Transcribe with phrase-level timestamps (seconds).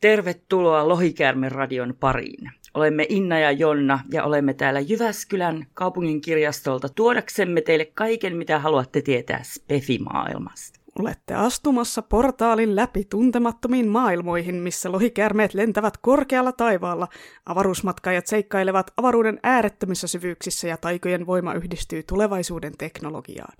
[0.00, 2.50] Tervetuloa Lohikäärmen radion pariin.
[2.74, 9.02] Olemme Inna ja Jonna ja olemme täällä Jyväskylän kaupungin kirjastolta tuodaksemme teille kaiken, mitä haluatte
[9.02, 10.80] tietää Spefi-maailmasta.
[10.98, 17.08] Olette astumassa portaalin läpi tuntemattomiin maailmoihin, missä lohikärmeet lentävät korkealla taivaalla,
[17.46, 23.56] avaruusmatkaajat seikkailevat avaruuden äärettömissä syvyyksissä ja taikojen voima yhdistyy tulevaisuuden teknologiaan.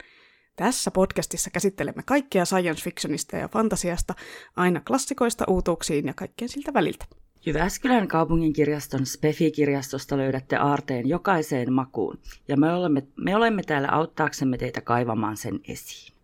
[0.58, 4.14] Tässä podcastissa käsittelemme kaikkea science fictionista ja fantasiasta,
[4.56, 7.04] aina klassikoista uutuuksiin ja kaikkeen siltä väliltä.
[7.46, 12.18] Jyväskylän kaupungin kirjaston Spefi-kirjastosta löydätte aarteen jokaiseen makuun,
[12.48, 16.14] ja me olemme, me olemme täällä auttaaksemme teitä kaivamaan sen esiin.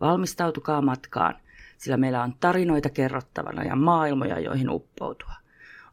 [0.00, 1.34] Valmistautukaa matkaan,
[1.78, 5.34] sillä meillä on tarinoita kerrottavana ja maailmoja, joihin uppoutua.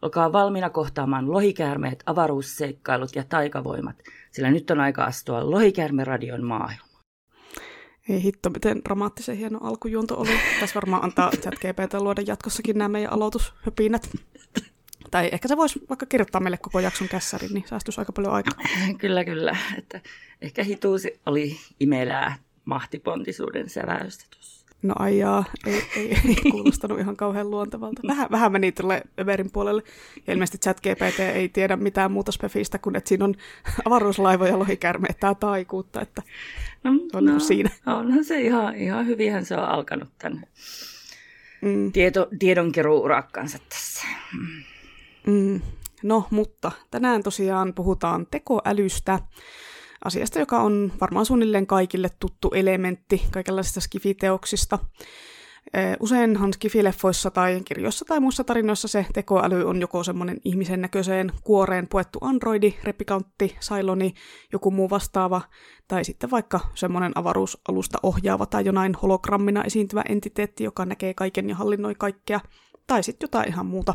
[0.01, 3.95] Olkaa valmiina kohtaamaan lohikäärmeet, avaruusseikkailut ja taikavoimat,
[4.31, 6.86] sillä nyt on aika astua Lohikäärme-radion maailmaan.
[8.09, 10.39] Ei hitto, miten dramaattisen hieno alkujuonto oli.
[10.59, 14.09] Tässä varmaan antaa GPT luoda jatkossakin nämä meidän aloitushöpinät.
[15.11, 18.53] Tai ehkä se voisi vaikka kirjoittaa meille koko jakson kässärin, niin säästyisi aika paljon aikaa.
[19.01, 19.57] Kyllä, kyllä.
[19.77, 20.01] Että
[20.41, 24.56] ehkä hituusi oli imelää mahtipontisuuden säväystä tuossa.
[24.83, 28.01] No aijaa, ei, ei, ei kuulostanut ihan kauhean luontevalta.
[28.07, 29.83] Vähän, vähän meni tuolle Överin puolelle.
[30.27, 33.35] Ja ilmeisesti ChatGPT ei tiedä mitään muuta spefistä kuin, että siinä on
[33.85, 36.01] avaruuslaivoja ja lohikärmeet tai taikuutta.
[36.01, 36.21] Että
[36.83, 37.69] no, on no, siinä.
[37.85, 40.43] Onhan se ihan, ihan hyvinhän se on alkanut tämän
[41.61, 41.91] mm.
[41.91, 44.07] tieto, tiedonkeruurakkansa tässä.
[45.27, 45.61] Mm.
[46.03, 49.19] No, mutta tänään tosiaan puhutaan tekoälystä
[50.05, 54.79] asiasta, joka on varmaan suunnilleen kaikille tuttu elementti kaikenlaisista skifiteoksista.
[55.99, 61.87] Useinhan skifileffoissa tai kirjoissa tai muissa tarinoissa se tekoäly on joko semmoinen ihmisen näköiseen kuoreen
[61.87, 64.13] puettu androidi, repikantti, sailoni,
[64.53, 65.41] joku muu vastaava,
[65.87, 71.55] tai sitten vaikka semmoinen avaruusalusta ohjaava tai jonain hologrammina esiintyvä entiteetti, joka näkee kaiken ja
[71.55, 72.39] hallinnoi kaikkea,
[72.87, 73.93] tai sitten jotain ihan muuta.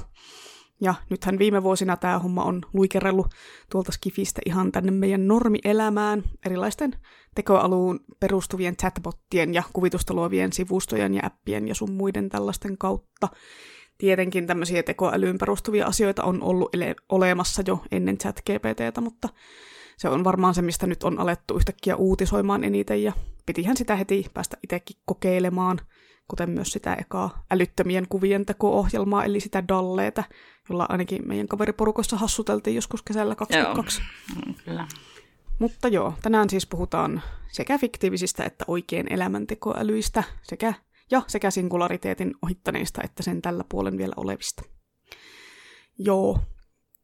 [0.82, 3.26] Ja nythän viime vuosina tämä homma on luikerellut
[3.70, 6.92] tuolta Skifistä ihan tänne meidän normielämään erilaisten
[7.34, 13.28] tekoaluun perustuvien chatbottien ja kuvitusta luovien sivustojen ja appien ja sun muiden tällaisten kautta.
[13.98, 19.28] Tietenkin tämmöisiä tekoälyyn perustuvia asioita on ollut ele- olemassa jo ennen chat-GPTtä, mutta
[19.96, 23.12] se on varmaan se, mistä nyt on alettu yhtäkkiä uutisoimaan eniten ja
[23.46, 25.80] pitihän sitä heti päästä itsekin kokeilemaan–
[26.32, 30.24] kuten myös sitä ekaa älyttömien kuvien teko-ohjelmaa, eli sitä Dalleeta,
[30.68, 34.02] jolla ainakin meidän kaveriporukossa hassuteltiin joskus kesällä 2022.
[34.34, 34.86] Joo, mm, kyllä.
[35.58, 40.74] Mutta joo, tänään siis puhutaan sekä fiktiivisistä että oikein elämäntekoälyistä sekä,
[41.10, 44.62] ja sekä singulariteetin ohittaneista että sen tällä puolen vielä olevista.
[45.98, 46.38] Joo,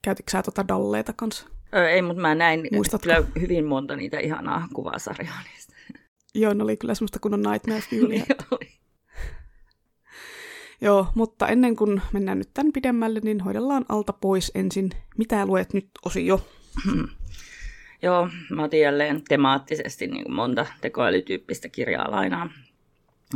[0.03, 1.47] käytitkö sä tuota Dalleeta kanssa?
[1.75, 3.03] Ö, ei, mutta mä näin Muistatko?
[3.03, 5.75] kyllä hyvin monta niitä ihanaa kuvasarjaa niistä.
[6.35, 8.25] Joo, ne oli kyllä semmoista kunnon Nightmare Fuelia.
[10.81, 14.91] Joo, mutta ennen kuin mennään nyt tämän pidemmälle, niin hoidellaan alta pois ensin.
[15.17, 16.49] Mitä luet nyt osio?
[18.03, 22.51] Joo, mä otin jälleen temaattisesti niin kuin monta tekoälytyyppistä kirjaa lainaa.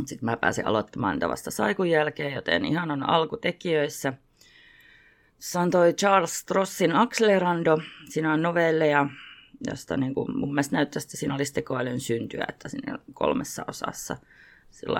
[0.05, 4.13] Sitten mä pääsin aloittamaan niitä vasta saikun jälkeen, joten ihan on alkutekijöissä.
[5.39, 7.77] Se on toi Charles Strossin Accelerando.
[8.09, 9.09] Siinä on novelleja,
[9.67, 13.65] josta niin kuin, mun mielestä näyttäisi, että siinä olisi tekoälyn syntyä, että siinä on kolmessa
[13.67, 14.17] osassa
[14.71, 14.99] sillä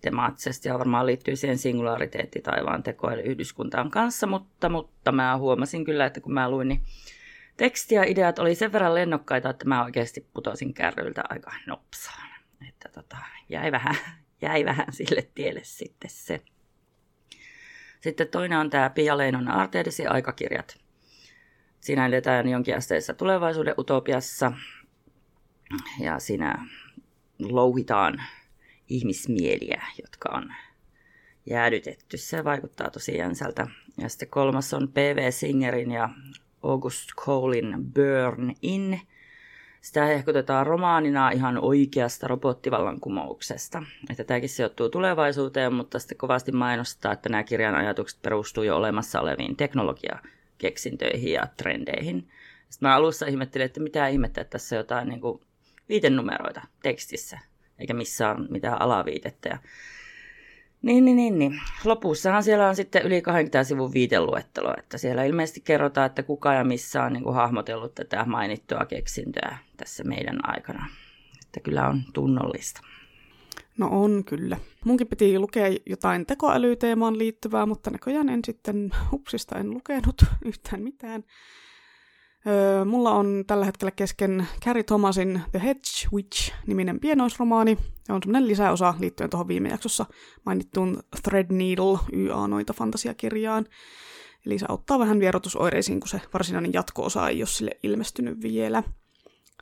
[0.00, 6.20] temaattisesti ja varmaan liittyy siihen singulariteetti taivaan tekoälyyhdyskuntaan kanssa, mutta, mutta mä huomasin kyllä, että
[6.20, 6.82] kun mä luin, niin
[7.56, 12.28] teksti ja ideat oli sen verran lennokkaita, että mä oikeasti putosin kärryiltä aika nopsaan.
[12.68, 13.16] Että tota,
[13.48, 13.94] jäi, vähän,
[14.42, 16.40] jäi vähän sille tielle sitten se.
[18.00, 20.78] Sitten toinen on tämä Pia Leinon Arteedesin aikakirjat.
[21.80, 24.52] Siinä edetään jonkinasteisessa tulevaisuuden utopiassa
[26.00, 26.68] ja siinä
[27.38, 28.22] louhitaan
[28.88, 30.52] ihmismieliä, jotka on
[31.46, 32.16] jäädytetty.
[32.16, 33.66] Se vaikuttaa tosi jänsältä.
[33.98, 35.30] Ja sitten kolmas on P.V.
[35.30, 36.08] Singerin ja
[36.62, 39.00] August Colein Burn In.
[39.80, 43.82] Sitä hehkutetaan romaanina ihan oikeasta robottivallankumouksesta.
[44.10, 49.20] Että tämäkin sijoittuu tulevaisuuteen, mutta sitten kovasti mainostaa, että nämä kirjan ajatukset perustuu jo olemassa
[49.20, 52.28] oleviin teknologiakeksintöihin ja trendeihin.
[52.68, 55.40] Sitten mä alussa ihmettelin, että mitä ihmettä, että tässä on jotain niin kuin
[55.88, 57.38] viitenumeroita tekstissä
[57.78, 59.48] eikä missään mitään alaviitettä.
[59.48, 59.58] Ja
[60.82, 61.60] niin, niin, niin, niin.
[61.84, 66.64] Lopussahan siellä on sitten yli 20 sivun viiteluettelo, että siellä ilmeisesti kerrotaan, että kuka ja
[66.64, 70.88] missä on niin kuin hahmotellut tätä mainittua keksintöä tässä meidän aikana.
[71.46, 72.80] Että kyllä on tunnollista.
[73.78, 74.56] No on kyllä.
[74.84, 81.24] Munkin piti lukea jotain tekoälyteemaan liittyvää, mutta näköjään en sitten hupsista en lukenut yhtään mitään.
[82.84, 87.78] Mulla on tällä hetkellä kesken Carrie Thomasin The Hedge Witch-niminen pienoisromaani.
[88.04, 90.06] Se on semmoinen lisäosa liittyen tuohon viime jaksossa
[90.46, 93.66] mainittuun Threadneedle YA-noita fantasiakirjaan.
[94.46, 98.82] Eli se auttaa vähän vierotusoireisiin, kun se varsinainen jatko-osa ei ole sille ilmestynyt vielä.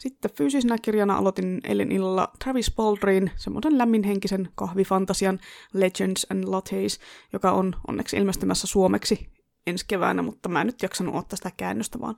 [0.01, 5.39] Sitten fyysisenä kirjana aloitin eilen illalla Travis Baldrin, semmoisen lämminhenkisen kahvifantasian
[5.73, 7.01] Legends and Lattes,
[7.33, 9.29] joka on onneksi ilmestymässä suomeksi
[9.67, 12.17] ensi keväänä, mutta mä en nyt jaksanut ottaa sitä käännöstä, vaan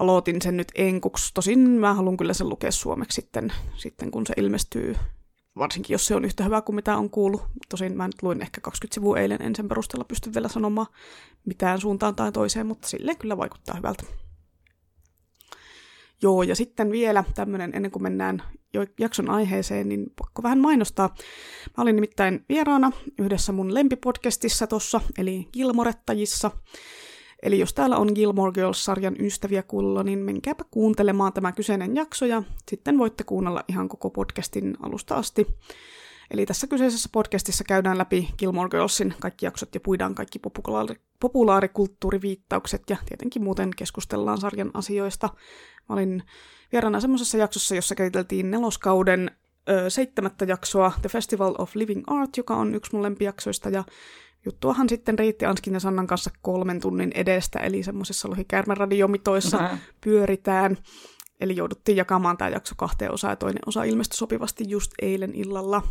[0.00, 1.30] aloitin sen nyt enkuksi.
[1.34, 4.96] Tosin mä haluan kyllä sen lukea suomeksi sitten, sitten kun se ilmestyy,
[5.58, 7.42] varsinkin jos se on yhtä hyvä kuin mitä on kuullut.
[7.68, 10.86] Tosin mä nyt luin ehkä 20 sivua eilen, en sen perusteella pysty vielä sanomaan
[11.44, 14.02] mitään suuntaan tai toiseen, mutta silleen kyllä vaikuttaa hyvältä.
[16.22, 18.42] Joo, ja sitten vielä tämmöinen, ennen kuin mennään
[18.74, 21.14] jo jakson aiheeseen, niin pakko vähän mainostaa.
[21.76, 26.50] Mä olin nimittäin vieraana yhdessä mun lempipodcastissa tossa, eli Gilmorettajissa.
[27.42, 32.42] Eli jos täällä on Gilmore Girls-sarjan ystäviä kuulla, niin menkääpä kuuntelemaan tämä kyseinen jakso ja
[32.68, 35.46] sitten voitte kuunnella ihan koko podcastin alusta asti.
[36.30, 42.82] Eli tässä kyseisessä podcastissa käydään läpi Gilmore Girlsin kaikki jaksot ja puidaan kaikki populaari- populaarikulttuuriviittaukset
[42.90, 45.28] ja tietenkin muuten keskustellaan sarjan asioista.
[45.88, 46.22] Mä olin
[46.72, 49.30] vieraana semmoisessa jaksossa, jossa käsiteltiin neloskauden
[49.68, 53.84] ö, seitsemättä jaksoa The Festival of Living Art, joka on yksi mun lempijaksoista ja
[54.44, 58.28] juttuahan sitten riitti Anskin ja Sannan kanssa kolmen tunnin edestä, eli semmoisissa
[58.76, 59.78] radioomitoissa mm-hmm.
[60.00, 60.78] pyöritään.
[61.40, 65.82] Eli jouduttiin jakamaan tämä jakso kahteen osaan ja toinen osa ilmestyi sopivasti just eilen illalla.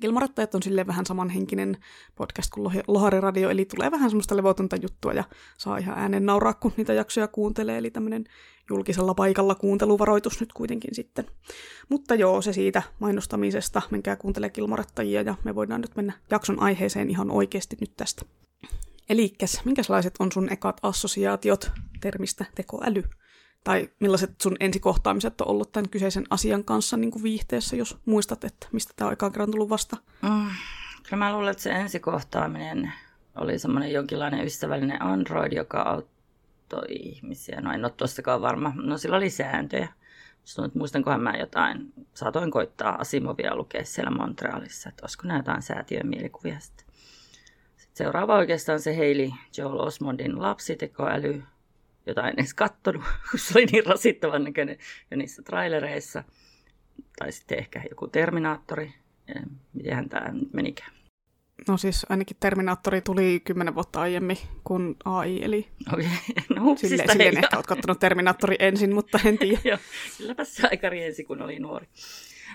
[0.00, 1.76] Kilmarattajat on silleen vähän samanhenkinen
[2.14, 5.24] podcast kuin Lohari Radio, eli tulee vähän semmoista levotonta juttua ja
[5.58, 8.24] saa ihan äänen nauraa, kun niitä jaksoja kuuntelee, eli tämmöinen
[8.70, 11.26] julkisella paikalla kuunteluvaroitus nyt kuitenkin sitten.
[11.88, 17.10] Mutta joo, se siitä mainostamisesta, menkää kuuntele Kilmarattajia ja me voidaan nyt mennä jakson aiheeseen
[17.10, 18.22] ihan oikeasti nyt tästä.
[19.08, 21.70] Elikkäs, minkälaiset on sun ekat assosiaatiot
[22.00, 23.02] termistä tekoäly?
[23.64, 28.44] Tai millaiset sun ensikohtaamiset on ollut tämän kyseisen asian kanssa niin kuin viihteessä, jos muistat,
[28.44, 29.96] että mistä tämä on ekaan kerran tullut vasta?
[30.22, 30.50] Mm,
[31.02, 32.92] kyllä mä luulen, että se ensikohtaaminen
[33.36, 37.60] oli semmoinen jonkinlainen ystävällinen Android, joka auttoi ihmisiä.
[37.60, 38.72] No en ole tuostakaan varma.
[38.76, 39.88] No sillä oli sääntöjä.
[40.40, 46.06] Muistan, muistankohan mä jotain, saatoin koittaa Asimovia lukea siellä Montrealissa, että olisiko nämä jotain säätiön
[46.06, 46.86] mielikuvia sitten.
[47.76, 51.42] sitten seuraava oikeastaan se Hailey Joel Osmondin lapsitekoäly,
[52.10, 54.76] jota en edes kattonut, kun se oli niin rasittavan näköinen
[55.10, 56.24] jo niissä trailereissa.
[57.18, 58.94] Tai sitten ehkä joku Terminaattori.
[59.72, 60.92] Mitenhän tämä nyt menikään?
[61.68, 66.04] No siis ainakin Terminaattori tuli kymmenen vuotta aiemmin kuin AI, eli okay.
[66.56, 69.60] no, sille, silleen ehkä olet katsonut Terminaattori ensin, mutta en tiedä.
[69.68, 69.78] Joo,
[70.18, 71.86] kylläpä se aika riensi, kun oli nuori.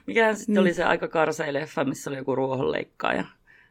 [0.06, 0.62] Mikähän sitten mm.
[0.62, 3.25] oli se aika karsea leffa, missä oli joku ruohonleikkaaja.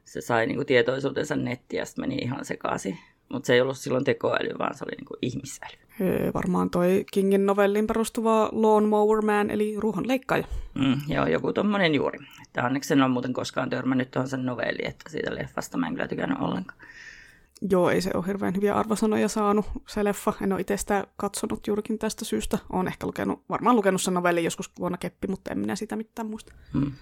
[0.05, 2.99] Se sai niinku tietoisuutensa nettiä ja sitten meni ihan sekaisin.
[3.29, 5.73] Mutta se ei ollut silloin tekoäly, vaan se oli niinku ihmisäly.
[6.01, 10.45] Öö, varmaan toi Kingin novellin perustuva Lawnmower Man, eli ruohonleikkaaja.
[10.75, 12.19] Mm, joo, joku tommonen juuri.
[12.43, 15.95] Että onneksi en ole muuten koskaan törmännyt tuohon sen novelliin, että siitä leffasta mä en
[15.95, 16.79] kyllä tykännyt ollenkaan.
[17.71, 20.33] Joo, ei se ole hirveän hyviä arvosanoja saanut se leffa.
[20.43, 22.59] En ole itse sitä katsonut juurikin tästä syystä.
[22.73, 26.27] Olen ehkä lukenut, varmaan lukenut sen novellin joskus vuonna keppi, mutta en minä sitä mitään
[26.27, 26.53] muista.
[26.73, 26.93] Hmm.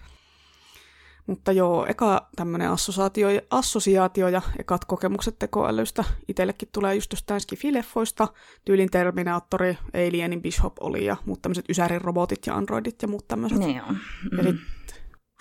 [1.27, 8.29] Mutta joo, eka tämmöinen assosiaatio, assosiaatio ja ekat kokemukset tekoälystä itsellekin tulee just jostain skifileffoista,
[8.65, 13.59] tyylin Terminaattori, Alienin Bishop oli ja muut tämmöiset Ysärin robotit ja androidit ja muut tämmöiset.
[13.59, 13.99] Niin on.
[14.33, 14.39] Mm.
[14.39, 14.57] Ja sit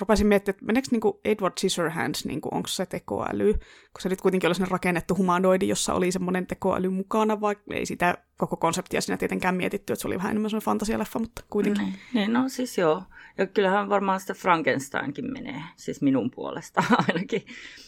[0.02, 4.48] rupesin miettimään, että meneekö niinku Edward Scissorhands, niinku, onko se tekoäly, kun se nyt kuitenkin
[4.48, 9.56] oli rakennettu humanoidi, jossa oli semmoinen tekoäly mukana, vaikka ei sitä koko konseptia siinä tietenkään
[9.56, 11.84] mietitty, että se oli vähän enemmän semmoinen fantasialeffa, mutta kuitenkin.
[11.84, 13.04] Niin, niin no siis joo.
[13.38, 17.46] Ja kyllähän varmaan sitä Frankensteinkin menee, siis minun puolesta ainakin.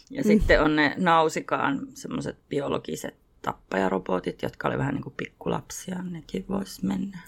[0.09, 0.27] Ja mm.
[0.27, 6.85] sitten on ne Nausikaan semmoiset biologiset tappajarobotit, jotka oli vähän niin kuin pikkulapsia, nekin voisi
[6.85, 7.19] mennä.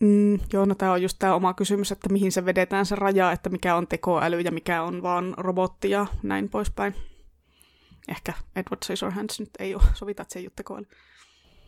[0.00, 3.32] Mm, joo, no tämä on just tämä oma kysymys, että mihin se vedetään se raja,
[3.32, 6.94] että mikä on tekoäly ja mikä on vaan robotti ja näin poispäin.
[8.08, 10.86] Ehkä Edward Scissorhands nyt ei ole, sovita, että se ei ole tekoäly.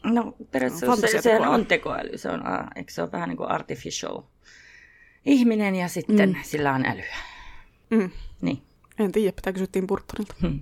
[0.05, 2.43] No periaatteessa se, se on tekoäly, se on,
[2.77, 4.23] eikö se ole vähän niin kuin artificial
[5.25, 6.37] ihminen ja sitten mm.
[6.43, 7.17] sillä on älyä.
[7.91, 8.11] Mm.
[8.41, 8.63] Niin.
[8.99, 10.35] En tiedä, pitää kysyttiin Burtonilta.
[10.43, 10.61] Hmm.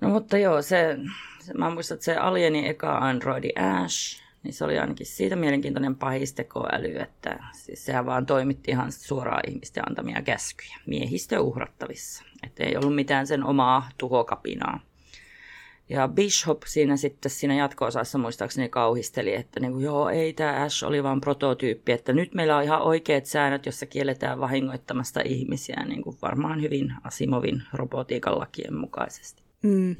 [0.00, 0.98] No mutta joo, se,
[1.40, 5.96] se, mä muistan, että se Alienin eka Androidi Ash, niin se oli ainakin siitä mielenkiintoinen
[5.96, 12.24] pahistekoäly, että siis sehän vaan toimitti ihan suoraan ihmisten antamia käskyjä, miehistö uhrattavissa.
[12.42, 14.80] Että ei ollut mitään sen omaa tuhokapinaa.
[15.92, 20.84] Ja Bishop siinä sitten siinä jatko-osassa muistaakseni kauhisteli, että niin kuin, joo, ei tämä Ash
[20.84, 26.02] oli vain prototyyppi, että nyt meillä on ihan oikeat säännöt, jossa kielletään vahingoittamasta ihmisiä, niin
[26.02, 29.42] kuin varmaan hyvin Asimovin robotiikan lakien mukaisesti.
[29.62, 29.96] Mm.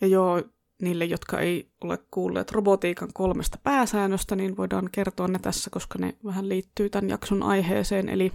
[0.00, 0.42] Ja joo,
[0.82, 6.14] niille, jotka ei ole kuulleet robotiikan kolmesta pääsäännöstä, niin voidaan kertoa ne tässä, koska ne
[6.24, 8.08] vähän liittyy tämän jakson aiheeseen.
[8.08, 8.32] Eli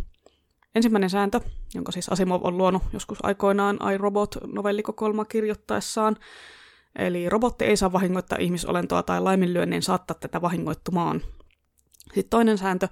[0.75, 1.39] ensimmäinen sääntö,
[1.73, 6.15] jonka siis Asimov on luonut joskus aikoinaan iRobot-novellikokoelma kirjoittaessaan,
[6.95, 11.21] eli robotti ei saa vahingoittaa ihmisolentoa tai laiminlyönnin saattaa tätä vahingoittumaan.
[12.03, 12.87] Sitten toinen sääntö,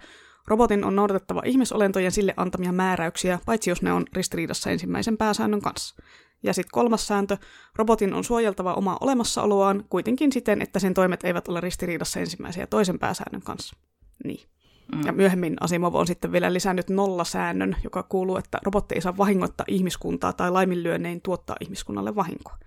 [0.47, 5.95] robotin on noudatettava ihmisolentojen sille antamia määräyksiä, paitsi jos ne on ristiriidassa ensimmäisen pääsäännön kanssa.
[6.43, 7.37] Ja sitten kolmas sääntö,
[7.75, 12.67] robotin on suojeltava omaa olemassaoloaan kuitenkin siten, että sen toimet eivät ole ristiriidassa ensimmäisen ja
[12.67, 13.75] toisen pääsäännön kanssa.
[14.23, 14.49] Niin.
[14.95, 15.01] Mm.
[15.05, 19.65] Ja myöhemmin Asimov on sitten vielä lisännyt nollasäännön, joka kuuluu, että robotti ei saa vahingoittaa
[19.67, 22.57] ihmiskuntaa tai laiminlyönnein tuottaa ihmiskunnalle vahinkoa.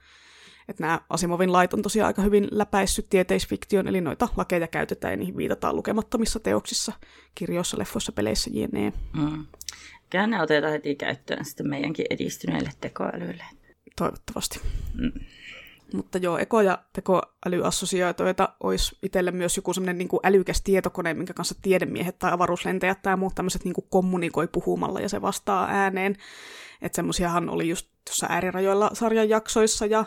[0.69, 5.17] Että nämä Asimovin lait on tosiaan aika hyvin läpäissyt tieteisfiktion, eli noita lakeja käytetään ja
[5.17, 6.93] niihin viitataan lukemattomissa teoksissa,
[7.35, 8.93] kirjoissa, leffoissa, peleissä, jne.
[9.17, 9.47] Mm.
[10.11, 13.45] Käänne otetaan heti käyttöön sitten meidänkin edistyneille tekoälyille.
[13.97, 14.61] Toivottavasti.
[14.95, 15.13] Mm.
[15.95, 21.55] Mutta joo, eko- ja tekoälyassosiaatioita olisi itselle myös joku semmoinen niin älykäs tietokone, minkä kanssa
[21.63, 26.17] tiedemiehet tai avaruuslentäjät tai muut tämmöiset niin kommunikoi puhumalla ja se vastaa ääneen.
[26.83, 30.05] Että semmoisiahan oli just tuossa äärirajoilla sarjan jaksoissa ja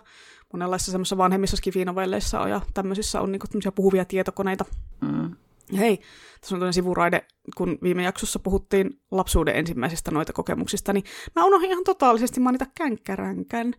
[0.53, 4.65] monenlaisissa semmoisissa vanhemmissa skifinovelleissa ja tämmöisissä on niinku puhuvia tietokoneita.
[5.01, 5.36] Mm.
[5.72, 6.00] Ja hei,
[6.41, 7.25] tässä on toinen sivuraide,
[7.58, 11.03] kun viime jaksossa puhuttiin lapsuuden ensimmäisistä noita kokemuksista, niin
[11.36, 13.74] mä unohdin ihan totaalisesti mainita känkkäränkän.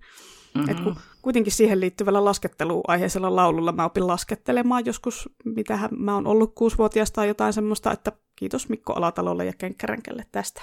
[0.56, 0.70] Mm-hmm.
[0.70, 6.54] Et kun kuitenkin siihen liittyvällä lasketteluaiheisella laululla mä opin laskettelemaan joskus, mitähän mä oon ollut
[6.54, 10.62] kuusivuotiaasta tai jotain semmoista, että kiitos Mikko Alatalolle ja Kenkkäränkälle tästä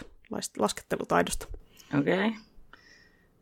[0.57, 1.47] laskettelutaidosta.
[1.99, 2.27] Okei.
[2.27, 2.31] Okay.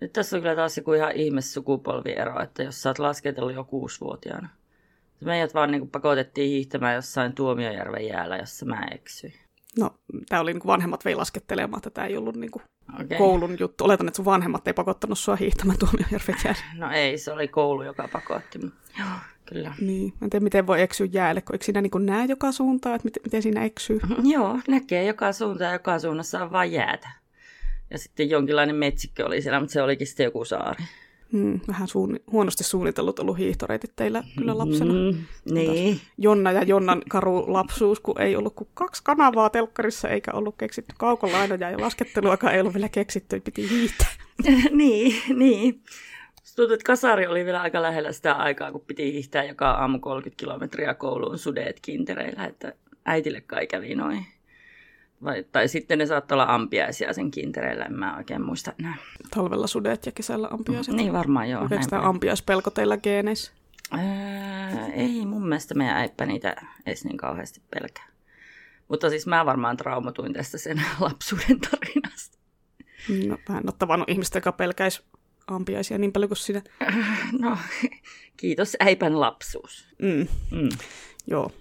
[0.02, 3.64] Nyt tässä on kyllä taas joku ihan ihme sukupolviero, että jos sä oot lasketellut jo
[3.64, 4.50] kuusivuotiaana.
[5.26, 9.34] Meidät vaan niin pakotettiin hiihtämään jossain Tuomiojärven jäällä, jossa mä eksyin.
[9.80, 9.92] No,
[10.30, 13.18] tämä oli niin vanhemmat vei laskettelemaan, että tämä ei ollut niin kuin okay.
[13.18, 13.84] koulun juttu.
[13.84, 16.62] Oletan, että sun vanhemmat ei pakottanut sua hiihtämään Tuomiojärven jäällä.
[16.76, 18.60] No ei, se oli koulu, joka pakotti.
[19.00, 19.08] Joo,
[19.46, 19.74] kyllä.
[19.82, 23.06] Niin, en tiedä, miten voi eksyä jäälle, kun eikö siinä niin näe joka suuntaan, että
[23.06, 24.00] miten, miten siinä eksyy?
[24.34, 27.10] Joo, näkee joka suuntaan ja joka suunnassa on vain jäätä.
[27.90, 30.84] Ja sitten jonkinlainen metsikkö oli siellä, mutta se olikin sitten joku saari.
[31.34, 34.94] Hmm, vähän suun, huonosti suunnitellut ollut hiihtoreitit teillä kyllä lapsena.
[34.94, 35.18] Mm,
[35.54, 36.00] niin.
[36.18, 40.96] Jonna ja Jonnan karu lapsuus, kun ei ollut kuin kaksi kanavaa telkkarissa, eikä ollut keksitty
[40.98, 44.08] kaukolainoja ja lasketteluakaan ei ollut vielä keksitty, piti hiihtää.
[44.72, 45.82] niin, niin.
[46.56, 50.40] Tuntuu, että kasari oli vielä aika lähellä sitä aikaa, kun piti hiihtää joka aamu 30
[50.40, 52.74] kilometriä kouluun sudeet kintereillä, että
[53.06, 54.26] äitille kai kävi noin.
[55.24, 58.98] Vai, tai sitten ne saattaa olla ampiaisia sen kintereillä, en mä oikein muista enää.
[59.36, 60.96] Talvella sudet ja kesällä ampiaiset.
[60.96, 61.62] Niin varmaan joo.
[61.62, 63.52] Onko tämä ampiaispelko teillä geeneissä?
[63.94, 68.08] Öö, ei mun mielestä meidän äippä niitä edes niin kauheasti pelkää.
[68.88, 72.38] Mutta siis mä varmaan traumatuin tästä sen lapsuuden tarinasta.
[73.28, 75.04] No, mä en ole tavannut ihmistä, joka pelkäisi
[75.48, 76.62] ampiaisia niin paljon kuin sinä.
[77.40, 77.58] No,
[78.38, 79.88] kiitos äipän lapsuus.
[80.02, 80.28] Mm.
[80.52, 80.70] Mm.
[81.28, 81.52] Joo.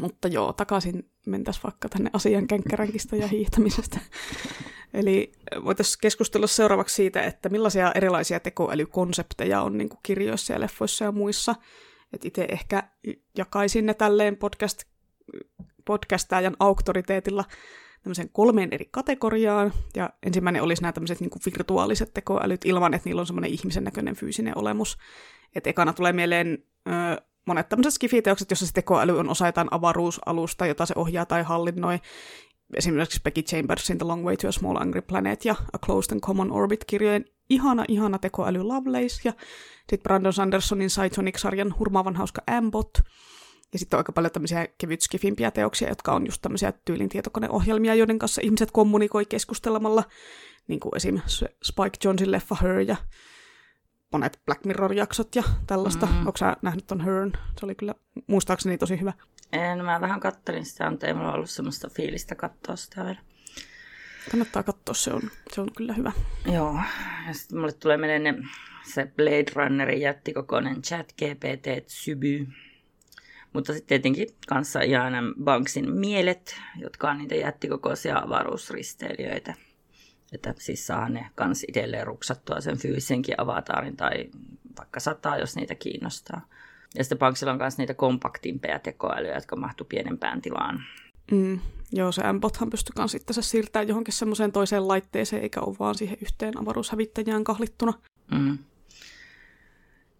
[0.00, 4.00] Mutta joo, takaisin mentäisiin vaikka tänne asian känkkäränkistä ja hiihtämisestä.
[4.94, 5.32] Eli
[5.64, 11.54] voitaisiin keskustella seuraavaksi siitä, että millaisia erilaisia tekoälykonsepteja on niin kirjoissa ja leffoissa ja muissa.
[12.24, 12.82] Itse ehkä
[13.38, 14.82] jakaisin ne tälleen podcast,
[15.84, 17.44] podcastajan auktoriteetilla
[18.02, 19.72] tämmöisen kolmeen eri kategoriaan.
[19.96, 24.16] Ja ensimmäinen olisi nämä tämmöiset niin virtuaaliset tekoälyt ilman, että niillä on semmoinen ihmisen näköinen
[24.16, 24.98] fyysinen olemus.
[25.54, 26.58] Et ekana tulee mieleen
[27.46, 32.00] monet tämmöiset skifiteokset, jossa se tekoäly on osa jotain avaruusalusta, jota se ohjaa tai hallinnoi.
[32.76, 36.20] Esimerkiksi Becky Chambersin The Long Way to a Small Angry Planet ja A Closed and
[36.20, 39.32] Common Orbit-kirjojen ihana, ihana tekoäly Lovelace ja
[39.78, 42.90] sitten Brandon Sandersonin Cytonic-sarjan hurmaavan hauska Ambot.
[43.72, 47.94] Ja sitten on aika paljon tämmöisiä kevyt skifimpiä teoksia, jotka on just tämmöisiä tyylin tietokoneohjelmia,
[47.94, 50.04] joiden kanssa ihmiset kommunikoi keskustelemalla,
[50.68, 51.20] niin kuin esim.
[51.64, 52.96] Spike Jonsin leffa Her ja
[54.14, 56.06] monet Black Mirror-jaksot ja tällaista.
[56.06, 56.18] Mm.
[56.18, 57.32] Onko sä nähnyt ton Hearn?
[57.60, 57.94] Se oli kyllä
[58.26, 59.12] muistaakseni tosi hyvä.
[59.52, 63.18] En, mä vähän kattelin sitä, mutta ei mulla ollut semmoista fiilistä katsoa sitä vielä.
[64.30, 66.12] Kannattaa katsoa, se on, se on kyllä hyvä.
[66.52, 66.78] Joo,
[67.26, 68.48] ja sitten mulle tulee mieleen
[68.84, 72.46] se Blade Runnerin jättikokoinen chat GPT Syby.
[73.52, 79.54] Mutta sitten tietenkin kanssa Jaana Banksin mielet, jotka on niitä jättikokoisia avaruusristeilijöitä.
[80.34, 84.30] Että siis saa ne kans itselleen ruksattua sen fyysisenkin avataarin tai
[84.78, 86.46] vaikka sataa, jos niitä kiinnostaa.
[86.94, 90.82] Ja sitten Banksilla on myös niitä kompaktimpia tekoälyjä, jotka mahtuu pienempään tilaan.
[91.30, 91.60] Mm,
[91.92, 96.18] joo, se M-bothan pystyy myös sitten siirtää johonkin semmoiseen toiseen laitteeseen, eikä ole vaan siihen
[96.22, 97.92] yhteen avaruushävittäjään kahlittuna.
[98.30, 98.58] Mm.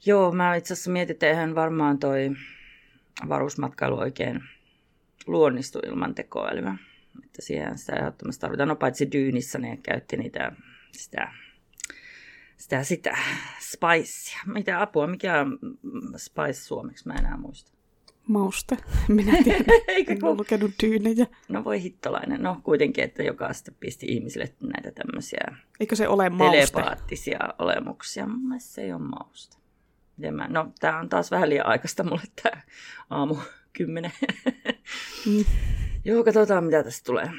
[0.07, 2.31] Joo, mä itse asiassa mietin, että eihän varmaan toi
[3.25, 4.45] avaruusmatkailu oikein
[5.27, 6.77] luonnistu ilman tekoälyä.
[7.25, 8.69] Että siihen sitä ehdottomasti tarvitaan.
[8.69, 10.53] No paitsi Dyynissä ne käytti niitä,
[10.93, 11.29] sitä
[12.57, 13.17] sitä, sitä
[13.61, 14.39] spicea.
[14.47, 15.59] Mitä apua, mikä on
[16.17, 17.73] spice suomeksi, mä enää muista.
[18.27, 18.77] Mauste.
[19.09, 19.65] Minä tiedän.
[19.89, 21.27] Eikö en ole lukenut tyynejä.
[21.49, 22.43] No voi hittolainen.
[22.43, 26.57] No kuitenkin, että joka sitten pisti ihmisille näitä tämmöisiä Eikö se ole mauste?
[26.57, 28.27] telepaattisia olemuksia.
[28.27, 29.57] Mun mielestä se ei ole mauste.
[30.33, 32.63] mä, no tää on taas vähän liian aikaista mulle tää
[33.11, 33.37] aamu
[33.77, 34.13] kymmenen.
[35.27, 35.45] mm.
[36.05, 37.31] Joo, katsotaan mitä tästä tulee.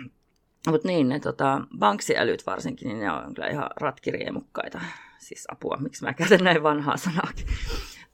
[0.68, 4.82] Mutta niin, ne tota, banksiälyt varsinkin, niin ne on kyllä ihan ratkiriemukkaita.
[5.20, 7.46] Siis apua, miksi mä käytän näin vanhaa sanaakin.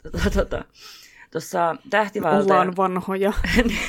[0.03, 0.65] Tota, tota,
[1.31, 2.37] Tuossa tähtivalta...
[2.37, 3.33] Ollaan vanhoja.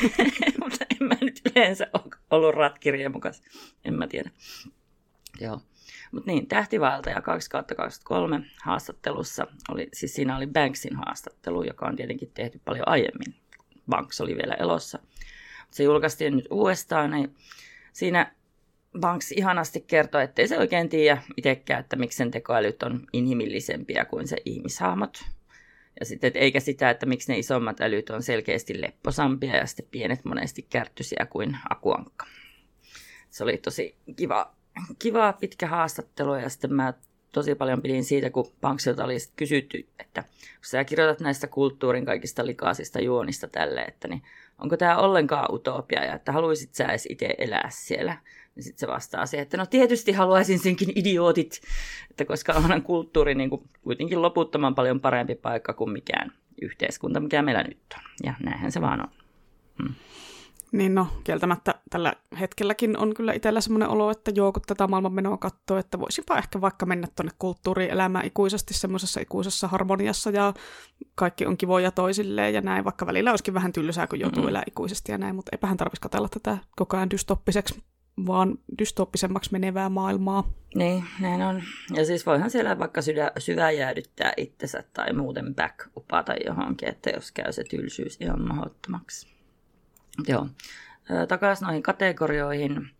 [0.63, 3.43] mutta en mä nyt yleensä ole ollut ratkiriemukas.
[3.85, 4.31] En mä tiedä.
[5.41, 5.61] Joo.
[6.13, 12.31] Mutta niin, ja 2 2023 haastattelussa, oli, siis siinä oli Banksin haastattelu, joka on tietenkin
[12.35, 13.42] tehty paljon aiemmin.
[13.89, 14.99] Banks oli vielä elossa.
[15.71, 17.37] Se julkaistiin nyt uudestaan, niin
[17.93, 18.33] siinä
[19.01, 24.29] Banks ihanasti kertoi, ettei se oikein tiedä itsekään, että miksi sen tekoälyt on inhimillisempiä kuin
[24.29, 25.25] se ihmishahmot.
[26.01, 29.87] Ja sitten, että eikä sitä, että miksi ne isommat älyt on selkeästi lepposampia ja sitten
[29.91, 32.27] pienet monesti kärttyisiä kuin akuankka.
[33.31, 34.55] Se oli tosi kiva,
[34.99, 36.95] kiva pitkä haastattelu ja sitten mä
[37.33, 40.31] tosi paljon pidin siitä, kun Banksilta oli kysytty, että kun
[40.63, 44.23] sä kirjoitat näistä kulttuurin kaikista likaisista juonista tälle, että niin
[44.59, 48.19] onko tämä ollenkaan utopia ja että haluaisit sä edes itse elää siellä.
[48.55, 51.61] Niin sitten se vastaa siihen, että no tietysti haluaisin senkin idiootit,
[52.11, 53.51] että koska onhan kulttuuri niin
[53.83, 58.03] kuitenkin loputtoman paljon parempi paikka kuin mikään yhteiskunta, mikä meillä nyt on.
[58.25, 59.09] Ja näinhän se vaan on.
[59.83, 59.95] Hmm.
[60.73, 65.37] Niin no, kieltämättä tällä hetkelläkin on kyllä itsellä semmoinen olo, että joo, kun tätä maailmanmenoa
[65.37, 70.55] katsoo, että voisinpa ehkä vaikka mennä tuonne kulttuurielämään ikuisesti semmoisessa ikuisessa harmoniassa ja
[71.15, 74.49] kaikki on kivoja toisilleen ja näin, vaikka välillä olisikin vähän tylsää, kun joutuu mm-hmm.
[74.49, 77.83] elää ikuisesti ja näin, mutta eipähän tarvitsisi katsella tätä koko ajan dystoppiseksi
[78.27, 80.53] vaan dystoppisemmaksi menevää maailmaa.
[80.75, 81.63] Niin, näin on.
[81.97, 87.11] Ja siis voihan siellä vaikka syvä, syvä jäädyttää itsensä tai muuten back upata johonkin, että
[87.11, 89.42] jos käy se tylsyys ihan mahdottomaksi.
[90.29, 90.49] Joo.
[91.29, 92.91] Takaisin noihin kategorioihin.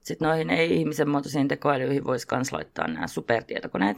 [0.00, 3.96] Sitten noihin ei-ihmisen muotoisiin tekoälyihin voisi myös laittaa nämä supertietokoneet.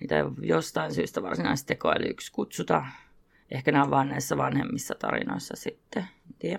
[0.00, 2.84] Niitä ei jostain syystä varsinaisesti tekoälyksi kutsuta.
[3.50, 6.04] Ehkä nämä on näissä vanhemmissa tarinoissa sitten.
[6.38, 6.58] Tiedä.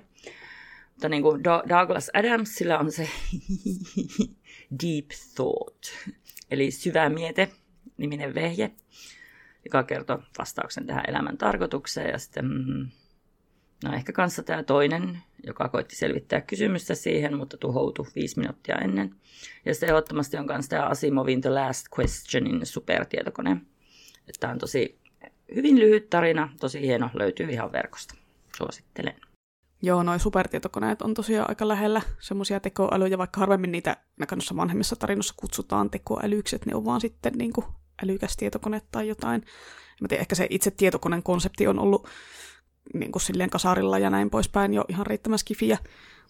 [0.90, 3.10] Mutta niin kuin Douglas Adamsilla on se
[4.84, 5.84] Deep Thought,
[6.52, 7.52] eli syvä miete
[7.98, 8.72] niminen vehje,
[9.66, 12.10] joka kertoo vastauksen tähän elämän tarkoitukseen.
[12.10, 12.90] Ja sitten, mm,
[13.84, 19.16] no ehkä kanssa tämä toinen, joka koitti selvittää kysymystä siihen, mutta tuhoutui viisi minuuttia ennen.
[19.66, 23.58] Ja sitten ehdottomasti on myös tämä Asimovin The Last Questionin supertietokone.
[24.40, 25.00] Tämä on tosi
[25.56, 28.16] hyvin lyhyt tarina, tosi hieno, löytyy ihan verkosta.
[28.58, 29.16] Suosittelen.
[29.82, 35.34] Joo, noin supertietokoneet on tosiaan aika lähellä semmoisia tekoälyjä, vaikka harvemmin niitä näköisissä vanhemmissa tarinoissa
[35.38, 37.66] kutsutaan tekoälyksi, että ne on vaan sitten niin kuin
[38.04, 39.42] älykäs tietokone tai jotain.
[40.02, 42.08] Mä tiedän, ehkä se itse tietokoneen konsepti on ollut
[42.94, 45.78] niin kuin silleen kasarilla ja näin poispäin jo ihan riittävän skifiä.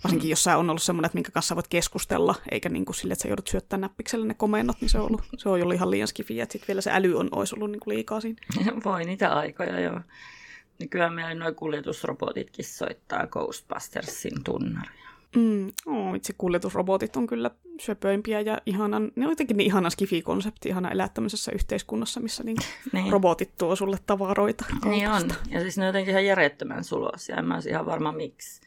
[0.03, 3.13] Varsinkin jos sä on ollut semmoinen, että minkä kanssa voit keskustella, eikä niin kuin sille,
[3.13, 5.91] että sä joudut syöttämään näppikselle ne komennot, niin se on ollut, se on ollut ihan
[5.91, 8.37] liian skifiä, että sitten vielä se äly on, olisi ollut niin kuin liikaa siinä.
[8.85, 9.99] Voi niitä aikoja, joo.
[10.79, 15.10] Nykyään meillä nuo kuljetusrobotitkin soittaa Ghostbustersin tunnaria.
[15.35, 20.69] Mm, oh, itse kuljetusrobotit on kyllä söpöimpiä ja ihanan, ne on jotenkin niin ihana skifi-konsepti,
[20.69, 22.57] ihana elää tämmöisessä yhteiskunnassa, missä niin
[22.93, 23.11] niin.
[23.11, 24.65] robotit tuo sulle tavaroita.
[24.69, 24.89] Kaupasta.
[24.89, 28.11] Niin on, ja siis ne on jotenkin ihan järjettömän sulosia, en mä olisi ihan varma
[28.11, 28.61] miksi.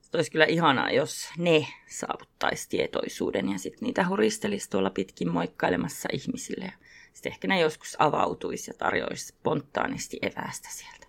[0.00, 6.08] Se olisi kyllä ihanaa, jos ne saavuttaisi tietoisuuden ja sitten niitä huristelisi tuolla pitkin moikkailemassa
[6.12, 6.72] ihmisille.
[7.12, 11.06] Sitten ehkä ne joskus avautuisi ja tarjoisi spontaanisti evästä sieltä.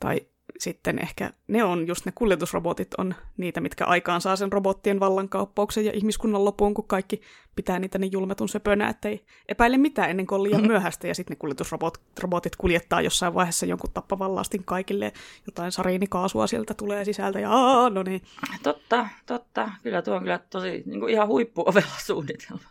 [0.00, 0.20] Tai
[0.62, 5.84] sitten ehkä ne on just ne kuljetusrobotit on niitä, mitkä aikaan saa sen robottien vallankauppauksen
[5.84, 7.20] ja ihmiskunnan lopuun, kun kaikki
[7.56, 11.06] pitää niitä niin julmetun söpönä, että ei epäile mitään ennen kuin on liian myöhäistä.
[11.06, 15.12] Ja sitten ne kuljetusrobotit kuljettaa jossain vaiheessa jonkun tappavan lastin kaikille,
[15.46, 18.22] jotain sariinikaasua sieltä tulee sisältä ja aah, no niin.
[18.62, 19.70] Totta, totta.
[19.82, 22.70] Kyllä tuo on kyllä tosi niin kuin ihan huippuovella suunnitelma.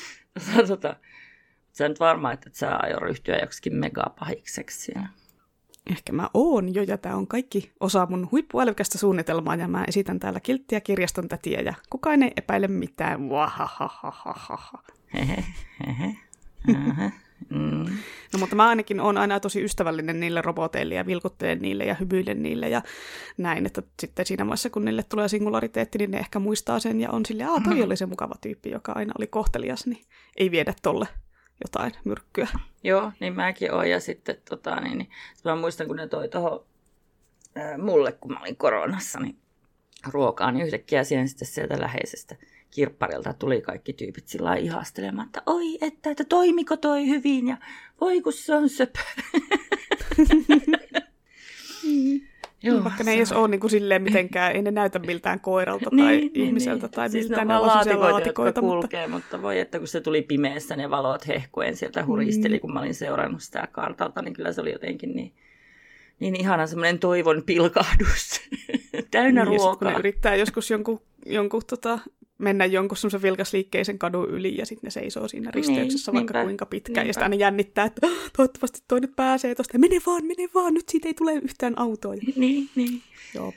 [0.68, 0.96] tota,
[1.72, 5.08] sä nyt varmaan, että sä aio ryhtyä joksikin megapahikseksi siellä
[5.90, 10.20] ehkä mä oon jo, ja tämä on kaikki osa mun huippuälykästä suunnitelmaa, ja mä esitän
[10.20, 13.20] täällä kilttiä kirjaston tätiä, ja kukaan ei epäile mitään.
[18.32, 22.42] No mutta mä ainakin on aina tosi ystävällinen niille roboteille ja vilkuttelen niille ja hymyilen
[22.42, 22.82] niille ja
[23.38, 27.10] näin, että sitten siinä vaiheessa kun niille tulee singulariteetti, niin ne ehkä muistaa sen ja
[27.10, 30.04] on silleen, aah toi oli se mukava tyyppi, joka aina oli kohtelias, niin
[30.36, 31.08] ei viedä tolle
[31.64, 32.48] jotain myrkkyä.
[32.84, 33.90] Joo, niin mäkin oon.
[33.90, 35.10] Ja sitten tota, niin, niin,
[35.44, 36.64] mä muistan, kun ne toi tuohon
[37.78, 39.38] mulle, kun mä olin koronassa, niin
[40.06, 42.36] ruokaa, niin yhtäkkiä siihen sitten sieltä läheisestä
[42.70, 47.56] kirpparilta tuli kaikki tyypit sillä ihastelemaan, että oi, että, että toimiko toi hyvin ja
[48.00, 48.98] voi kun se on söpö.
[51.84, 52.20] Mm.
[52.62, 55.90] Joo, vaikka ne ei edes ole niin kuin silleen mitenkään, ei ne näytä miltään koiralta
[55.90, 56.46] tai niin, niin.
[56.46, 57.48] ihmiseltä niin, tai siis miltään.
[57.48, 58.80] ne, ne laatikoita, laatikoita mutta...
[58.80, 62.60] kulkee, mutta voi että kun se tuli pimeässä, ne valot hehkuen sieltä huristeli, mm.
[62.60, 65.32] kun mä olin seurannut sitä kartalta, niin kyllä se oli jotenkin niin,
[66.20, 68.40] niin ihana semmoinen toivon pilkahdus,
[69.10, 69.76] täynnä niin, ruokaa.
[69.76, 71.98] kun ne yrittää joskus jonkun, jonkun tota,
[72.40, 76.44] mennä jonkun semmoisen vilkasliikkeisen kadun yli ja sitten ne seisoo siinä risteyksessä niin, vaikka niinpä,
[76.44, 76.94] kuinka pitkään.
[76.94, 77.08] Niinpä.
[77.08, 79.78] Ja sitä aina jännittää, että toivottavasti toi nyt pääsee tuosta.
[79.78, 82.14] Mene vaan, mene vaan, nyt siitä ei tule yhtään autoa.
[82.36, 83.02] Niin, niin.
[83.34, 83.52] Joo.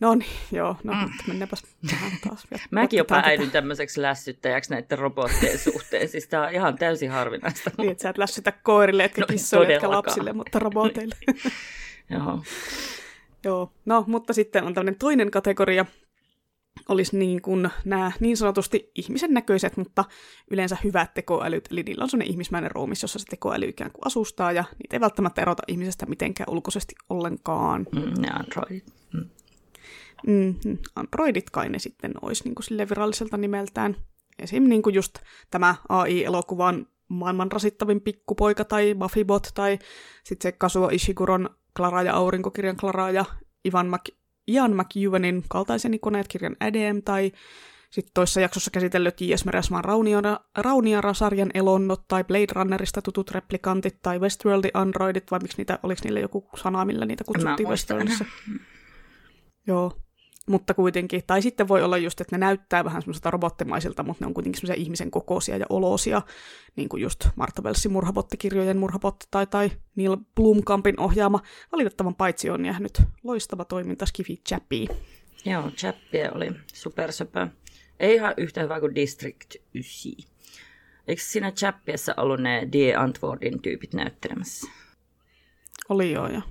[0.00, 1.12] No niin, joo, no mm.
[1.26, 2.46] mennäänpäs tähän taas.
[2.70, 7.70] Mäkin jopa äidyn tämmöiseksi lässyttäjäksi näiden robottien suhteen, siis tämä on ihan täysin harvinaista.
[7.78, 11.14] Niin, että sä et lässytä koirille, etkä no, kissoille, etkä lapsille, mutta roboteille.
[12.10, 12.42] joo.
[13.44, 15.86] Joo, no mutta sitten on tämmöinen toinen kategoria,
[16.88, 20.04] olisi niin kuin nämä niin sanotusti ihmisen näköiset, mutta
[20.50, 24.52] yleensä hyvät tekoälyt, eli niillä on sellainen ihmismäinen ruumis, jossa se tekoäly ikään kuin asustaa,
[24.52, 27.86] ja niitä ei välttämättä erota ihmisestä mitenkään ulkoisesti ollenkaan.
[27.92, 28.84] Mm, ne androidit.
[29.12, 29.30] Mm.
[30.26, 33.96] Mm, androidit kai ne sitten olisi niin kuin sille viralliselta nimeltään.
[34.38, 34.62] Esim.
[34.68, 35.18] niin kuin just
[35.50, 39.78] tämä AI-elokuvan maailman rasittavin pikkupoika tai Buffybot tai
[40.24, 43.24] sitten se Kazuo Ishiguron Klara ja aurinkokirjan Klara ja
[43.68, 44.15] Ivan Mac-
[44.48, 47.32] Ian McEwanin kaltaisen ikoneet kirjan Adam tai
[47.90, 49.44] sitten toissa jaksossa käsitellyt J.S.
[49.44, 49.84] Meresmaan
[50.58, 56.20] Rauniara-sarjan elonnot tai Blade Runnerista tutut replikantit tai Westworldin androidit, vai miksi niitä, oliko niillä
[56.20, 58.24] joku sana, millä niitä kutsuttiin Westworldissa?
[59.66, 59.92] Joo,
[60.46, 64.26] mutta kuitenkin, tai sitten voi olla just, että ne näyttää vähän semmoiselta robottimaisilta, mutta ne
[64.26, 66.22] on kuitenkin semmoisia ihmisen kokoisia ja olosia,
[66.76, 71.40] niin kuin just Martha Wellsin murhabottikirjojen murhabotti tai, tai Neil Blomkampin ohjaama.
[71.72, 74.86] Valitettavan paitsi on jäänyt loistava toiminta Skiffy Chappie.
[75.44, 77.48] Joo, Chappie oli supersöpö.
[78.00, 80.12] Ei ihan yhtä hyvä kuin District 9.
[81.08, 84.70] Eikö siinä Chappiessa ollut ne Die Antwoordin tyypit näyttelemässä?
[85.88, 86.42] Oli joo, ja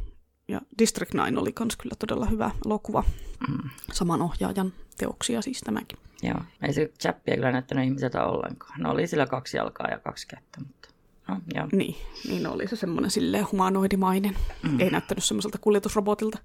[0.47, 3.03] ja District 9 oli myös kyllä todella hyvä elokuva.
[3.49, 3.69] Mm.
[3.93, 5.99] Saman ohjaajan teoksia siis tämäkin.
[6.23, 8.81] Joo, ei se chappia kyllä näyttänyt ihmiseltä ollenkaan.
[8.81, 10.89] No oli sillä kaksi jalkaa ja kaksi kättä, mutta
[11.27, 11.67] no, joo.
[11.71, 11.95] Niin,
[12.27, 14.35] niin oli se semmoinen silleen humanoidimainen.
[14.63, 14.79] Mm.
[14.79, 16.37] Ei näyttänyt semmoiselta kuljetusrobotilta.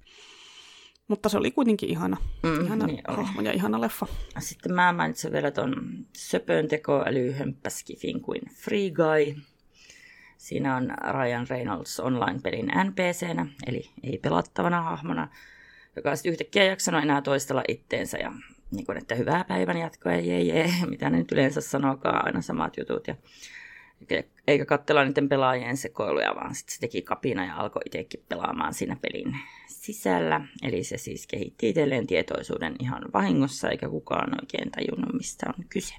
[1.08, 4.06] Mutta se oli kuitenkin ihana, mm, ihana niin hahmo ja ihana leffa.
[4.38, 7.34] Sitten mä mainitsin vielä ton söpön tekoäly
[8.22, 9.42] kuin Free Guy,
[10.40, 15.29] Siinä on Ryan Reynolds online-pelin NPCnä, eli ei pelattavana hahmona,
[15.96, 18.33] joka on sitten yhtäkkiä jaksanut enää toistella itteensä ja
[18.70, 22.76] niin kuin, että hyvää päivän jatkoa, jee, jee, mitä ne nyt yleensä sanookaan, aina samat
[22.76, 23.09] jutut.
[23.09, 23.14] Ja,
[24.46, 28.96] eikä katsella niiden pelaajien sekoiluja, vaan sitten se teki kapina ja alkoi itsekin pelaamaan siinä
[28.96, 30.40] pelin sisällä.
[30.62, 35.94] Eli se siis kehitti itselleen tietoisuuden ihan vahingossa, eikä kukaan oikein tajunnut, mistä on kyse.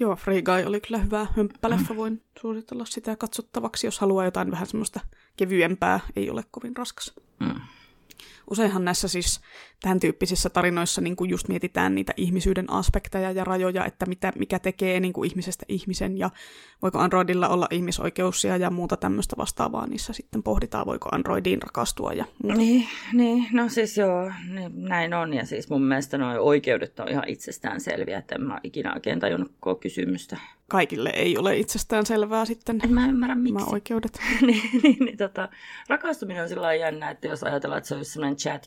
[0.00, 4.66] Joo, Free Guy oli kyllä hyvä hömppäleffa, voin suositella sitä katsottavaksi, jos haluaa jotain vähän
[4.66, 5.00] semmoista
[5.36, 7.14] kevyempää, ei ole kovin raskas.
[7.40, 7.60] Mm.
[8.50, 9.40] Useinhan näissä siis
[9.84, 14.58] tämän tyyppisissä tarinoissa niin kuin just mietitään niitä ihmisyyden aspekteja ja rajoja, että mitä, mikä
[14.58, 16.30] tekee niin kuin ihmisestä ihmisen ja
[16.82, 19.86] voiko Androidilla olla ihmisoikeuksia ja muuta tämmöistä vastaavaa.
[19.86, 22.12] Niissä sitten pohditaan, voiko Androidiin rakastua.
[22.12, 25.34] Ja Niin, niin, no siis joo, niin, näin on.
[25.34, 29.20] Ja siis mun mielestä nuo oikeudet on ihan itsestään selviä, että en mä ikinä oikein
[29.20, 30.36] tajunnut koko kysymystä.
[30.68, 32.80] Kaikille ei ole itsestään selvää sitten.
[32.84, 33.54] En mä ymmärrä miksi.
[33.54, 34.20] Nämä oikeudet.
[34.46, 35.48] niin, niin, niin tota,
[35.88, 38.66] rakastuminen on sillä jännä, että jos ajatellaan, että se olisi sellainen chat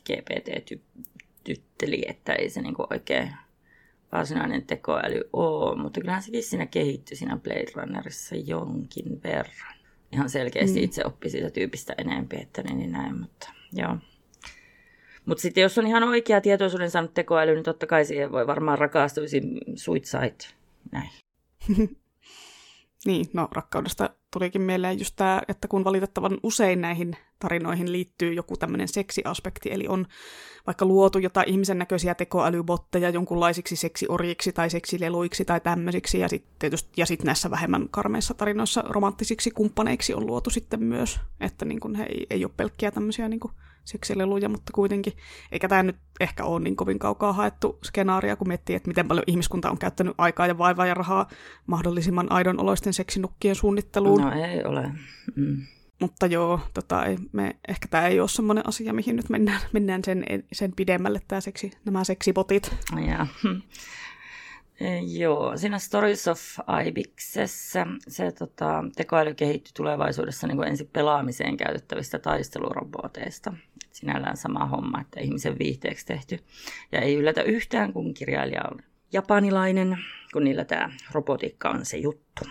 [1.48, 3.34] GPT-tytteli, että ei se niinku oikein
[4.12, 9.74] varsinainen tekoäly ole, mutta kyllähän sekin siinä kehittyi siinä Blade Runnerissa jonkin verran.
[10.12, 10.84] Ihan selkeästi mm.
[10.84, 13.96] itse oppi siitä tyypistä enemmän, että niin, niin näin, mutta joo.
[15.26, 18.78] Mutta sitten jos on ihan oikea tietoisuuden saanut tekoäly, niin totta kai siihen voi varmaan
[18.78, 19.42] rakastuisi
[19.74, 20.54] suitsait.
[20.92, 21.10] Näin.
[23.06, 28.56] niin, no rakkaudesta tulikin mieleen just tämä, että kun valitettavan usein näihin tarinoihin liittyy joku
[28.56, 30.06] tämmöinen seksiaspekti, eli on
[30.66, 37.06] vaikka luotu jotain ihmisen näköisiä tekoälybotteja jonkunlaisiksi seksiorjiksi tai seksileluiksi tai tämmöisiksi, ja sitten ja
[37.06, 42.04] sit näissä vähemmän karmeissa tarinoissa romanttisiksi kumppaneiksi on luotu sitten myös, että niin kun he
[42.04, 43.40] ei, ei ole pelkkiä tämmöisiä niin
[43.84, 45.12] seksileluja, mutta kuitenkin,
[45.52, 49.24] eikä tämä nyt ehkä ole niin kovin kaukaa haettu skenaaria, kun miettii, että miten paljon
[49.26, 51.28] ihmiskunta on käyttänyt aikaa ja vaivaa ja rahaa
[51.66, 54.20] mahdollisimman aidon oloisten seksinukkien suunnitteluun.
[54.20, 54.92] No ei ole.
[55.36, 55.66] Mm.
[56.00, 60.04] Mutta joo, tota, ei, me, ehkä tämä ei ole semmoinen asia, mihin nyt mennään, mennään
[60.04, 62.74] sen, sen pidemmälle, tää seksi, nämä seksibotit.
[63.06, 63.26] Ja.
[65.18, 66.40] Joo, siinä Stories of
[66.86, 73.52] Ibixessä se tota, tekoäly kehittyi tulevaisuudessa niin kuin ensin pelaamiseen käytettävistä taisteluroboteista.
[73.92, 76.38] sinällään sama homma, että ihmisen viihteeksi tehty.
[76.92, 78.78] Ja ei yllätä yhtään, kun kirjailija on
[79.12, 79.98] japanilainen,
[80.32, 82.44] kun niillä tämä robotiikka on se juttu.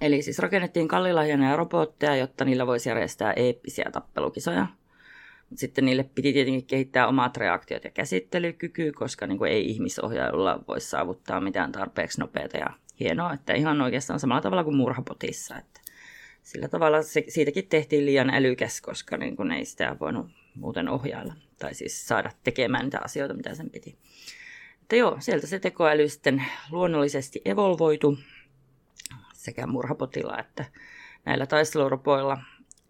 [0.00, 4.66] Eli siis rakennettiin kallilahjana robotteja, jotta niillä voisi järjestää eeppisiä tappelukisoja.
[5.54, 10.80] Sitten niille piti tietenkin kehittää omat reaktiot ja käsittelykyky, koska niin kuin ei ihmisohjailulla voi
[10.80, 12.66] saavuttaa mitään tarpeeksi nopeata ja
[13.00, 15.58] hienoa, että ihan oikeastaan samalla tavalla kuin murhapotissa.
[15.58, 15.80] Että
[16.42, 21.34] sillä tavalla se, siitäkin tehtiin liian älykäs, koska niin kuin ei sitä voinut muuten ohjailla
[21.58, 23.98] tai siis saada tekemään niitä asioita, mitä sen piti.
[24.82, 28.18] Että joo, sieltä se tekoäly sitten luonnollisesti evolvoitu
[29.44, 30.64] sekä murhapotilla että
[31.24, 32.38] näillä taisteluropoilla.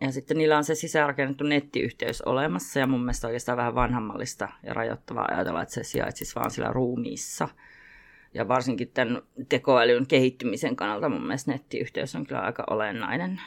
[0.01, 4.75] Ja sitten niillä on se sisäänrakennettu nettiyhteys olemassa ja mun mielestä oikeastaan vähän vanhammallista ja
[4.75, 7.49] rajoittavaa ajatella, että se sijaitsisi vaan sillä ruumiissa.
[8.35, 13.41] Ja varsinkin tämän tekoälyn kehittymisen kannalta mun mielestä nettiyhteys on kyllä aika olennainen.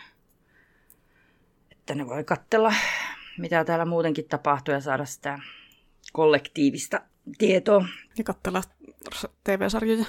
[1.71, 2.73] Että ne voi katsella,
[3.37, 5.39] mitä täällä muutenkin tapahtuu ja saada sitä
[6.13, 7.01] kollektiivista
[7.37, 7.85] tietoa.
[8.17, 8.61] Ja katsella
[9.43, 10.05] TV-sarjoja.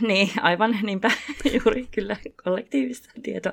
[0.00, 1.10] Niin, aivan niinpä
[1.64, 3.52] juuri kyllä kollektiivista tietoa.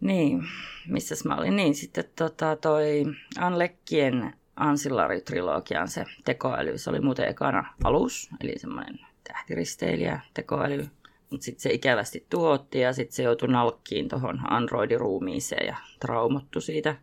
[0.00, 0.42] Niin,
[0.88, 1.56] missä mä olin?
[1.56, 3.04] Niin, sitten tota, toi
[3.38, 10.88] Anlekkien Ancillary-trilogian se tekoäly, se oli muuten ekana alus, eli semmoinen tähtiristeilijä tekoäly,
[11.30, 16.96] mutta sitten se ikävästi tuotti ja sitten se joutui nalkkiin tuohon Android-ruumiiseen ja traumottu siitä,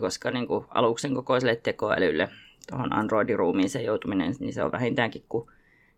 [0.00, 2.28] koska niin kuin aluksen kokoiselle tekoälylle
[2.70, 5.48] tuohon Android-ruumiiseen joutuminen, niin se on vähintäänkin kuin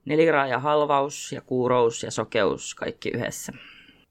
[0.05, 3.53] neliraaja halvaus ja kuurous ja sokeus kaikki yhdessä.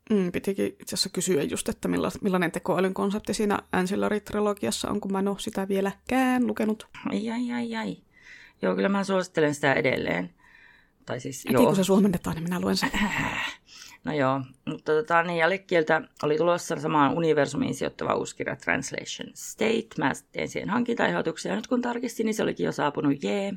[0.10, 1.88] Mm, pitikin itse asiassa kysyä just, että
[2.22, 6.88] millainen tekoälyn konsepti siinä Ancillary-trilogiassa on, kun mä en ole sitä vieläkään lukenut.
[7.10, 7.98] Ai, ai, ai, ai.
[8.62, 10.34] Joo, kyllä mä suosittelen sitä edelleen.
[11.06, 11.66] Tai siis, Heti joo.
[11.66, 12.92] kun se suomennetaan, niin minä luen sen.
[14.04, 19.88] No joo, mutta tota, niin jälkikieltä oli tulossa samaan universumiin sijoittava uusi kirja Translation State.
[19.98, 23.42] Mä tein siihen hankintaehdotuksia ja nyt kun tarkistin, niin se olikin jo saapunut jee.
[23.42, 23.56] Yeah.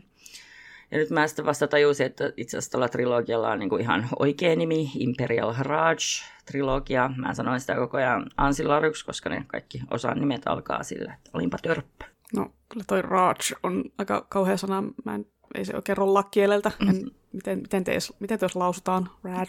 [0.91, 4.09] Ja nyt mä sitten vasta tajusin, että itse asiassa tuolla trilogialla on niin kuin ihan
[4.19, 7.11] oikea nimi, Imperial Raj-trilogia.
[7.17, 11.59] Mä sanoin sitä koko ajan Ansilaryksi, koska ne kaikki osan nimet alkaa sillä, että olinpa
[11.63, 12.05] törppö.
[12.37, 14.83] No, kyllä toi Raj on aika kauhea sana.
[15.05, 16.71] Mä en, ei se oikein rolla kieleltä.
[16.81, 17.11] En, mm.
[17.33, 19.11] miten, miten, te, miten te jos lausutaan?
[19.25, 19.47] Raj.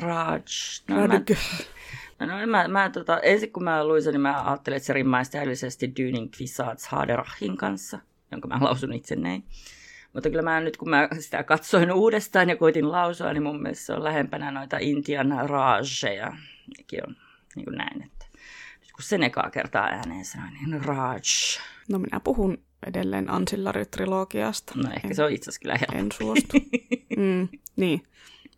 [0.00, 0.40] Raj.
[0.88, 1.20] No, mä,
[2.26, 5.30] no, mä, mä, tota, ensin kun mä luin sen, niin mä ajattelin, että se rimmaisi
[5.30, 7.98] täydellisesti Dynin Kvisats Haderahin kanssa,
[8.30, 9.44] jonka mä lausun itse näin.
[10.14, 13.84] Mutta kyllä mä nyt, kun mä sitä katsoin uudestaan ja koitin lausua, niin mun mielestä
[13.84, 16.36] se on lähempänä noita Intian rajeja.
[16.78, 17.16] Nekin on
[17.56, 18.26] niin kuin näin, että
[18.80, 21.20] nyt kun sen ekaa kertaa ääneen sanoin, niin Raj.
[21.88, 24.72] No minä puhun edelleen Ancillary-trilogiasta.
[24.76, 25.98] No ehkä en, se on itse asiassa kyllä helppo.
[25.98, 26.56] En suostu.
[27.16, 28.02] mm, niin.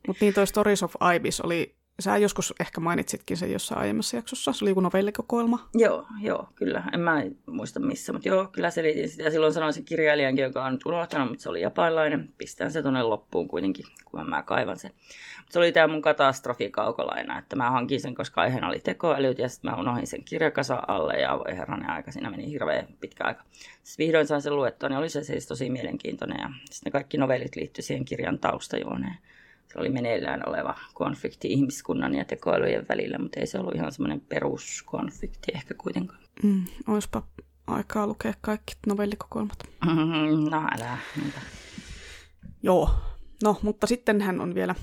[0.07, 4.53] Mutta niin toi Stories of Ibis oli Sä joskus ehkä mainitsitkin sen jossain aiemmassa jaksossa.
[4.53, 5.69] Se oli joku novellikokoelma.
[5.75, 6.83] Joo, joo, kyllä.
[6.93, 9.31] En mä muista missä, mutta joo, kyllä selitin sitä.
[9.31, 12.29] Silloin sanoin sen kirjailijankin, joka on nyt unohtanut, mutta se oli japanilainen.
[12.39, 14.91] Pistän se tuonne loppuun kuitenkin, kun mä kaivan sen.
[15.39, 19.49] Mutta se oli tämä mun katastrofikaukolaina, että mä hankin sen, koska aiheena oli tekoälyt, ja
[19.49, 23.45] sitten mä unohdin sen kirjakasa alle, ja voi herranen aika, siinä meni hirveän pitkä aika.
[23.83, 27.57] Sitten vihdoin sain sen luettua, niin oli se siis tosi mielenkiintoinen, ja sitten kaikki novellit
[27.57, 29.17] liittyi siihen kirjan taustajuoneen
[29.73, 34.21] se oli meneillään oleva konflikti ihmiskunnan ja tekoälyjen välillä, mutta ei se ollut ihan semmoinen
[34.21, 36.21] peruskonflikti ehkä kuitenkaan.
[36.43, 37.23] Mm, oispa
[37.67, 39.59] aikaa lukea kaikki novellikokoelmat.
[39.87, 40.99] Mm-hmm, no älä.
[41.17, 41.41] Niinpä.
[42.63, 42.91] Joo,
[43.43, 44.75] no mutta sitten hän on vielä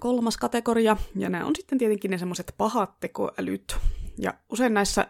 [0.00, 3.76] kolmas kategoria, ja nämä on sitten tietenkin ne semmoiset pahat tekoälyt.
[4.18, 5.06] Ja usein näissä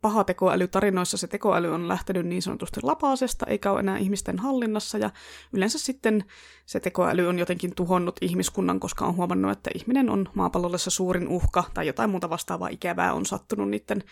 [0.00, 5.10] pahatekoälytarinoissa se tekoäly on lähtenyt niin sanotusti lapaasesta, eikä ole enää ihmisten hallinnassa, ja
[5.52, 6.24] yleensä sitten
[6.66, 11.28] se tekoäly on jotenkin tuhonnut ihmiskunnan, koska on huomannut, että ihminen on maapallolle se suurin
[11.28, 14.04] uhka, tai jotain muuta vastaavaa ikävää on sattunut niiden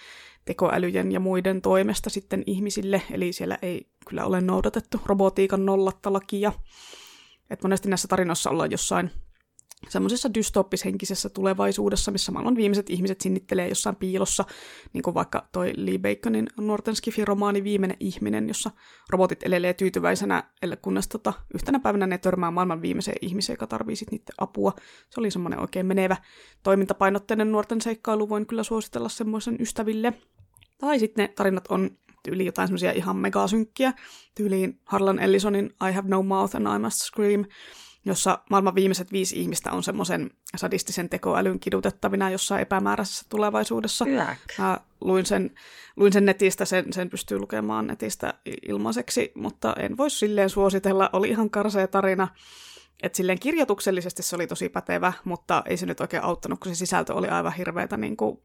[0.45, 6.53] tekoälyjen ja muiden toimesta sitten ihmisille, eli siellä ei kyllä ole noudatettu robotiikan nollatta lakia.
[7.51, 9.11] Et monesti näissä tarinoissa ollaan jossain
[9.89, 14.45] semmoisessa dystooppishenkisessä tulevaisuudessa, missä maailman viimeiset ihmiset sinnittelee jossain piilossa,
[14.93, 18.71] niin kuin vaikka toi Lee Baconin Norton Skifi-romaani Viimeinen ihminen, jossa
[19.11, 20.45] robotit elelee tyytyväisenä,
[20.83, 24.73] kunnes tota, yhtenä päivänä ne törmää maailman viimeiseen ihmiseen, joka tarvii sitten niiden apua.
[25.11, 26.17] Se oli semmoinen oikein menevä
[26.63, 30.13] toimintapainotteinen nuorten seikkailu, voin kyllä suositella semmoisen ystäville.
[30.79, 31.91] Tai sitten ne tarinat on
[32.23, 33.93] tyyli jotain semmoisia ihan megasynkkiä,
[34.35, 37.45] tyyliin Harlan Ellisonin I Have No Mouth and I Must Scream,
[38.07, 44.05] jossa maailman viimeiset viisi ihmistä on semmoisen sadistisen tekoälyn kidutettavina jossain epämääräisessä tulevaisuudessa.
[44.59, 45.55] Mä luin sen,
[45.97, 48.35] luin sen netistä, sen, sen pystyy lukemaan netistä
[48.69, 51.11] ilmaiseksi, mutta en voi silleen suositella.
[51.13, 52.29] Oli ihan karsea tarina.
[53.03, 56.79] Et silleen kirjoituksellisesti se oli tosi pätevä, mutta ei se nyt oikein auttanut, kun se
[56.79, 58.41] sisältö oli aivan hirveätä niin kuin,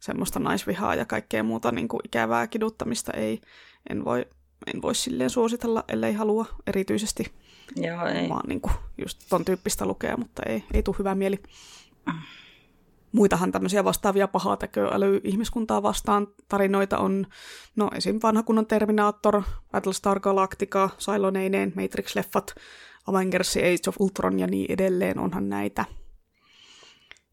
[0.00, 3.12] semmoista naisvihaa ja kaikkea muuta niin kuin, ikävää kiduttamista.
[3.12, 3.40] Ei,
[3.90, 4.26] en voi,
[4.74, 7.32] en voi silleen suositella, ellei halua erityisesti
[7.76, 8.28] Joo, ei.
[8.28, 11.38] vaan niin kuin, just ton tyyppistä lukea, mutta ei, ei tule hyvä mieli.
[13.12, 17.26] Muitahan tämmöisiä vastaavia pahaa tekoäly ihmiskuntaa vastaan tarinoita on,
[17.76, 18.20] no esim.
[18.22, 22.54] vanha kunnon Terminator, Battlestar Galactica, Cyloneineen, Matrix-leffat,
[23.06, 25.84] Avengers, Age of Ultron ja niin edelleen, onhan näitä.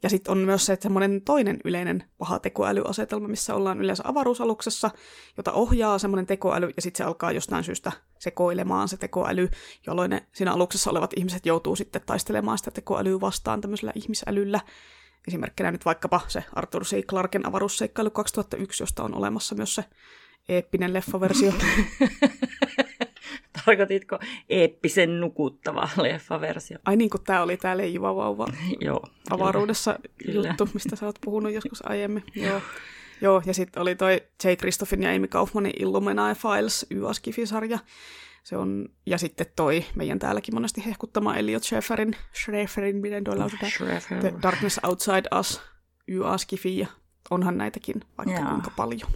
[0.03, 4.91] Ja sitten on myös se, että semmoinen toinen yleinen paha tekoälyasetelma, missä ollaan yleensä avaruusaluksessa,
[5.37, 9.49] jota ohjaa semmoinen tekoäly, ja sitten se alkaa jostain syystä sekoilemaan se tekoäly,
[9.87, 14.59] jolloin ne siinä aluksessa olevat ihmiset joutuu sitten taistelemaan sitä tekoälyä vastaan tämmöisellä ihmisälyllä.
[15.27, 17.05] Esimerkkinä nyt vaikkapa se Arthur C.
[17.05, 19.83] Clarken avaruusseikkailu 2001, josta on olemassa myös se
[20.49, 21.53] eeppinen leffaversio.
[23.65, 26.77] Tarkoititko eeppisen nukuttava leffaversio?
[26.85, 28.47] Ai niin kuin tämä oli tämä leijuva vauva
[28.81, 29.03] Joo.
[29.29, 30.47] avaruudessa Kyllä.
[30.47, 32.23] juttu, mistä sä oot puhunut joskus aiemmin.
[32.35, 32.61] Joo.
[33.21, 34.47] Joo, ja sitten oli toi J.
[34.57, 37.79] Christoffin ja Amy Kaufmanin Illuminae Files YA-skifisarja.
[38.43, 43.71] Se on, ja sitten toi meidän täälläkin monesti hehkuttama Elliot Schäferin, Schäferin, miten tuo lausutaan,
[43.71, 44.19] Schrefer.
[44.19, 45.61] The Darkness Outside Us,
[46.07, 46.87] YA-skifi, ja
[47.29, 48.49] onhan näitäkin vaikka Jaa.
[48.49, 49.09] kuinka paljon.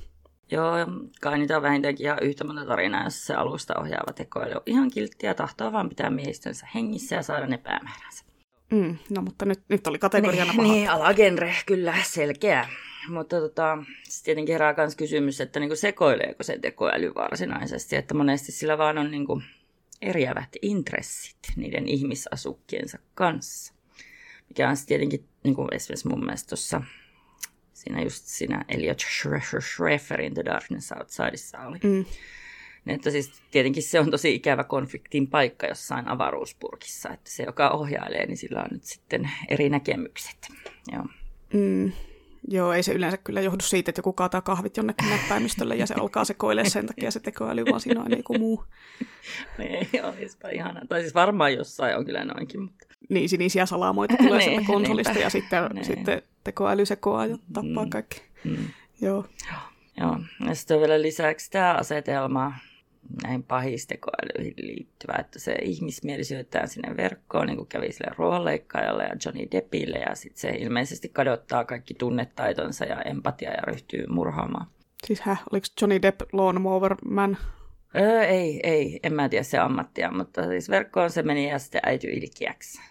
[0.52, 0.74] Joo,
[1.22, 4.92] kai niitä on vähintäänkin ihan yhtä monta tarinaa, jos se alusta ohjaava tekoäly on ihan
[4.92, 8.26] kilttiä ja tahtoo vaan pitää miehistönsä hengissä ja saada ne päämääränsä.
[8.72, 12.70] Mm, no mutta nyt, nyt oli kategoriana niin, niin, alagenre, kyllä, selkeä.
[13.10, 18.52] Mutta tota, sitten tietenkin herää myös kysymys, että niinku sekoileeko se tekoäly varsinaisesti, että monesti
[18.52, 19.42] sillä vaan on niinku
[20.02, 23.74] eriävät intressit niiden ihmisasukkiensa kanssa.
[24.50, 26.82] Mikä on sitten tietenkin niinku esimerkiksi mun mielestä tuossa
[27.84, 29.00] siinä just siinä Elliot
[29.62, 31.78] Schreferin The Darkness Outsideissa oli.
[31.84, 32.06] Mm,
[32.86, 37.70] Niin, Että siis tietenkin se on tosi ikävä konfliktin paikka jossain avaruuspurkissa, että se, joka
[37.70, 40.48] ohjailee, niin sillä on nyt sitten eri näkemykset.
[40.92, 41.06] Joo.
[41.54, 41.92] mm,
[42.48, 45.94] joo, ei se yleensä kyllä johdu siitä, että joku kaataa kahvit jonnekin näppäimistölle ja se
[46.02, 48.66] alkaa sekoilemaan sen takia se tekoäly, vaan siinä on joku muu.
[49.60, 50.82] Ei olisipa ihana.
[50.90, 55.14] Tai siis varmaan jossain on kyllä noinkin, mutta niin sinisiä salamoita tulee Niin, sieltä konsolista
[55.14, 55.24] niinpä.
[55.26, 55.86] ja sitten, Niin.
[55.86, 57.90] sitten tekoäly sekoaa ja tappaa Mm.
[57.90, 58.22] kaikki.
[58.44, 58.58] mm,
[59.02, 59.26] Joo.
[60.00, 60.18] joo.
[60.48, 62.54] Ja sitten on vielä lisäksi tämä asetelma
[63.24, 69.16] näihin pahistekoälyihin liittyvä, että se ihmismieli syöttää sinne verkkoon, niin kuin kävi sille ruohonleikkaajalle ja
[69.26, 74.68] Johnny Deppille, ja sitten se ilmeisesti kadottaa kaikki tunnetaitonsa ja empatia ja ryhtyy murhaamaan.
[75.08, 77.38] Siis häh, oliko Johnny Depp Lawnmower Man?
[77.96, 81.82] Öö, ei, ei, en mä tiedä se ammattia, mutta siis verkkoon se meni ja sitten
[81.86, 82.82] äity ilkiäksi.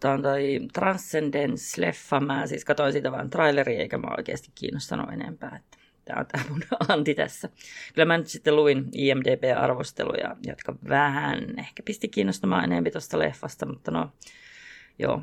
[0.00, 5.56] Tämä on toi Transcendence-leffa, mä siis katsoin siitä vain traileria, eikä mä oikeasti kiinnostanut enempää.
[5.56, 7.48] Että tämä on tämä mun anti tässä.
[7.94, 13.90] Kyllä mä nyt sitten luin IMDB-arvosteluja, jotka vähän ehkä pisti kiinnostamaan enemmän tuosta leffasta, mutta
[13.90, 14.12] no,
[14.98, 15.22] joo.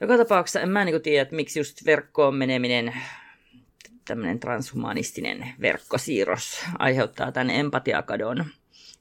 [0.00, 2.94] Joka tapauksessa en mä niinku tiedä, että miksi just verkkoon meneminen
[4.04, 8.44] tämmöinen transhumanistinen verkkosiirros aiheuttaa tämän empatiakadon.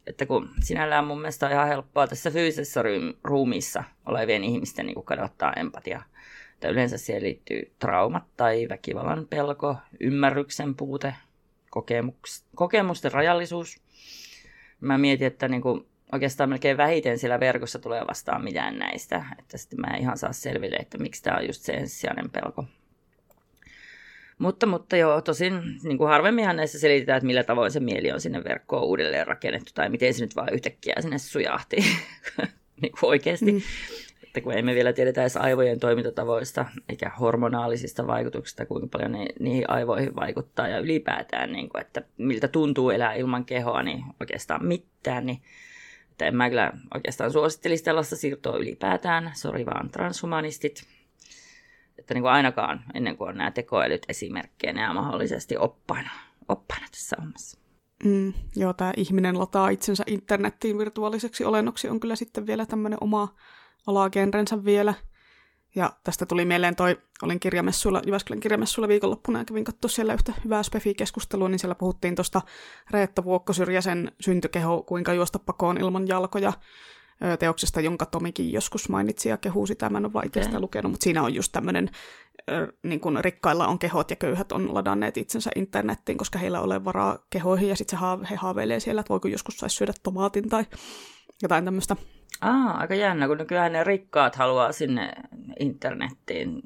[0.08, 2.84] Että kun sinällään mun mielestä on ihan helppoa tässä fyysisessä
[3.24, 6.02] ruumiissa olevien ihmisten niin kadottaa empatia.
[6.62, 11.16] Että yleensä siihen liittyy traumat tai väkivallan pelko, ymmärryksen puute,
[11.76, 13.82] kokemuks- kokemusten rajallisuus.
[14.82, 19.26] Mä mietin, että niin kuin oikeastaan melkein vähiten siellä verkossa tulee vastaan mitään näistä.
[19.40, 22.66] Että sitten mä en ihan saa selville, että miksi tämä on just se ensisijainen pelko.
[24.38, 28.22] Mutta, mutta joo, tosin niin kuin harvemminhan näissä selitetään, että millä tavoin se mieli on
[28.22, 31.76] sinne verkkoon uudelleen rakennettu, tai miten se nyt vaan yhtäkkiä sinne sujahti
[32.82, 33.52] niin kuin oikeasti.
[33.52, 33.62] Mm.
[34.32, 39.70] Että kun emme vielä tiedetä edes aivojen toimintatavoista, eikä hormonaalisista vaikutuksista, kuinka paljon ne niihin
[39.70, 45.26] aivoihin vaikuttaa, ja ylipäätään, niin kuin, että miltä tuntuu elää ilman kehoa, niin oikeastaan mitään,
[45.26, 45.42] niin
[46.12, 50.84] että en mä kyllä oikeastaan suosittelisi tällaista siirtoa ylipäätään, sori vaan transhumanistit,
[52.00, 56.10] että niin kuin ainakaan ennen kuin on nämä tekoälyt esimerkkeinä ja mahdollisesti oppaina,
[56.48, 57.60] oppaina tässä hommassa.
[58.04, 63.36] Mm, joo, tämä ihminen lataa itsensä internettiin virtuaaliseksi olennoksi on kyllä sitten vielä tämmöinen oma
[63.88, 64.94] alagenrensä vielä.
[65.76, 70.34] Ja tästä tuli mieleen toi, olin kirjamessuilla, Jyväskylän kirjamessuilla viikonloppuna ja kävin katsoa siellä yhtä
[70.44, 72.42] hyvää spefi-keskustelua, niin siellä puhuttiin tuosta
[72.92, 76.54] Reetta Vuokkosyrjäsen syntykeho, kuinka juosta pakoon ilman jalkoja
[77.40, 79.90] teoksesta, jonka Tomikin joskus mainitsi ja kehuu sitä.
[79.90, 81.90] Mä en ole itse sitä lukenut, mutta siinä on just tämmöinen,
[82.84, 86.86] niin kuin rikkailla on kehot ja köyhät on ladanneet itsensä internettiin, koska heillä ei ole
[86.86, 90.66] varaa kehoihin ja sitten haa- he haaveilee siellä, että voiko joskus saisi syödä tomaatin tai
[91.42, 91.96] jotain tämmöistä.
[92.42, 95.14] Aa, aika jännä, kun nykyään ne rikkaat haluaa sinne
[95.60, 96.62] internettiin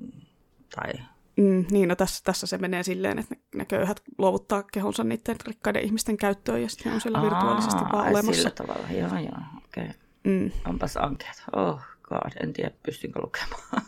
[0.75, 0.93] tai
[1.37, 5.83] Mm, niin, no tässä, tässä se menee silleen, että ne, köyhät luovuttaa kehonsa niiden rikkaiden
[5.83, 8.33] ihmisten käyttöön ja sitten on siellä virtuaalisesti Aa, vaan ai olemassa.
[8.41, 9.83] Sillä tavalla, joo joo, okei.
[9.83, 9.93] Okay.
[10.23, 11.41] Mm, Onpas ankeeta.
[11.55, 13.81] Oh, god, en tiedä pystynkö lukemaan.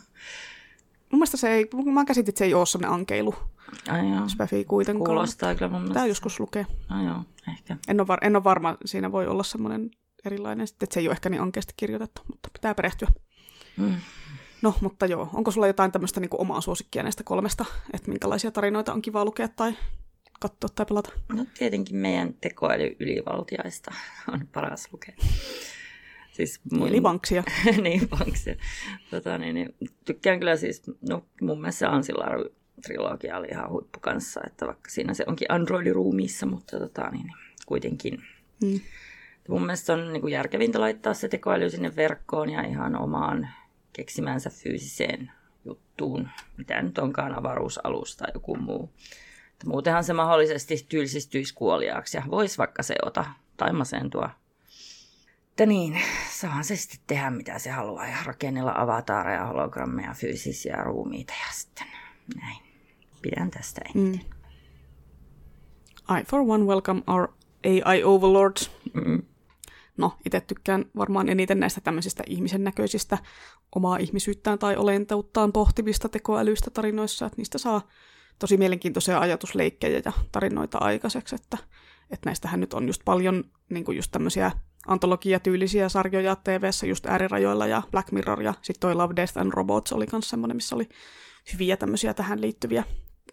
[1.10, 3.34] Mun mielestä se ei, mä käsitin, että se ei ole sellainen ankeilu.
[3.88, 4.28] Ai.
[4.28, 5.06] Späfi kuitenkaan.
[5.06, 5.94] Kuulostaa kyllä mun mielestä.
[5.94, 6.66] Tämä joskus lukee.
[6.88, 7.76] Ai joo, ehkä.
[7.88, 9.90] En ole, var- en ole varma, siinä voi olla semmoinen
[10.24, 13.08] erilainen, sitten, että se ei ole ehkä niin ankeasti kirjoitettu, mutta pitää perehtyä.
[13.76, 13.94] Mm.
[14.62, 18.92] No, mutta joo, onko sulla jotain tämmöistä niin omaa suosikkia näistä kolmesta, että minkälaisia tarinoita
[18.92, 19.74] on kiva lukea tai
[20.40, 21.12] katsoa tai pelata?
[21.32, 23.94] No tietenkin meidän tekoäly ylivaltiaista
[24.32, 25.14] on paras lukea.
[26.32, 26.88] Siis mun...
[26.88, 27.42] Eli vanksia.
[27.82, 28.54] niin, vanksia.
[29.10, 32.48] Tota, niin, niin, tykkään kyllä siis, no mun mielestä se Ansilaru
[32.82, 37.36] trilogia oli ihan huippu kanssa, että vaikka siinä se onkin Android-ruumiissa, mutta tota, niin, niin,
[37.66, 38.22] kuitenkin.
[38.62, 38.80] Mm.
[39.48, 43.48] Mun mielestä on niin kuin järkevintä laittaa se tekoäly sinne verkkoon ja ihan omaan
[43.92, 45.32] keksimänsä fyysiseen
[45.64, 48.92] juttuun, mitä nyt onkaan avaruusalus tai joku muu.
[49.52, 53.24] Että muutenhan se mahdollisesti tylsistyisi kuoliaaksi ja voisi vaikka se ota
[53.56, 54.30] tai masentua.
[55.50, 61.32] Että niin, saahan se sitten tehdä mitä se haluaa ja rakennella avataareja, hologrammeja, fyysisiä ruumiita
[61.32, 61.86] ja sitten
[62.40, 62.58] näin.
[63.22, 64.20] Pidän tästä eniten.
[66.20, 67.28] I for one welcome our
[67.64, 68.70] AI overlords.
[68.94, 69.22] Mm.
[69.98, 73.18] No, itse tykkään varmaan eniten näistä tämmöisistä ihmisen näköisistä
[73.76, 77.88] omaa ihmisyyttään tai olenteuttaan pohtivista tekoälyistä tarinoissa, että niistä saa
[78.38, 81.58] tosi mielenkiintoisia ajatusleikkejä ja tarinoita aikaiseksi, että,
[82.10, 84.52] että näistähän nyt on just paljon niin kuin just tämmöisiä
[84.86, 89.92] antologiatyylisiä sarjoja tv just äärirajoilla ja Black Mirror ja sitten toi Love, Death and Robots
[89.92, 90.88] oli myös semmoinen, missä oli
[91.52, 92.84] hyviä tämmöisiä tähän liittyviä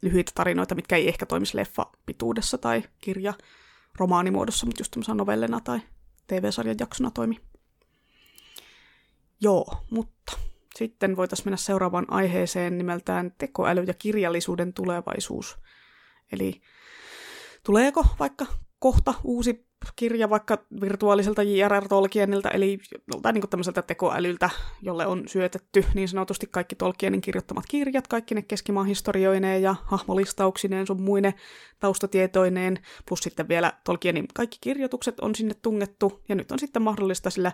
[0.01, 3.33] lyhyitä tarinoita, mitkä ei ehkä toimisi leffa pituudessa tai kirja
[3.97, 5.79] romaanimuodossa, mutta just tämmöisenä novellena tai
[6.27, 7.39] TV-sarjan jaksona toimi.
[9.41, 10.37] Joo, mutta
[10.75, 15.57] sitten voitaisiin mennä seuraavaan aiheeseen nimeltään tekoäly ja kirjallisuuden tulevaisuus.
[16.31, 16.61] Eli
[17.63, 18.45] tuleeko vaikka
[18.79, 21.87] kohta uusi kirja vaikka virtuaaliselta J.R.R.
[21.87, 22.79] Tolkienilta, eli
[23.21, 24.49] tai niin tämmöiseltä tekoälyltä,
[24.81, 30.87] jolle on syötetty niin sanotusti kaikki Tolkienin kirjoittamat kirjat, kaikki ne keskimaan historioineen ja hahmolistauksineen
[30.87, 31.33] sun muine
[31.79, 37.29] taustatietoineen, plus sitten vielä Tolkienin kaikki kirjoitukset on sinne tungettu, ja nyt on sitten mahdollista
[37.29, 37.51] sillä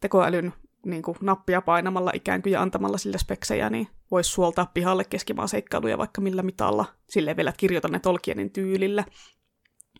[0.00, 0.52] tekoälyn
[0.86, 5.48] niin kuin nappia painamalla ikään kuin ja antamalla sille speksejä, niin voisi suoltaa pihalle keskimaan
[5.48, 9.04] seikkailuja vaikka millä mitalla, silleen vielä, kirjoita ne Tolkienin tyylillä.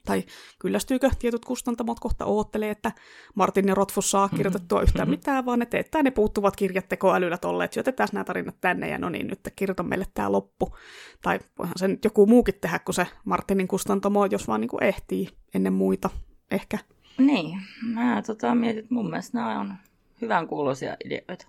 [0.06, 0.24] Tai
[0.58, 2.92] kyllästyykö tietyt kustantamot kohta oottelee, että
[3.34, 4.36] Martin ja Rotfus saa mm-hmm.
[4.36, 5.18] kirjoitettua yhtään mm-hmm.
[5.18, 8.98] mitään, vaan ne teettää ne puuttuvat kirjat tekoälyllä tolle, että syötetään nämä tarinat tänne ja
[8.98, 10.76] no niin, nyt kirjoita meille tämä loppu.
[11.22, 15.28] Tai voihan sen joku muukin tehdä kuin se Martinin kustantamo, jos vaan niin kuin ehtii
[15.54, 16.10] ennen muita
[16.50, 16.78] ehkä.
[17.18, 17.60] Niin,
[17.94, 19.74] mä tota, mietin, että mun mielestä nämä on
[20.20, 21.46] hyvän kuuloisia ideoita.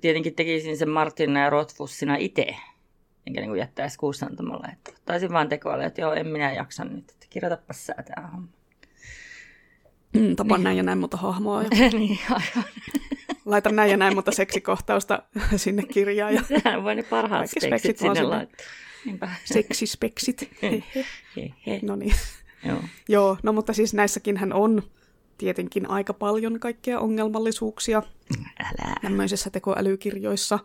[0.00, 2.56] Tietenkin tekisin sen Martin ja Rotfus sinä itse,
[3.26, 4.68] enkä niin kuin jättäisi kustantamolle.
[4.72, 8.48] Että taisin vaan tekoälyä, että joo, en minä jaksa nyt, kirjoitapa sä tämä homma.
[10.12, 10.64] Mm, tapaan niin.
[10.64, 11.62] näin ja näin monta hahmoa.
[11.62, 11.68] Ja...
[11.98, 12.70] niin, aivan.
[13.44, 15.22] Laita näin ja näin monta seksikohtausta
[15.56, 16.34] sinne kirjaan.
[16.34, 16.42] Ja...
[16.42, 18.66] Sehän voi ne parhaat speksit, speksit sinne laittaa.
[19.44, 20.50] Seksispeksit.
[21.82, 22.14] no niin.
[22.64, 22.78] Joo.
[23.08, 24.82] Joo, no mutta siis näissäkin hän on
[25.38, 28.02] tietenkin aika paljon kaikkea ongelmallisuuksia
[28.58, 28.94] Älä.
[29.02, 30.58] tämmöisissä tekoälykirjoissa.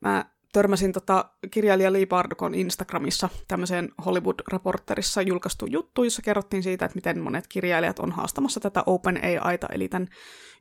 [0.00, 0.24] Mä
[0.56, 7.20] törmäsin tota kirjailija Lee Bardukon Instagramissa tämmöiseen Hollywood-raporterissa julkaistu juttu, jossa kerrottiin siitä, että miten
[7.20, 10.08] monet kirjailijat on haastamassa tätä OpenAIta, eli tämän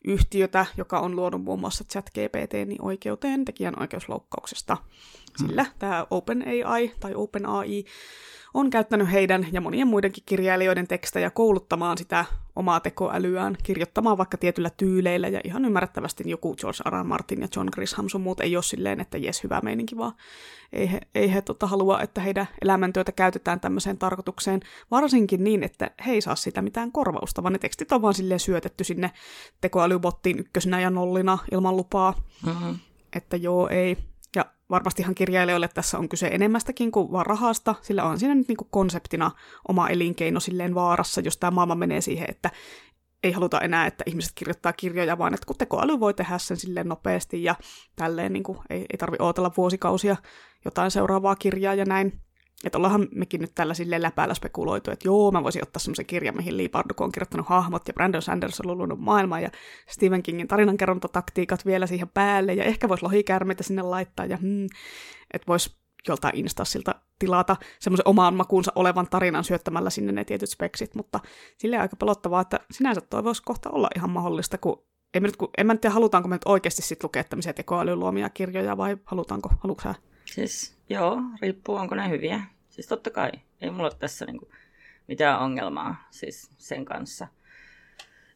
[0.05, 4.77] yhtiötä, joka on luonut muun muassa ChatGPT niin oikeuteen tekijän oikeusloukkauksesta.
[5.35, 7.85] Sillä tämä OpenAI tai OpenAI
[8.55, 12.25] on käyttänyt heidän ja monien muidenkin kirjailijoiden tekstejä kouluttamaan sitä
[12.55, 16.93] omaa tekoälyään, kirjoittamaan vaikka tietyllä tyyleillä, ja ihan ymmärrettävästi joku George R.
[16.93, 17.03] R.
[17.03, 20.13] Martin ja John Grisham sun muut ei ole silleen, että jes, hyvä meininki, vaan
[20.73, 24.59] ei he, ei he tota, halua, että heidän elämäntyötä käytetään tämmöiseen tarkoitukseen,
[24.91, 28.39] varsinkin niin, että he ei saa sitä mitään korvausta, vaan ne tekstit on vaan silleen
[28.39, 29.11] syötetty sinne
[29.61, 32.13] tekoälybottiin ykkösenä ja nollina ilman lupaa,
[32.45, 32.79] mm-hmm.
[33.15, 33.97] että joo, ei,
[34.69, 38.67] varmastihan kirjailijoille tässä on kyse enemmästäkin kuin vaan rahasta, sillä on siinä nyt niin kuin
[38.71, 39.31] konseptina
[39.67, 42.51] oma elinkeino silleen vaarassa, jos tämä maailma menee siihen, että
[43.23, 46.87] ei haluta enää, että ihmiset kirjoittaa kirjoja, vaan että kun tekoäly voi tehdä sen silleen
[46.87, 47.55] nopeasti ja
[47.95, 50.15] tälleen niin kuin, ei, ei tarvi odotella vuosikausia
[50.65, 52.24] jotain seuraavaa kirjaa ja näin.
[52.63, 56.37] Että ollaanhan mekin nyt tällä silleen läpäällä spekuloitu, että joo, mä voisin ottaa semmoisen kirjan,
[56.37, 59.49] mihin Lee Bardugo on kirjoittanut hahmot ja Brandon Sanderson on luonut maailmaa ja
[59.89, 64.65] Stephen Kingin tarinankerrontataktiikat vielä siihen päälle ja ehkä voisi lohikärmeitä sinne laittaa ja hmm,
[65.33, 65.75] että voisi
[66.07, 71.19] joltain instassilta tilata semmoisen omaan makuunsa olevan tarinan syöttämällä sinne ne tietyt speksit, mutta
[71.57, 75.37] silleen aika pelottavaa, että sinänsä toi voisi kohta olla ihan mahdollista, kun en mä, nyt,
[75.37, 78.97] kun, en mä nyt tiedä, halutaanko me nyt oikeasti sit lukea tämmöisiä tekoälyluomia kirjoja vai
[79.05, 79.93] halutaanko, haluatko?
[80.25, 82.41] Siis joo, riippuu onko ne hyviä.
[82.69, 84.49] Siis totta kai, ei mulla ole tässä niinku
[85.07, 87.27] mitään ongelmaa siis sen kanssa.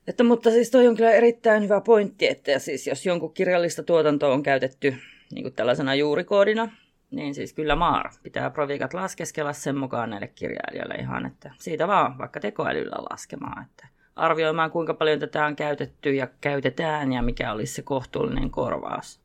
[0.07, 4.33] Että, mutta siis toi on kyllä erittäin hyvä pointti, että siis jos jonkun kirjallista tuotantoa
[4.33, 4.95] on käytetty
[5.31, 6.71] niin tällaisena juurikoodina,
[7.11, 12.17] niin siis kyllä maar pitää proviikat laskeskella sen mukaan näille kirjailijoille ihan, että siitä vaan
[12.17, 17.73] vaikka tekoälyllä laskemaan, että arvioimaan kuinka paljon tätä on käytetty ja käytetään ja mikä olisi
[17.73, 19.19] se kohtuullinen korvaus.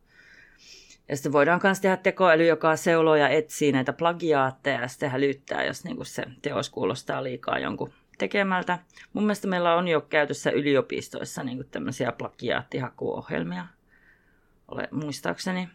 [1.08, 5.64] Ja sitten voidaan myös tehdä tekoäly, joka seuloo ja etsii näitä plagiaatteja ja sitten hälyttää,
[5.64, 8.78] jos niinku se teos kuulostaa liikaa jonkun tekemältä.
[9.12, 13.66] Mun mielestä meillä on jo käytössä yliopistoissa niinku tämmöisiä plagiaattihakuohjelmia,
[14.68, 15.68] ole, muistaakseni.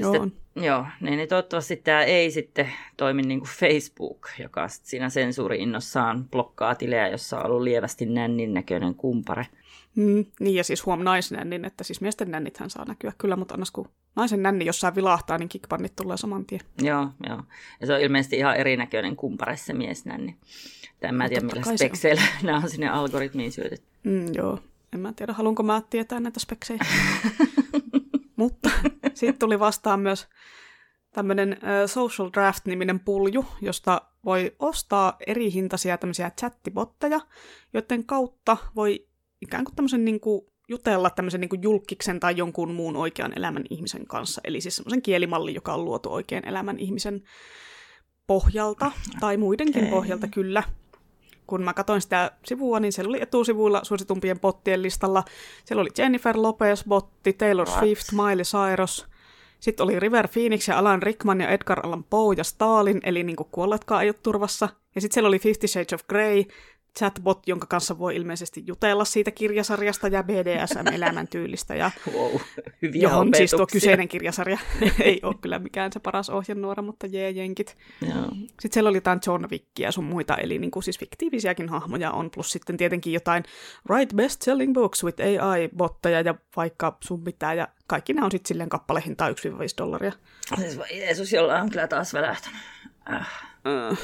[0.00, 0.12] Joo.
[0.12, 6.28] Sitten, joo, niin, niin toivottavasti tämä ei sitten toimi niin kuin Facebook, joka siinä sensuuri-innossaan
[6.28, 9.46] blokkaa tilejä, jossa on ollut lievästi nännin näköinen kumpare.
[9.96, 13.70] Mm, niin ja siis huom naisnännin, että siis miesten nännithän saa näkyä kyllä, mutta annas
[13.70, 16.60] kun naisen nänni jossain vilahtaa, niin kickbannit tulee saman tien.
[16.82, 17.42] Joo, joo.
[17.80, 20.36] Ja se on ilmeisesti ihan erinäköinen kumpare se miesnänni.
[21.02, 23.86] En mä tiedä, millä spekseillä nämä on sinne algoritmiin syötetty.
[24.02, 24.58] Mm, joo,
[24.92, 26.84] en mä tiedä, haluanko mä tietää näitä speksejä.
[28.36, 28.70] mutta
[29.14, 30.28] sitten tuli vastaan myös
[31.12, 37.20] tämmöinen Social Draft-niminen pulju, josta voi ostaa eri hintaisia tämmöisiä chattibotteja,
[37.72, 39.09] joiden kautta voi
[39.40, 43.64] ikään kuin tämmöisen niin kuin jutella tämmöisen niin kuin julkiksen tai jonkun muun oikean elämän
[43.70, 44.40] ihmisen kanssa.
[44.44, 47.22] Eli siis semmoisen kielimalli, joka on luotu oikean elämän ihmisen
[48.26, 49.90] pohjalta, tai muidenkin okay.
[49.90, 50.62] pohjalta kyllä.
[51.46, 55.24] Kun mä katsoin sitä sivua, niin siellä oli etusivuilla suositumpien bottien listalla.
[55.64, 57.78] Siellä oli Jennifer Lopez-botti, Taylor What?
[57.78, 59.06] Swift, Miley Cyrus.
[59.60, 63.36] Sitten oli River Phoenix ja Alan Rickman ja Edgar Allan Poe ja Stalin, eli niin
[63.36, 64.68] kuolleetkaan ei ole turvassa.
[64.94, 66.44] Ja sitten siellä oli Fifty Shades of Grey,
[66.98, 71.74] chatbot, jonka kanssa voi ilmeisesti jutella siitä kirjasarjasta ja BDSM-elämäntyylistä.
[71.74, 72.40] Ja wow,
[72.82, 73.38] hyviä johon opetuksia.
[73.38, 74.58] siis tuo kyseinen kirjasarja
[75.00, 77.76] ei ole kyllä mikään se paras ohjenuora, mutta jee jenkit.
[78.00, 78.24] Joo.
[78.32, 82.10] Sitten siellä oli jotain John Wickia ja sun muita, eli niin kuin siis fiktiivisiäkin hahmoja
[82.10, 83.44] on, plus sitten tietenkin jotain
[83.90, 88.68] Write Best-Selling Books with AI-botteja ja vaikka sun pitää, ja kaikki nämä on sitten silleen
[88.68, 89.32] kappalehintaa 1-5
[89.78, 90.12] dollaria.
[90.56, 92.60] Siis Jeesus, jolla on kyllä taas välähtänyt.
[93.12, 93.28] Äh.
[93.90, 93.98] Uh.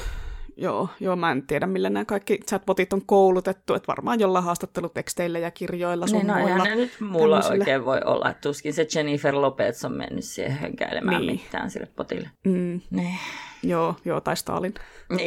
[0.59, 5.39] Joo, joo, mä en tiedä, millä nämä kaikki chatbotit on koulutettu, että varmaan jollain haastatteluteksteillä
[5.39, 6.63] ja kirjoilla sun niin, no, muilla.
[6.63, 7.59] ne nyt mulla tämmöisille.
[7.59, 11.41] oikein voi olla, että tuskin se Jennifer Lopez on mennyt siihen hönkäilemään niin.
[11.43, 12.29] mitään sille potille.
[12.45, 12.81] Mm.
[12.91, 13.19] Niin.
[13.63, 14.73] Joo, joo, tai Stalin.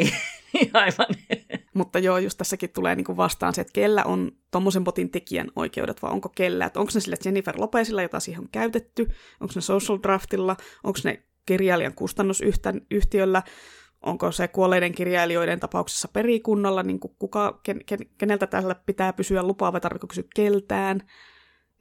[0.52, 1.06] Niin, aivan.
[1.74, 6.02] Mutta joo, just tässäkin tulee niinku vastaan se, että kellä on tuommoisen botin tekijän oikeudet,
[6.02, 9.06] vai onko kellä, että onko ne sille Jennifer Lopezilla, jota siihen on käytetty,
[9.40, 13.42] onko ne Social Draftilla, onko ne kirjailijan kustannusyhtiöllä,
[14.02, 19.42] onko se kuolleiden kirjailijoiden tapauksessa perikunnolla, niin kuin kuka, ken, ken, keneltä tällä pitää pysyä
[19.42, 21.00] lupaa vai tarvitsetko kysyä keltään.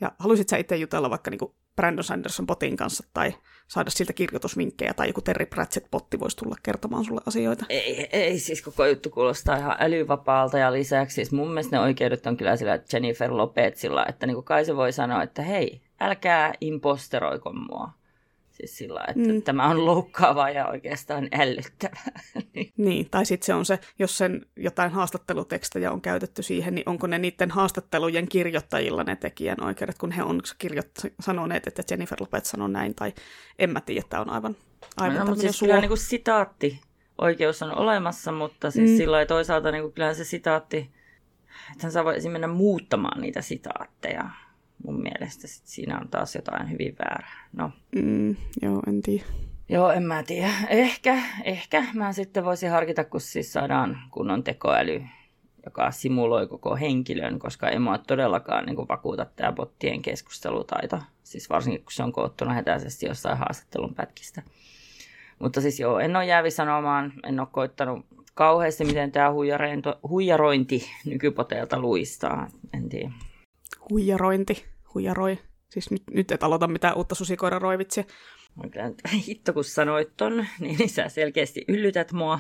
[0.02, 3.34] Ja haluaisit sä itse jutella vaikka niin kuin Brandon Sanderson botin kanssa tai
[3.68, 7.66] saada siltä kirjoitusvinkkejä tai joku Terry Pratchett-botti voisi tulla kertomaan sulle asioita?
[7.70, 12.28] Ei, ei siis koko juttu kuulostaa ihan älyvapaalta ja lisäksi siis mun mielestä ne oikeudet
[12.28, 16.54] on kyllä sillä Jennifer Lopezilla, että niin kuin kai se voi sanoa, että hei, älkää
[16.62, 17.99] imposteroiko mua.
[18.60, 19.42] Siis sillä että mm.
[19.42, 22.20] tämä on loukkaavaa ja oikeastaan ällöttävää.
[22.78, 27.08] niin, tai sitten se on se, jos sen jotain haastattelutekstejä on käytetty siihen, niin onko
[27.08, 32.46] ne niiden haastattelujen kirjoittajilla ne tekijän oikeudet, kun he on kirjoitt- sanoneet, että Jennifer Lopez
[32.46, 33.14] sanoi näin, tai
[33.60, 34.56] en mä tiedä, että on aivan,
[34.98, 36.82] aivan no, mutta siis kyllä niin kuin sitaatti
[37.18, 38.98] oikeus on olemassa, mutta siis mm.
[38.98, 40.78] sillä toisaalta niin kuin, kyllähän se sitaatti,
[41.72, 44.30] että hän saa voisi mennä muuttamaan niitä sitaatteja
[44.86, 47.48] mun mielestä sit siinä on taas jotain hyvin väärää.
[47.54, 47.72] No.
[47.96, 49.26] Mm, joo, en tiedä.
[49.70, 50.52] Joo, en mä tiedä.
[50.70, 55.04] Ehkä, ehkä mä sitten voisin harkita, kun siis saadaan kunnon tekoäly,
[55.66, 61.00] joka simuloi koko henkilön, koska ei mua todellakaan niin vakuuta tämä bottien keskustelutaito.
[61.24, 64.44] Siis varsinkin, kun se on koottuna hätäisesti jossain haastattelun pätkistä.
[65.40, 69.34] Mutta siis joo, en ole jäävi sanomaan, en ole koittanut kauheasti, miten tämä
[70.10, 72.48] huijarointi nykypoteelta luistaa.
[72.74, 73.12] En tiedä
[73.90, 75.40] huijarointi, huijaroi.
[75.70, 78.04] Siis nyt, nyt et aloita mitään uutta susikoiraroivitsia.
[79.28, 82.40] Hitto, kun sanoit ton, niin sä selkeästi yllytät mua.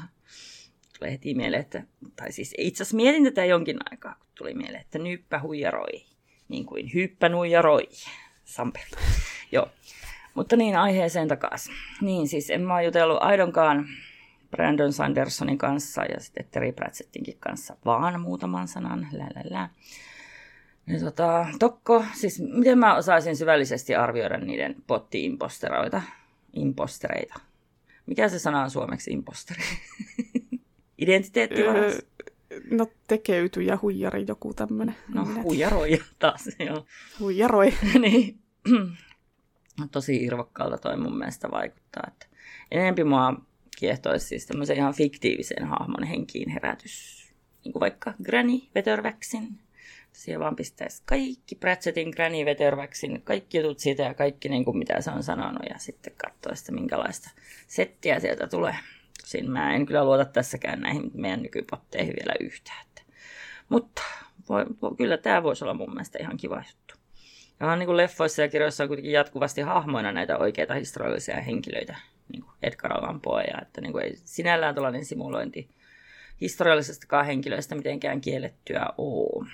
[0.99, 1.83] Tulee heti mieleen, että,
[2.15, 6.05] tai siis itse asiassa mietin tätä jonkin aikaa, kun tuli mieleen, että nyppä huijaroi,
[6.47, 7.87] niin kuin hyppä nuijaroi.
[8.45, 8.79] Sampe.
[9.51, 9.67] Joo.
[10.33, 11.75] Mutta niin, aiheeseen takaisin.
[12.01, 13.85] Niin, siis en mä jutellut aidonkaan
[14.51, 19.07] Brandon Sandersonin kanssa ja sitten Terry Pratchettinkin kanssa, vaan muutaman sanan.
[19.11, 19.69] Lä, lä, lä.
[20.89, 26.01] Ja tota, Tokko, siis miten mä osaisin syvällisesti arvioida niiden potti-imposteroita?
[26.53, 27.39] Impostereita.
[28.05, 29.63] Mikä se sana on suomeksi imposteri?
[30.97, 31.91] Identiteetti öö,
[32.71, 34.95] No tekeyty ja huijari, joku tämmönen.
[35.13, 36.85] No huijaroi taas, joo.
[37.19, 37.73] Huijaroi.
[38.01, 38.39] niin.
[39.91, 42.03] Tosi irvokkaalta toi mun mielestä vaikuttaa.
[42.07, 42.25] Että
[42.71, 43.41] enempi mua
[43.77, 47.29] kiehtoisi siis tämmöisen ihan fiktiivisen hahmon henkiin herätys.
[47.63, 49.59] Niin kuin vaikka Granny Vetörväksin
[50.19, 55.01] siihen vaan pistäisi kaikki Pratchettin Granny Veterväksin, kaikki jutut siitä ja kaikki niin kuin mitä
[55.01, 57.29] se on sanonut ja sitten katsoa sitä minkälaista
[57.67, 58.75] settiä sieltä tulee.
[59.21, 62.85] Tosin mä en kyllä luota tässäkään näihin meidän nykypotteihin vielä yhtään.
[62.87, 63.01] Että.
[63.69, 64.01] Mutta
[64.49, 66.95] voi, voi, kyllä tämä voisi olla mun mielestä ihan kiva juttu.
[67.59, 71.95] Ja on niin kuin leffoissa ja kirjoissa on kuitenkin jatkuvasti hahmoina näitä oikeita historiallisia henkilöitä,
[72.31, 75.69] niin kuin Edgar Allan Poe, ja että niin kuin ei sinällään tällainen simulointi
[76.41, 79.47] historiallisestakaan henkilöistä mitenkään kiellettyä ole.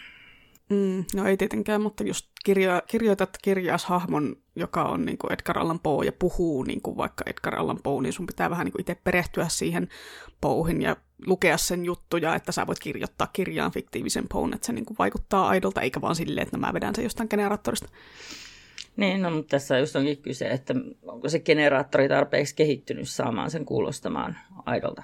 [0.69, 5.59] Mm, no ei tietenkään, mutta just kirjo, kirjoitat kirjas hahmon, joka on niin kuin Edgar
[5.59, 8.71] Allan Poe ja puhuu niin kuin vaikka Edgar Allan Poe, niin sun pitää vähän niin
[8.71, 9.89] kuin itse perehtyä siihen
[10.41, 10.95] Poehin ja
[11.27, 15.47] lukea sen juttuja, että sä voit kirjoittaa kirjaan fiktiivisen Poen, että se niin kuin vaikuttaa
[15.47, 17.89] aidolta, eikä vaan silleen, että no mä vedän sen jostain generaattorista.
[18.97, 20.73] Niin, no, mutta tässä just onkin kyse, että
[21.07, 25.03] onko se generaattori tarpeeksi kehittynyt saamaan sen kuulostamaan aidolta.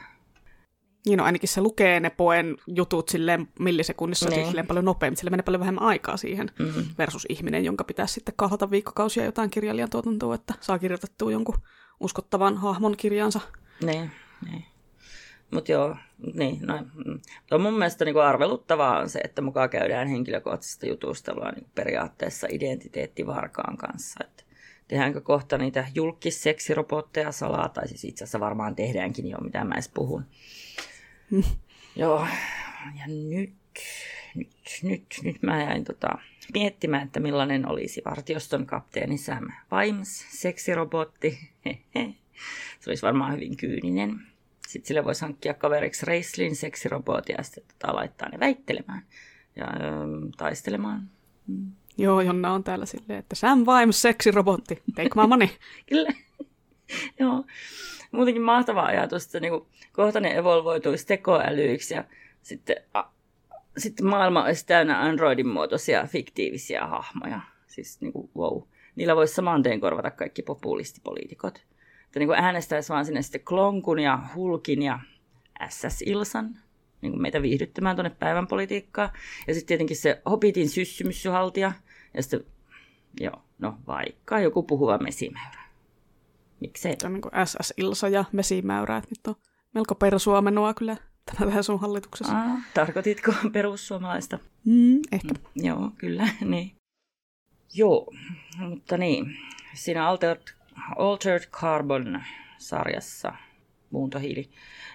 [1.06, 4.47] Niin no, ainakin se lukee ne poen jutut silleen millisekunnissa niin.
[4.47, 6.86] silleen paljon nopeammin, sillä menee paljon vähemmän aikaa siihen mm-hmm.
[6.97, 11.58] versus ihminen, jonka pitäisi sitten kahlata viikkokausia jotain kirjailijan tuotantoa, että saa kirjoitettua jonkun
[11.99, 13.39] uskottavan hahmon kirjansa.
[13.84, 14.12] Niin,
[14.52, 14.66] niin.
[15.52, 15.95] Mutta joo,
[16.34, 16.91] niin, noin.
[17.06, 17.20] Mm.
[17.52, 23.78] On mun mielestä niin arveluttavaa on se, että mukaan käydään henkilökohtaisesta jutustelua niin periaatteessa identiteettivarkaan
[23.78, 24.24] kanssa.
[24.24, 24.43] Että
[24.88, 29.91] tehdäänkö kohta niitä julkisseksirobotteja salaa, tai siis itse asiassa varmaan tehdäänkin jo, mitä mä edes
[29.93, 30.26] puhun.
[31.95, 32.27] Joo,
[32.99, 33.53] ja nyt,
[34.36, 34.49] nyt,
[34.84, 36.09] nyt, nyt mä jäin tota,
[36.53, 41.39] miettimään, että millainen olisi vartioston kapteeni Sam Vimes, seksirobotti.
[42.79, 44.21] Se olisi varmaan hyvin kyyninen.
[44.67, 49.05] Sitten sille voisi hankkia kaveriksi Reislin seksirobotin ja sitten tota, laittaa ne väittelemään
[49.55, 51.09] ja ö, taistelemaan.
[51.47, 51.71] Mm.
[51.97, 55.47] Joo, Jonna on täällä silleen, että Sam Vimes, seksirobotti, take my money.
[55.89, 56.13] Kyllä.
[57.19, 57.45] Joo
[58.12, 62.03] muutenkin mahtava ajatus, että niin kuin, kohta ne evolvoituisi tekoälyiksi ja
[62.41, 63.03] sitten, a,
[63.78, 67.41] sitten maailma olisi täynnä Androidin muotoisia fiktiivisiä hahmoja.
[67.68, 68.62] Siis niin kuin, wow.
[68.95, 71.57] Niillä voisi saman tien korvata kaikki populistipoliitikot.
[72.05, 74.99] Että niin kuin äänestäisi vaan sinne sitten Klonkun ja Hulkin ja
[75.70, 76.57] SS Ilsan,
[77.01, 79.09] niin kuin meitä viihdyttämään tuonne päivän politiikkaan.
[79.47, 81.72] Ja sitten tietenkin se Hobbitin syssymyssyhaltija.
[82.14, 82.45] Ja sitten,
[83.20, 85.61] joo, no vaikka joku puhuva mesimäyrä.
[86.62, 86.95] Miksei?
[86.99, 89.36] Se on niin SS Ilsa ja Mesimäyrä, että nyt on
[89.74, 92.34] melko persuamenua kyllä tähän sun hallituksessa.
[92.34, 94.39] Aa, tarkoititko perussuomalaista?
[94.66, 95.34] Mm, ehkä.
[95.34, 96.72] Mm, joo, kyllä, niin.
[97.74, 98.14] Joo,
[98.57, 99.38] mutta niin,
[99.74, 100.41] siinä Altered,
[100.97, 103.34] Altered Carbon-sarjassa,
[103.89, 104.49] muuntohiili,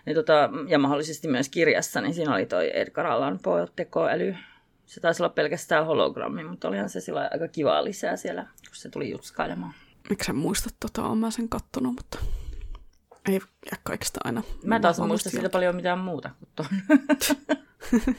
[0.06, 4.36] niin tota, ja mahdollisesti myös kirjassa, niin siinä oli toi Edgar Allan Poe tekoäly.
[4.86, 8.88] Se taisi olla pelkästään hologrammi, mutta olihan se sillä aika kivaa lisää siellä, kun se
[8.88, 9.74] tuli jutskailemaan
[10.10, 12.18] miksi en muista tota, olen mä sen kattonut, mutta
[13.28, 14.42] ei jää kaikista aina.
[14.64, 16.66] Mä taas en muista siitä paljon mitään muuta kuin ton.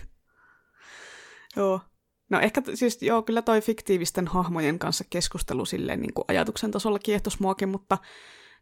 [1.55, 1.81] joo.
[2.29, 6.99] No ehkä siis joo, kyllä toi fiktiivisten hahmojen kanssa keskustelu silleen niin kuin ajatuksen tasolla
[6.99, 7.97] kiehtos muakin, mutta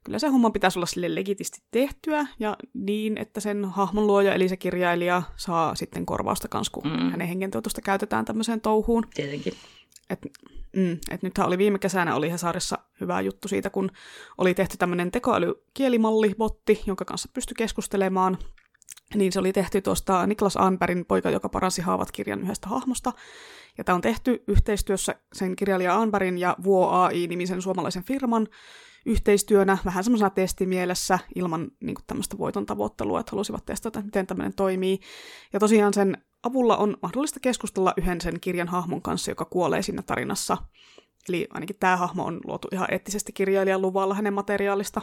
[0.03, 4.49] kyllä se homma pitäisi olla sille legitisti tehtyä ja niin, että sen hahmon luoja eli
[4.49, 7.11] se kirjailija saa sitten korvausta kanssa, kun mm.
[7.11, 9.07] hänen hengentuotosta käytetään tämmöiseen touhuun.
[9.13, 9.53] Tietenkin.
[10.09, 10.19] Et,
[10.75, 13.91] mm, et nythän oli viime kesänä oli Hesarissa hyvä juttu siitä, kun
[14.37, 18.37] oli tehty tämmöinen tekoälykielimalli-botti, jonka kanssa pystyi keskustelemaan.
[19.15, 23.13] Niin se oli tehty tuosta Niklas Anbergin poika, joka paransi haavat kirjan yhdestä hahmosta.
[23.77, 28.47] Ja tämä on tehty yhteistyössä sen kirjailija Anbergin ja Vuo AI-nimisen suomalaisen firman
[29.05, 34.99] yhteistyönä, vähän semmoisena testimielessä, ilman niin tämmöistä voiton tavoittelua, että halusivat testata, miten tämmöinen toimii.
[35.53, 40.01] Ja tosiaan sen avulla on mahdollista keskustella yhden sen kirjan hahmon kanssa, joka kuolee siinä
[40.01, 40.57] tarinassa.
[41.29, 45.01] Eli ainakin tämä hahmo on luotu ihan eettisesti kirjailijan luvalla hänen materiaalista.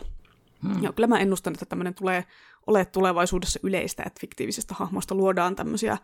[0.63, 0.83] Hmm.
[0.83, 2.25] Ja kyllä mä ennustan, että tämmöinen tulee
[2.67, 5.99] ole tulevaisuudessa yleistä, että fiktiivisistä hahmoista luodaan tämmöisiä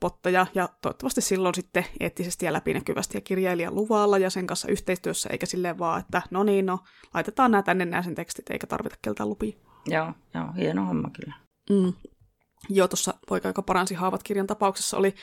[0.00, 5.28] potteja, ja toivottavasti silloin sitten eettisesti ja läpinäkyvästi ja kirjailijan luvalla ja sen kanssa yhteistyössä,
[5.32, 6.78] eikä silleen vaan, että no niin, no,
[7.14, 9.56] laitetaan nämä tänne nämä sen tekstit, eikä tarvita keltään lupia.
[9.86, 11.34] Joo, joo, hieno homma kyllä.
[11.70, 11.92] Mm.
[12.68, 15.14] Joo, tuossa Poika, joka paransi haavat kirjan tapauksessa, oli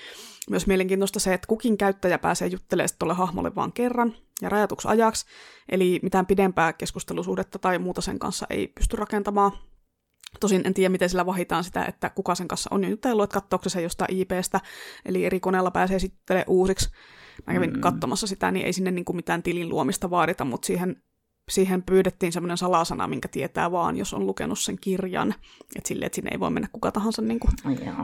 [0.49, 5.25] myös mielenkiintoista se, että kukin käyttäjä pääsee juttelemaan tuolle hahmolle vain kerran ja rajatuksi ajaksi,
[5.69, 9.51] eli mitään pidempää keskustelusuhdetta tai muuta sen kanssa ei pysty rakentamaan.
[10.39, 13.33] Tosin en tiedä, miten sillä vahitaan sitä, että kuka sen kanssa on jo jutellut, että
[13.33, 14.61] katsoako se jostain IPstä,
[15.05, 16.89] eli eri koneella pääsee sitten uusiksi.
[17.47, 17.81] Mä kävin mm.
[17.81, 21.03] katsomassa sitä, niin ei sinne niin kuin mitään tilin luomista vaadita, mutta siihen
[21.49, 25.35] siihen pyydettiin semmoinen salasana, minkä tietää vaan, jos on lukenut sen kirjan.
[25.75, 27.51] Että silleen, että sinne ei voi mennä kuka tahansa niin kuin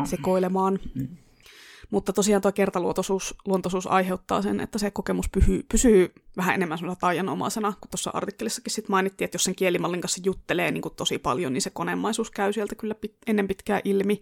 [0.06, 0.80] sekoilemaan.
[0.96, 1.08] Mm.
[1.92, 7.00] Mutta tosiaan tuo kertaluontoisuus luontoisuus aiheuttaa sen, että se kokemus pyhy, pysyy vähän enemmän semmoisena
[7.00, 11.18] taianomaisena, kun tuossa artikkelissakin sit mainittiin, että jos sen kielimallin kanssa juttelee niin kuin tosi
[11.18, 14.22] paljon, niin se konemaisuus käy sieltä kyllä pit, ennen pitkää ilmi.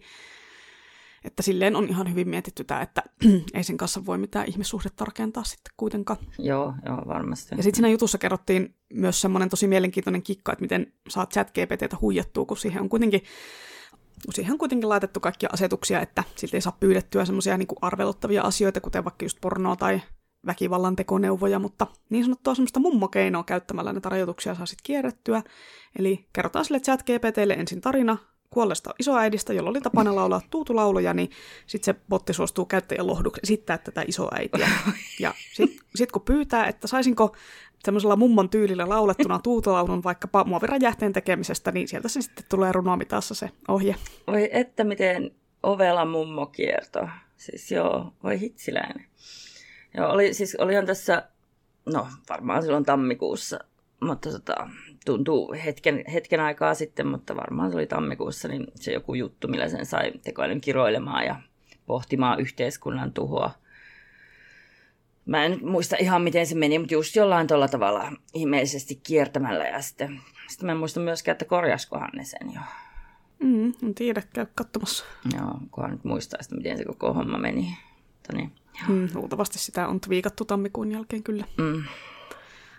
[1.24, 3.02] Että silleen on ihan hyvin mietitty tämä, että
[3.54, 6.18] ei sen kanssa voi mitään ihmissuhdetta rakentaa sitten kuitenkaan.
[6.38, 7.54] Joo, joo, varmasti.
[7.56, 11.96] Ja sitten siinä jutussa kerrottiin myös semmoinen tosi mielenkiintoinen kikka, että miten saat chat GPTtä
[12.00, 13.22] huijattua, kun siihen on kuitenkin
[14.34, 18.80] siihen on kuitenkin laitettu kaikkia asetuksia, että siltä ei saa pyydettyä semmoisia niin arveluttavia asioita,
[18.80, 20.00] kuten vaikka just pornoa tai
[20.46, 25.42] väkivallan tekoneuvoja, mutta niin sanottua semmoista mummokeinoa käyttämällä näitä rajoituksia saa sitten kierrettyä.
[25.98, 28.16] Eli kerrotaan sille chat GPTlle ensin tarina
[28.50, 31.30] kuolleesta isoäidistä, jolla oli tapana laulaa tuutulauluja, niin
[31.66, 34.68] sitten se botti suostuu käyttäjän lohduksi esittää tätä isoäitiä.
[35.20, 37.36] Ja sitten sit kun pyytää, että saisinko
[37.84, 43.50] semmoisella mummon tyylillä laulettuna tuutulaulun vaikkapa muoviräjähteen tekemisestä, niin sieltä se sitten tulee runoamitassa se
[43.68, 43.96] ohje.
[44.26, 45.30] Voi että miten
[45.62, 47.08] ovela mummo kierto.
[47.36, 49.06] Siis joo, voi hitsiläinen.
[49.96, 51.28] Joo, oli, siis olihan tässä,
[51.86, 53.58] no varmaan silloin tammikuussa,
[54.00, 54.70] mutta tota,
[55.04, 59.68] tuntuu hetken, hetken aikaa sitten, mutta varmaan se oli tammikuussa, niin se joku juttu, millä
[59.68, 61.36] sen sai tekoälyn kiroilemaan ja
[61.86, 63.50] pohtimaan yhteiskunnan tuhoa.
[65.26, 69.64] Mä en nyt muista ihan miten se meni, mutta just jollain tuolla tavalla ihmeellisesti kiertämällä
[69.64, 72.60] ja sitten, sitten mä en muista myöskään, että korjaskohan ne sen jo.
[73.38, 75.04] Mm, en tiedä, käy katsomassa.
[75.34, 77.76] Joo, kunhan nyt muistaa sitä, miten se koko homma meni.
[78.12, 78.52] Mutta niin,
[78.88, 81.44] mm, luultavasti sitä on viikattu tammikuun jälkeen kyllä.
[81.58, 81.82] Mm.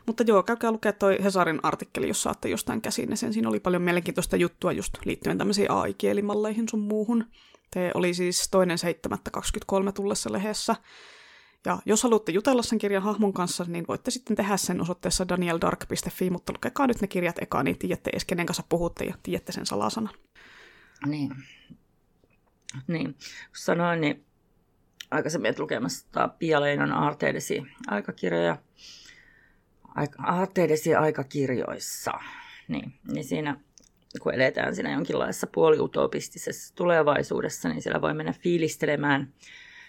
[0.05, 3.33] Mutta joo, käykää lukea toi Hesarin artikkeli, jos saatte jostain käsin sen.
[3.33, 7.25] Siinä oli paljon mielenkiintoista juttua just liittyen tämmöisiin AI-kielimalleihin sun muuhun.
[7.71, 8.77] Te oli siis toinen
[9.87, 10.75] 7.23 tullessa lehdessä.
[11.65, 16.29] Ja jos haluatte jutella sen kirjan hahmon kanssa, niin voitte sitten tehdä sen osoitteessa danieldark.fi,
[16.29, 19.65] mutta lukekaa nyt ne kirjat eka, niin tiedätte edes kenen kanssa puhutte ja tiedätte sen
[19.65, 20.13] salasanan.
[21.05, 21.31] Niin.
[22.87, 23.15] Niin,
[23.55, 24.25] sanoin, niin
[25.11, 28.57] aikaisemmin lukemassa Pia Leinon Arteidesi aikakirjoja,
[30.17, 32.11] Arteidesi aikakirjoissa,
[32.67, 33.59] niin, niin siinä
[34.21, 39.33] kun eletään siinä jonkinlaisessa puoliutopistisessa tulevaisuudessa, niin siellä voi mennä fiilistelemään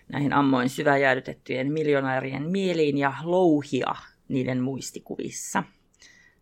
[0.08, 3.94] näihin ammoin syväjäädytettyjen miljonäärien mieliin ja louhia
[4.28, 5.62] niiden muistikuvissa.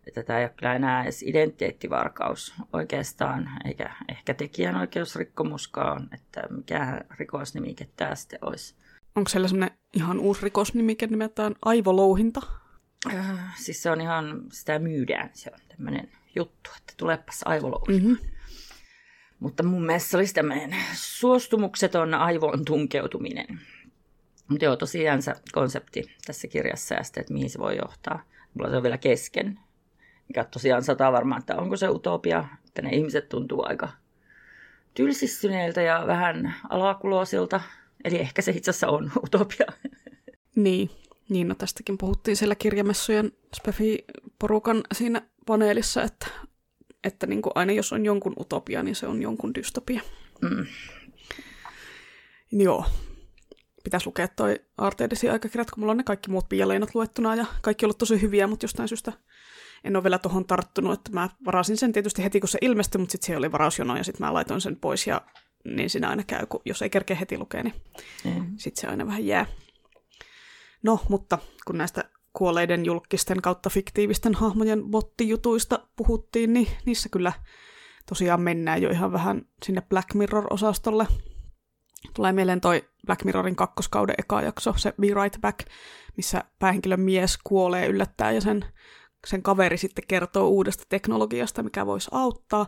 [0.07, 7.87] Että tämä ei ole kyllä enää edes identiteettivarkaus oikeastaan, eikä ehkä tekijänoikeusrikkomuskaan, että mikä rikosnimike
[7.95, 8.75] tämä sitten olisi.
[9.15, 12.41] Onko siellä sellainen ihan uusi rikosnimike nimeltään aivolouhinta?
[13.09, 18.07] Äh, siis se on ihan, sitä myydään, se on tämmöinen juttu, että tulepas aivolouhinta.
[18.07, 18.31] Mm-hmm.
[19.39, 23.59] Mutta mun mielestä se olisi tämmöinen suostumukseton aivoon tunkeutuminen.
[24.47, 28.23] Mutta joo, tosiaan se konsepti tässä kirjassa ja sitten, että mihin se voi johtaa.
[28.53, 29.59] Mulla se on vielä kesken.
[30.27, 33.89] Mikä tosiaan sataa varmaan, että onko se utopia, että ne ihmiset tuntuu aika
[34.93, 37.61] tylsistyneiltä ja vähän alakuloisilta.
[38.03, 39.65] Eli ehkä se itse asiassa on utopia.
[40.55, 40.89] Niin,
[41.31, 46.27] niin no tästäkin puhuttiin siellä kirjamessujen Spefi-porukan siinä paneelissa, että
[47.03, 50.01] että niin kuin aina jos on jonkun utopia, niin se on jonkun dystopia.
[50.41, 50.65] Mm.
[52.51, 52.85] Joo.
[53.83, 57.85] Pitäisi lukea toi Arteidesin aikakirjat, kun mulla on ne kaikki muut pialeinat luettuna ja kaikki
[57.85, 59.13] on ollut tosi hyviä, mutta jostain syystä
[59.83, 63.11] en ole vielä tuohon tarttunut, että mä varasin sen tietysti heti, kun se ilmestyi, mutta
[63.11, 65.21] sitten se oli varausjono ja sitten mä laitoin sen pois ja
[65.65, 67.75] niin siinä aina käy, kun jos ei kerkeä heti lukea, niin
[68.25, 68.53] mm.
[68.57, 69.45] sitten se aina vähän jää.
[70.83, 72.03] No, mutta kun näistä
[72.33, 77.33] kuolleiden julkisten kautta fiktiivisten hahmojen bottijutuista puhuttiin, niin niissä kyllä
[78.05, 81.07] tosiaan mennään jo ihan vähän sinne Black Mirror-osastolle.
[82.13, 85.59] Tulee mieleen toi Black Mirrorin kakkoskauden eka jakso, se Be Right Back,
[86.17, 88.65] missä päähenkilön mies kuolee yllättää ja sen
[89.27, 92.67] sen kaveri sitten kertoo uudesta teknologiasta, mikä voisi auttaa.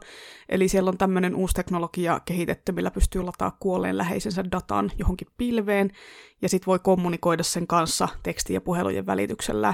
[0.49, 5.91] Eli siellä on tämmöinen uusi teknologia kehitetty, millä pystyy lataa kuolleen läheisensä datan johonkin pilveen,
[6.41, 9.73] ja sitten voi kommunikoida sen kanssa teksti- ja puhelujen välityksellä.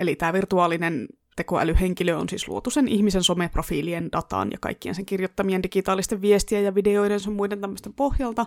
[0.00, 5.62] Eli tämä virtuaalinen tekoälyhenkilö on siis luotu sen ihmisen someprofiilien dataan ja kaikkien sen kirjoittamien
[5.62, 8.46] digitaalisten viestien ja videoiden sun muiden tämmöisten pohjalta.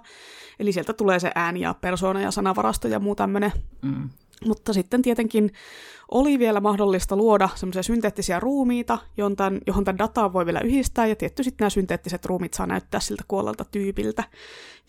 [0.60, 3.52] Eli sieltä tulee se ääni ja persoona ja sanavarasto ja muu tämmöinen.
[3.82, 4.10] Mm.
[4.46, 5.52] Mutta sitten tietenkin
[6.12, 11.08] oli vielä mahdollista luoda semmoisia synteettisiä ruumiita, johon tämän, johon tämän dataa voi vielä yhdistää,
[11.08, 14.24] ja tietty sitten nämä synteettiset ruumit saa näyttää siltä kuolelta tyypiltä.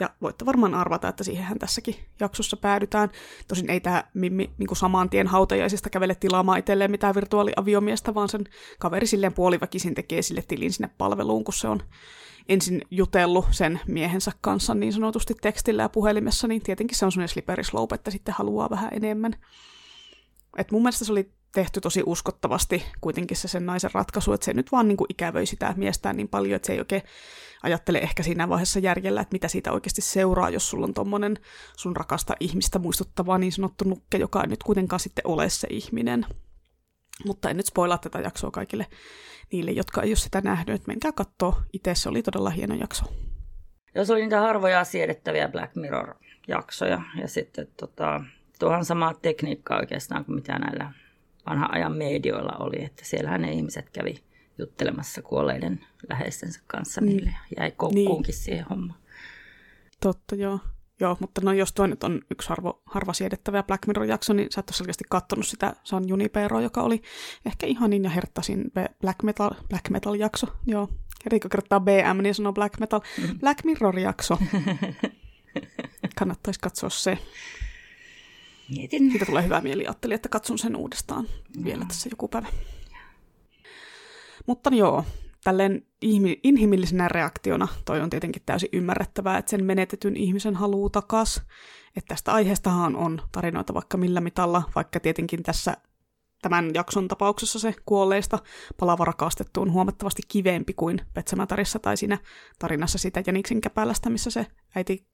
[0.00, 3.10] Ja voitte varmaan arvata, että siihenhän tässäkin jaksossa päädytään.
[3.48, 8.44] Tosin ei tämä Mimmi niin saman tien hautajaisista kävele tilaamaan itselleen mitään virtuaaliaviomiestä, vaan sen
[8.78, 11.82] kaveri silleen puoliväkisin tekee sille tilin sinne palveluun, kun se on
[12.48, 17.28] ensin jutellut sen miehensä kanssa niin sanotusti tekstillä ja puhelimessa, niin tietenkin se on sellainen
[17.28, 19.32] slippery slope, että sitten haluaa vähän enemmän.
[20.58, 24.54] Et mun mielestä se oli tehty tosi uskottavasti kuitenkin se sen naisen ratkaisu, että se
[24.54, 27.02] nyt vaan niin kuin ikävöi sitä miestään niin paljon, että se ei oikein
[27.62, 31.38] ajattele ehkä siinä vaiheessa järjellä, että mitä siitä oikeasti seuraa, jos sulla on tommonen
[31.76, 36.26] sun rakasta ihmistä muistuttava niin sanottu nukke, joka ei nyt kuitenkaan sitten ole se ihminen.
[37.24, 38.86] Mutta en nyt spoilaa tätä jaksoa kaikille
[39.52, 40.86] niille, jotka ei ole sitä nähnyt.
[40.86, 43.04] Menkää katsoa itse, se oli todella hieno jakso.
[43.94, 47.02] Jos oli niitä harvoja siedettäviä Black Mirror-jaksoja.
[47.20, 48.24] Ja sitten tota,
[48.58, 50.92] tuohan samaa tekniikkaa oikeastaan kuin mitä näillä
[51.46, 52.84] vanhan ajan medioilla oli.
[52.84, 54.14] Että siellähän ne ihmiset kävi
[54.58, 57.16] juttelemassa kuolleiden läheistensä kanssa niin.
[57.16, 58.42] niille ja jäi koukkuunkin niin.
[58.42, 59.00] siihen hommaan.
[60.02, 60.60] Totta, joo.
[61.00, 64.60] Joo, mutta no jos tuo nyt on yksi harvo, harva siedettävä Black Mirror-jakso, niin sä
[64.60, 67.02] et ole selkeästi kattonut sitä San Junipero, joka oli
[67.46, 68.64] ehkä ihanin ja herttasin
[69.00, 70.46] Black Metal, Black Metal-jakso.
[70.66, 70.88] Joo,
[71.26, 73.00] Erikko kertaa BM, niin sanoo Black Metal.
[73.18, 73.38] Mm.
[73.38, 74.38] Black Mirror-jakso.
[76.18, 77.18] Kannattaisi katsoa se.
[78.68, 79.10] Mietin.
[79.10, 79.86] Siitä tulee hyvä mieli.
[79.86, 81.64] Ajattelin, että katson sen uudestaan no.
[81.64, 82.48] vielä tässä joku päivä.
[84.46, 85.04] Mutta joo,
[85.44, 85.86] tälleen
[86.42, 91.42] inhimillisenä reaktiona toi on tietenkin täysin ymmärrettävää, että sen menetetyn ihmisen haluu takas.
[91.96, 95.76] Että tästä aiheestahan on tarinoita vaikka millä mitalla, vaikka tietenkin tässä
[96.42, 98.38] tämän jakson tapauksessa se kuolleista
[98.80, 102.18] palava rakastettu on huomattavasti kivempi kuin Petsämätarissa tai siinä
[102.58, 105.06] tarinassa sitä Jäniksen käpälästä, missä se äiti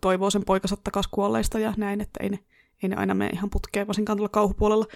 [0.00, 2.38] toivoo sen poikansa takaisin kuolleista ja näin, että ei ne,
[2.82, 4.86] ei ne aina mene ihan putkeen varsinkaan tuolla kauhupuolella.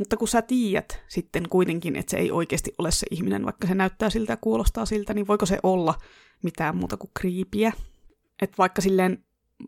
[0.00, 3.74] Mutta kun sä tiedät sitten kuitenkin, että se ei oikeasti ole se ihminen, vaikka se
[3.74, 5.94] näyttää siltä ja kuulostaa siltä, niin voiko se olla
[6.42, 7.72] mitään muuta kuin kriipiä?
[8.42, 9.24] Että vaikka silleen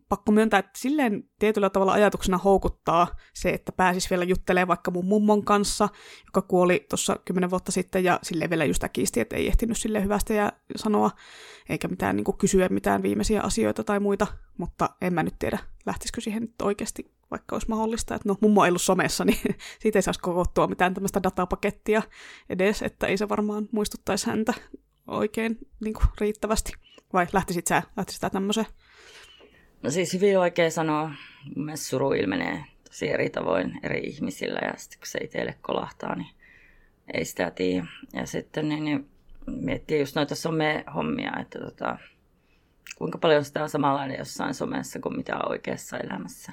[0.09, 5.05] pakko myöntää, että silleen tietyllä tavalla ajatuksena houkuttaa se, että pääsis vielä juttelemaan vaikka mun
[5.05, 5.89] mummon kanssa,
[6.27, 10.03] joka kuoli tuossa kymmenen vuotta sitten ja silleen vielä just äkisti, että ei ehtinyt sille
[10.03, 11.11] hyvästä ja sanoa,
[11.69, 14.27] eikä mitään niin kysyä mitään viimeisiä asioita tai muita,
[14.59, 18.65] mutta en mä nyt tiedä, lähtisikö siihen nyt oikeasti, vaikka olisi mahdollista, että no mummo
[18.65, 22.03] ei ollut somessa, niin siitä ei saisi kokouttua mitään tämmöistä datapakettia
[22.51, 24.55] edes, että ei se varmaan muistuttaisi häntä
[25.07, 26.73] oikein niin kuin riittävästi.
[27.13, 28.67] Vai lähtisit sä, lähtisit sä tämmöiseen?
[29.83, 31.11] No siis hyvin oikein sanoa.
[31.57, 36.35] Mielestäni suru ilmenee tosi eri tavoin eri ihmisillä ja sitten kun se itselle kolahtaa, niin
[37.15, 37.87] ei sitä tiedä.
[38.13, 39.09] Ja sitten niin, niin
[39.47, 41.99] miettii just noita some-hommia, että tota,
[42.99, 46.53] kuinka paljon sitä on samanlainen jossain somessa kuin mitä on oikeassa elämässä.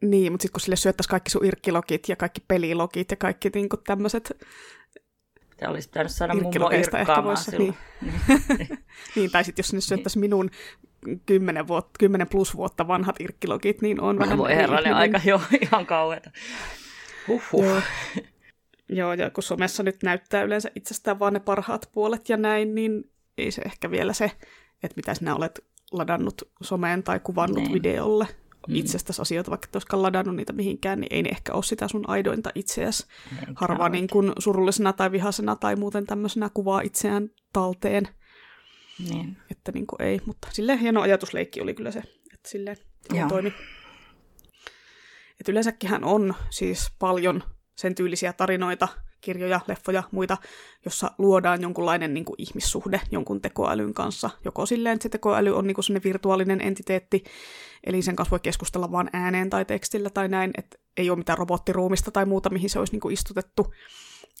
[0.00, 3.68] Niin, mutta sitten kun sille syöttäisiin kaikki sun irkkilogit ja kaikki pelilogit ja kaikki niin
[3.86, 4.32] tämmöiset
[5.56, 7.74] Tämä olisi pitänyt saada mummo irkkaamaan Niin.
[9.16, 10.50] niin, tai sitten jos sinne syöttäisi minun
[11.26, 14.38] 10, vuotta, 10 plus vuotta vanhat irkkilogit, niin on vähän...
[14.38, 16.30] Voi herranen aika jo ihan kauheata.
[17.28, 17.64] Huhhuh.
[17.64, 17.80] Joo.
[18.88, 23.10] Joo, ja kun somessa nyt näyttää yleensä itsestään vaan ne parhaat puolet ja näin, niin
[23.38, 24.32] ei se ehkä vielä se,
[24.82, 27.72] että mitä sinä olet ladannut someen tai kuvannut niin.
[27.72, 28.26] videolle
[28.70, 28.76] mm.
[28.76, 32.08] itsestäsi asioita, vaikka et olisikaan ladannut niitä mihinkään, niin ei ne ehkä ole sitä sun
[32.08, 33.06] aidointa itseäsi.
[33.54, 38.08] Harva niin kuin surullisena tai vihasena tai muuten tämmöisenä kuvaa itseään talteen.
[39.10, 39.36] Niin.
[39.50, 41.98] Että niin kuin ei, mutta silleen hieno ajatusleikki oli kyllä se,
[42.34, 42.76] että silleen
[43.28, 43.52] toimi.
[45.40, 47.42] Et yleensäkin on siis paljon
[47.76, 48.88] sen tyylisiä tarinoita,
[49.20, 50.36] kirjoja, leffoja, muita,
[50.84, 54.30] jossa luodaan jonkunlainen niin kuin ihmissuhde jonkun tekoälyn kanssa.
[54.44, 57.24] Joko silleen, että se tekoäly on niin kuin virtuaalinen entiteetti,
[57.84, 61.38] eli sen kanssa voi keskustella vain ääneen tai tekstillä tai näin, että ei ole mitään
[61.38, 63.72] robottiruumista tai muuta, mihin se olisi niin kuin istutettu.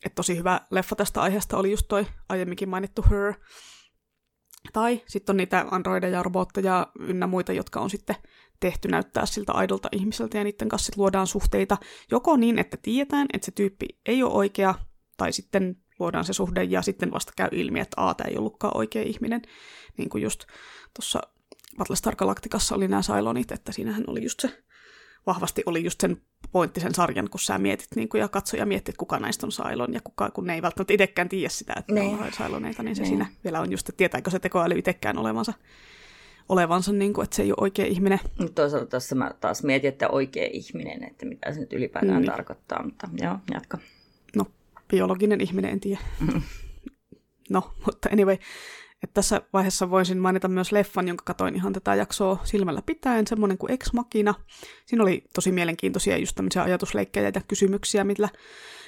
[0.04, 3.34] Et tosi hyvä leffa tästä aiheesta oli just toi aiemminkin mainittu Her,
[4.72, 8.16] tai sitten on niitä androideja, robotteja ynnä muita, jotka on sitten
[8.60, 11.76] tehty näyttää siltä aidolta ihmiseltä ja niiden kanssa luodaan suhteita
[12.10, 14.74] joko niin, että tiedetään, että se tyyppi ei ole oikea,
[15.16, 18.76] tai sitten luodaan se suhde ja sitten vasta käy ilmi, että a, tämä ei ollutkaan
[18.76, 19.42] oikea ihminen.
[19.96, 20.44] Niin kuin just
[20.96, 21.20] tuossa
[21.78, 24.62] Battlestar Galacticassa oli nämä Cylonit, että siinähän oli just se
[25.26, 28.96] vahvasti oli just sen pointti sen sarjan, kun sä mietit niin kuin, ja katsoja mietit,
[28.96, 32.00] kuka näistä on Sailon, ja kuka, kun ne ei välttämättä itsekään tiedä sitä, että ne,
[32.00, 33.08] on Sailoneita, niin se ne.
[33.08, 35.52] siinä vielä on just, että tietääkö se tekoäly itsekään olevansa,
[36.48, 38.20] olevansa niin kuin, että se ei ole oikea ihminen.
[38.38, 42.30] Mutta toisaalta tässä mä taas mietin, että oikea ihminen, että mitä se nyt ylipäätään niin.
[42.30, 43.78] tarkoittaa, mutta joo, jatka.
[44.36, 44.46] No,
[44.88, 46.00] biologinen ihminen, en tiedä.
[46.20, 46.42] Mm.
[47.50, 48.36] No, mutta anyway,
[49.02, 53.58] et tässä vaiheessa voisin mainita myös leffan, jonka katoin ihan tätä jaksoa silmällä pitäen, semmoinen
[53.58, 54.34] kuin Ex Machina.
[54.86, 58.28] Siinä oli tosi mielenkiintoisia just tämmöisiä ajatusleikkejä ja kysymyksiä, millä,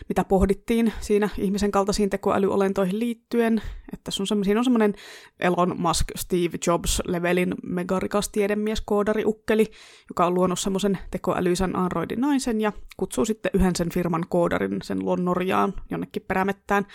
[0.08, 3.62] mitä pohdittiin siinä ihmisen kaltaisiin tekoälyolentoihin liittyen.
[3.92, 4.94] Että on siinä on semmoinen
[5.40, 9.70] Elon Musk, Steve Jobs-levelin megarikas tiedemies, koodari, ukkeli,
[10.10, 14.98] joka on luonut semmoisen tekoälyisen androidin naisen ja kutsuu sitten yhden sen firman koodarin sen
[14.98, 16.86] luon Norjaan jonnekin perämettään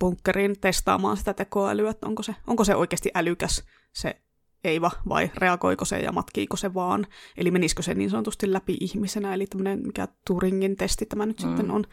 [0.00, 4.20] bunkkeriin testaamaan sitä tekoälyä, että onko se, onko se oikeasti älykäs se
[4.64, 7.06] Eiva vai reagoiko se ja matkiiko se vaan,
[7.36, 11.48] eli menisikö se niin sanotusti läpi ihmisenä, eli tämmöinen mikä Turingin testi tämä nyt mm.
[11.48, 11.84] sitten on,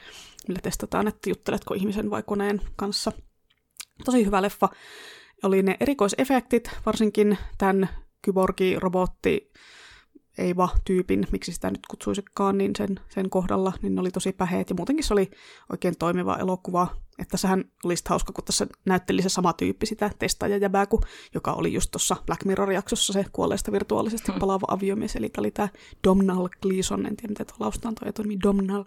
[0.48, 3.12] millä testataan, että jutteletko ihmisen vai koneen kanssa.
[4.06, 4.70] Tosi hyvä leffa.
[5.44, 7.90] Oli ne erikoisefektit, varsinkin tämän
[8.22, 9.52] kyborgi-robotti
[10.38, 14.70] Eiva-tyypin, miksi sitä nyt kutsuisikaan, niin sen, sen kohdalla, niin ne oli tosi päheet.
[14.70, 15.32] Ja muutenkin se oli
[15.72, 16.88] oikein toimiva elokuva
[17.20, 21.02] Että sehän olisi hauska, kun tässä näytteli se sama tyyppi sitä testaajajäbää, kuin,
[21.34, 24.40] joka oli just tuossa Black Mirror-jaksossa se kuolleesta virtuaalisesti hmm.
[24.40, 25.70] palaava aviomies, eli tämä oli tämä
[26.08, 28.84] Domnall Gleeson, en tiedä tuo laustaan toi toimii Domnall.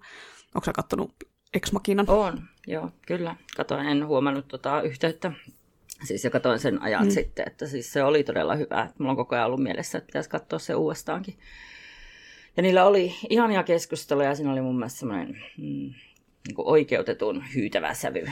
[0.54, 1.14] Onko sä kattonut
[1.54, 2.06] Ex Machinan?
[2.08, 3.36] On, joo, kyllä.
[3.56, 5.32] Katoin, en huomannut tota yhteyttä.
[6.04, 7.10] Siis ja katoin sen ajan mm.
[7.10, 8.88] sitten, että siis se oli todella hyvä.
[8.98, 11.38] Mulla on koko ajan ollut mielessä, että pitäisi katsoa se uudestaankin.
[12.56, 15.28] Ja niillä oli ihania keskusteluja ja siinä oli mun mielestä semmoinen
[15.58, 15.92] mm,
[16.48, 18.26] niin oikeutetun hyytävä sävy.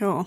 [0.00, 0.24] Joo.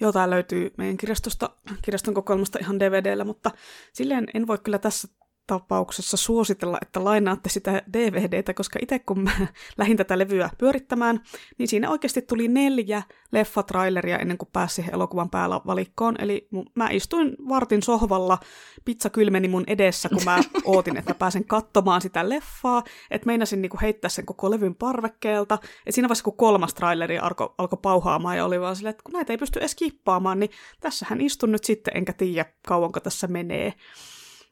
[0.00, 1.50] Joo, tämä löytyy meidän kirjastosta,
[1.82, 3.50] kirjaston kokoelmasta ihan DVDllä, mutta
[3.92, 5.08] silleen en voi kyllä tässä
[5.46, 9.30] tapauksessa suositella, että lainaatte sitä DVDtä, koska itse kun mä
[9.78, 11.20] lähdin tätä levyä pyörittämään,
[11.58, 16.16] niin siinä oikeasti tuli neljä leffatraileria ennen kuin pääsi siihen elokuvan päällä valikkoon.
[16.18, 18.38] Eli mä istuin vartin sohvalla,
[18.84, 23.78] pizza kylmeni mun edessä, kun mä ootin, että pääsen katsomaan sitä leffaa, että meinasin niinku
[23.82, 25.58] heittää sen koko levyn parvekkeelta.
[25.86, 29.12] Et siinä vaiheessa, kun kolmas traileri alkoi alko pauhaamaan ja oli vaan silleen, että kun
[29.12, 33.74] näitä ei pysty edes kippaamaan, niin tässähän istun nyt sitten, enkä tiedä kauanko tässä menee.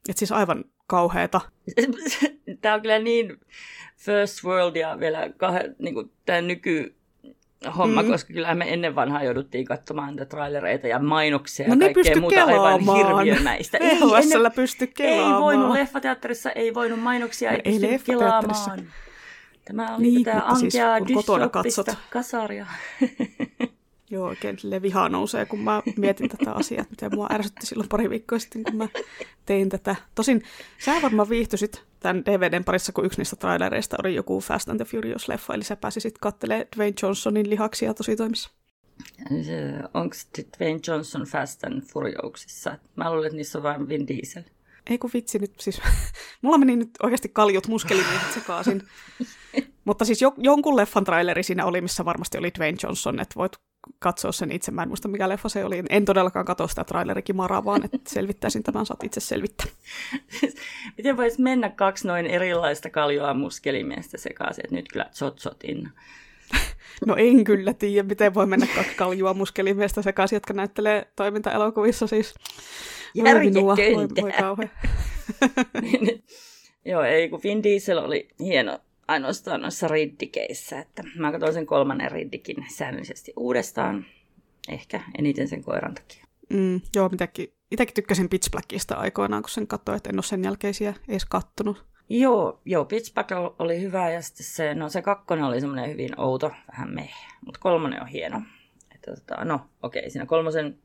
[0.08, 1.40] Et siis aivan kauheeta.
[2.60, 3.40] Tämä on kyllä niin
[3.96, 6.94] first world ja vielä kahden, niin kuin tämä nyky
[7.76, 8.10] homma, mm.
[8.10, 12.34] koska kyllä me ennen vanhaa jouduttiin katsomaan niitä trailereita ja mainoksia no, ja kaikkea muuta
[12.34, 12.72] kelaamaan.
[12.72, 13.78] aivan hirviömäistä.
[13.78, 15.34] Ei, ennen, pysty kelaamaan.
[15.34, 18.86] Ei voinut leffateatterissa, ei voinut mainoksia, ei, ei pysty kelaamaan.
[19.64, 21.86] Tämä on niin, tätä siis ankea siis, kotona katsot.
[22.10, 22.66] kasaria.
[24.12, 28.38] Joo, oikein vihaa nousee, kun mä mietin tätä asiaa, miten mua ärsytti silloin pari viikkoa
[28.38, 28.88] sitten, kun mä
[29.46, 29.96] tein tätä.
[30.14, 30.42] Tosin
[30.78, 34.84] sä varmaan viihtyisit tämän DVDn parissa, kun yksi niistä trailereista oli joku Fast and the
[34.84, 38.50] Furious-leffa, eli sä pääsisit katselemaan Dwayne Johnsonin lihaksia tosi toimissa.
[39.94, 40.16] Onko
[40.58, 42.78] Dwayne Johnson Fast and Furiousissa?
[42.96, 44.42] Mä luulen, että niissä on vain Vin Diesel.
[44.90, 45.80] Ei kun vitsi nyt, siis
[46.42, 48.82] mulla meni nyt oikeasti kaljut muskelimiehit sekaisin.
[49.84, 53.52] Mutta siis jo, jonkun leffan traileri siinä oli, missä varmasti oli Dwayne Johnson, että voit
[53.98, 54.70] katsoa sen itse.
[54.70, 55.82] Mä en muista, mikä leffa se oli.
[55.90, 59.66] En todellakaan katso sitä trailerikimaraa, vaan että selvittäisin tämän, saat itse selvittää.
[60.96, 65.88] Miten voisi mennä kaksi noin erilaista kaljoa muskelimiestä sekaisin, että nyt kyllä tsotsotin.
[67.06, 72.34] No en kyllä tiedä, miten voi mennä kaksi kaljua muskelimiestä sekaisin, jotka näyttelee toimintaelokuvissa siis.
[73.14, 73.60] Järjetöntä.
[73.60, 74.68] Voi, voi
[76.84, 78.78] Joo, ei kun Vin Diesel oli hieno
[79.08, 80.78] ainoastaan noissa riddikeissä.
[80.78, 84.06] Että mä katsoin sen kolmannen riddikin säännöllisesti uudestaan.
[84.68, 86.24] Ehkä eniten sen koiran takia.
[86.52, 87.54] Mm, joo, mitäkin.
[87.70, 91.84] Itsekin tykkäsin Pitch Blackista aikoinaan, kun sen katsoin, että en ole sen jälkeisiä edes kattonut.
[92.08, 96.20] Joo, joo, Pitch Black oli hyvä ja sitten se, no se kakkonen oli semmoinen hyvin
[96.20, 98.42] outo, vähän meh, mutta kolmonen on hieno.
[98.94, 100.78] Että, tota, no okei, okay, siinä kolmosen,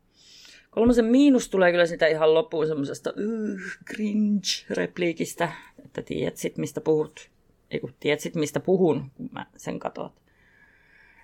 [0.69, 5.49] kolmosen miinus tulee kyllä sitä ihan loppuun semmoisesta uh, cringe-repliikistä,
[5.85, 7.29] että tiedät sit mistä puhut
[7.71, 10.13] ei kun tiedät mistä puhun, kun mä sen katot.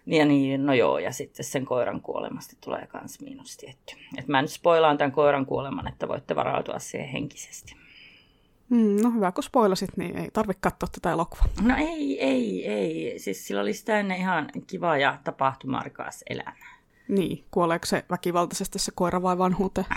[0.06, 3.96] Ja niin, no joo, ja sitten sen koiran kuolemasta tulee kans miinus tietty.
[4.18, 7.76] Et mä nyt spoilaan tämän koiran kuoleman, että voitte varautua siihen henkisesti.
[8.70, 11.48] Mm, no hyvä, kun spoilasit, niin ei tarvitse katsoa tätä elokuvaa.
[11.62, 13.20] No ei, ei, ei.
[13.20, 16.74] Siis sillä oli sitä ennen ihan kiva ja tapahtumarikas elämä.
[17.08, 19.88] Niin, kuoleeko se väkivaltaisesti se koira vai vanhuuteen?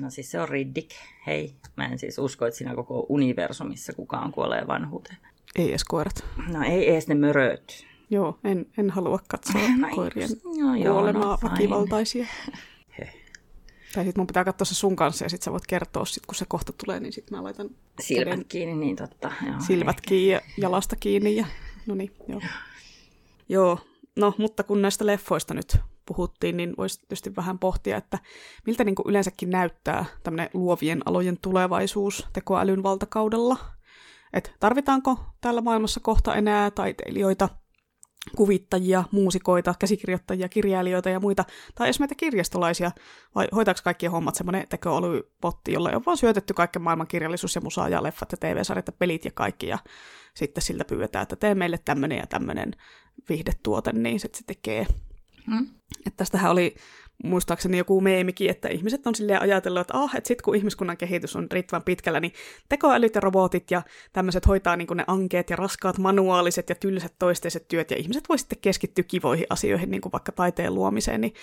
[0.00, 0.90] No siis se on Riddick.
[1.26, 5.18] Hei, mä en siis usko, että siinä koko universumissa kukaan kuolee vanhuuteen.
[5.56, 6.24] Ei edes koirat.
[6.48, 7.86] No ei edes ne möröt.
[8.10, 12.26] Joo, en, en halua katsoa no, koirien no, kuolemaa no, väkivaltaisia.
[13.94, 16.34] Tai sitten mun pitää katsoa se sun kanssa ja sitten sä voit kertoa, sit, kun
[16.34, 19.32] se kohta tulee, niin sitten mä laitan silmät käden, kiinni, niin totta.
[19.46, 20.08] Joo, silmät ehkä.
[20.08, 21.36] kiinni ja jalasta kiinni.
[21.36, 21.46] Ja,
[21.86, 22.40] no niin, joo.
[23.48, 23.78] joo,
[24.16, 25.76] no mutta kun näistä leffoista nyt
[26.06, 28.18] puhuttiin, niin voisi tietysti vähän pohtia, että
[28.66, 33.56] miltä niin kuin yleensäkin näyttää tämmöinen luovien alojen tulevaisuus tekoälyn valtakaudella–
[34.32, 37.48] että tarvitaanko tällä maailmassa kohta enää taiteilijoita,
[38.36, 42.90] kuvittajia, muusikoita, käsikirjoittajia, kirjailijoita ja muita, tai edes meitä kirjastolaisia,
[43.34, 47.88] vai hoitaako kaikki hommat semmoinen tekoälypotti, jolla on vaan syötetty kaiken maailman kirjallisuus ja musa
[47.88, 49.78] ja leffat ja TV-sarjat ja pelit ja kaikki, ja
[50.34, 52.72] sitten siltä pyydetään, että tee meille tämmöinen ja tämmöinen
[53.28, 54.86] viihdetuote, niin se, se tekee.
[55.46, 55.66] Mm.
[56.06, 56.74] Että tästähän oli
[57.24, 61.36] muistaakseni joku meemikin, että ihmiset on silleen ajatellut, että ah, että sitten kun ihmiskunnan kehitys
[61.36, 62.32] on riittävän pitkällä, niin
[62.68, 63.82] tekoälyt ja robotit ja
[64.12, 68.38] tämmöiset hoitaa niin ne ankeet ja raskaat manuaaliset ja tylsät toisteiset työt, ja ihmiset voi
[68.38, 71.34] sitten keskittyä kivoihin asioihin, niin kuin vaikka taiteen luomiseen, niin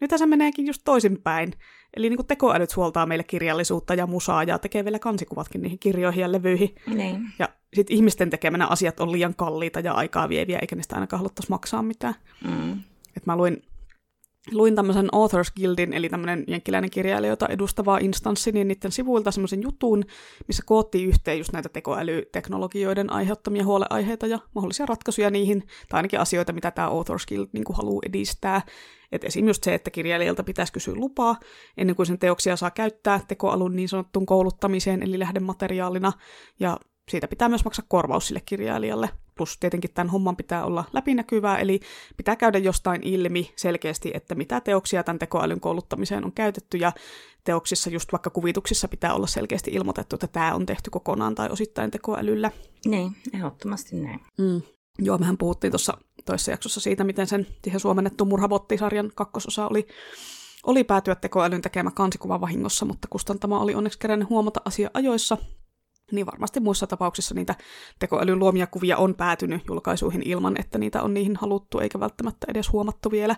[0.00, 1.52] nyt se meneekin just toisinpäin.
[1.96, 6.22] Eli niin kuin tekoälyt suoltaa meille kirjallisuutta ja musaa ja tekee vielä kansikuvatkin niihin kirjoihin
[6.22, 6.74] ja levyihin.
[6.86, 7.20] Niin.
[7.38, 11.50] Ja sitten ihmisten tekemänä asiat on liian kalliita ja aikaa vieviä, eikä niistä ainakaan haluttaisi
[11.50, 12.14] maksaa mitään.
[12.44, 12.72] Mm.
[13.16, 13.62] Et mä luin
[14.52, 20.04] luin tämmöisen Authors Guildin, eli tämmöinen jenkkiläinen kirjailijoita edustava instanssi, niin niiden sivuilta semmoisen jutun,
[20.46, 26.52] missä koottiin yhteen just näitä tekoälyteknologioiden aiheuttamia huoleaiheita ja mahdollisia ratkaisuja niihin, tai ainakin asioita,
[26.52, 28.62] mitä tämä Authors Guild niin haluaa edistää.
[29.12, 29.46] Et esim.
[29.52, 31.38] se, että kirjailijalta pitäisi kysyä lupaa
[31.76, 36.12] ennen kuin sen teoksia saa käyttää tekoalun niin sanottuun kouluttamiseen, eli lähdemateriaalina,
[36.60, 36.78] ja
[37.08, 39.08] siitä pitää myös maksaa korvaus sille kirjailijalle.
[39.38, 41.80] Plus tietenkin tämän homman pitää olla läpinäkyvää, eli
[42.16, 46.92] pitää käydä jostain ilmi selkeästi, että mitä teoksia tämän tekoälyn kouluttamiseen on käytetty, ja
[47.44, 51.90] teoksissa, just vaikka kuvituksissa, pitää olla selkeästi ilmoitettu, että tämä on tehty kokonaan tai osittain
[51.90, 52.50] tekoälyllä.
[52.86, 54.20] Niin, ehdottomasti näin.
[54.38, 54.62] Mm.
[54.98, 59.86] Joo, mehän puhuttiin tuossa toisessa jaksossa siitä, miten sen siihen suomennettu Murhabotti-sarjan kakkososa oli,
[60.66, 65.38] oli päätyä tekoälyn tekemä kansikuva vahingossa, mutta kustantama oli onneksi kerännyt huomata asia ajoissa,
[66.12, 67.54] niin varmasti muissa tapauksissa niitä
[67.98, 72.72] tekoälyn luomia kuvia on päätynyt julkaisuihin ilman, että niitä on niihin haluttu, eikä välttämättä edes
[72.72, 73.36] huomattu vielä.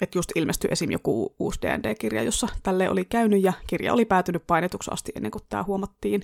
[0.00, 0.90] Että just ilmestyi esim.
[0.90, 5.42] joku uusi D&D-kirja, jossa tälle oli käynyt, ja kirja oli päätynyt painetuksi asti ennen kuin
[5.48, 6.22] tämä huomattiin.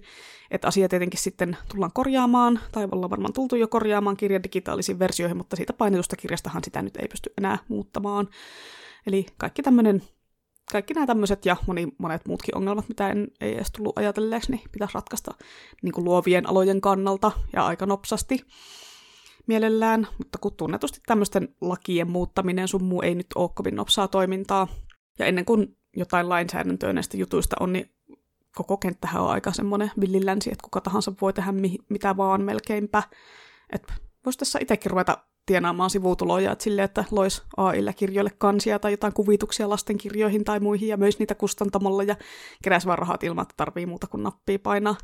[0.51, 5.37] Että asia tietenkin sitten tullaan korjaamaan, tai ollaan varmaan tultu jo korjaamaan kirjan digitaalisiin versioihin,
[5.37, 8.29] mutta siitä painetusta kirjastahan sitä nyt ei pysty enää muuttamaan.
[9.07, 10.03] Eli kaikki tämmöinen
[10.73, 14.63] kaikki nämä tämmöiset ja moni, monet muutkin ongelmat, mitä en, ei edes tullut ajatelleeksi, niin
[14.73, 15.35] pitäisi ratkaista
[15.83, 18.47] niin kuin luovien alojen kannalta ja aika nopsasti
[19.47, 24.69] mielellään, mutta kun tunnetusti tämmöisten lakien muuttaminen sun muu ei nyt ole kovin nopsaa toimintaa,
[25.19, 27.91] ja ennen kuin jotain lainsäädäntöä näistä jutuista on, niin
[28.57, 33.03] koko kenttähän on aika semmoinen villilänsi, että kuka tahansa voi tehdä mi- mitä vaan melkeinpä.
[33.73, 33.93] Että
[34.25, 39.13] voisi tässä itsekin ruveta tienaamaan sivutuloja, että silleen, että lois AIlle kirjoille kansia tai jotain
[39.13, 42.17] kuvituksia lastenkirjoihin tai muihin ja myös niitä kustantamalla ja
[42.63, 44.97] keräisi vaan rahat ilman, että tarvii muuta kuin nappia painaa.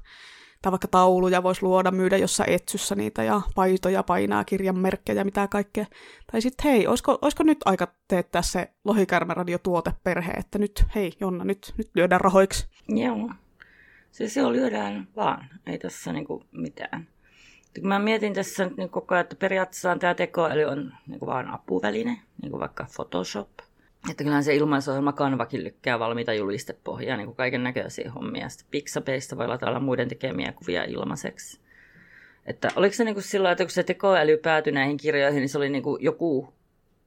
[0.63, 5.49] Tai vaikka tauluja voisi luoda, myydä jossa etsyssä niitä ja paitoja painaa, kirjan merkkejä, mitä
[5.49, 5.87] kaikkea.
[6.33, 11.75] Tai sitten hei, olisiko, olisiko nyt aika teettää se Lohikärme-radiotuoteperhe, että nyt hei Jonna, nyt,
[11.79, 12.69] nyt lyödään rahoiksi.
[12.89, 13.31] Joo,
[14.11, 17.09] siis se lyödään vaan, ei tässä niinku mitään.
[17.81, 21.27] Kun mä mietin tässä nyt niin koko ajan, että periaatteessa tämä tekoäly on niin kuin
[21.27, 23.49] vaan apuväline, niin kuin vaikka Photoshop.
[24.11, 28.49] Että kyllähän se ilmaisohjelma Canvakin lykkää valmiita julistepohjaa, niin kuin kaiken näköisiä hommia.
[28.49, 31.61] Sitten Pixapeista voi latailla muiden tekemiä kuvia ilmaiseksi.
[32.47, 35.59] Että oliko se niin kuin sillä että kun se tekoäly päätyi näihin kirjoihin, niin se
[35.59, 36.55] oli niin kuin joku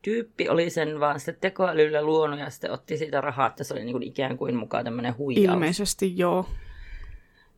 [0.01, 3.83] tyyppi oli sen vaan sitten tekoälyllä luonut ja sitten otti siitä rahaa, että se oli
[3.83, 5.53] niin kuin ikään kuin mukaan tämmöinen huijaus.
[5.53, 6.45] Ilmeisesti joo.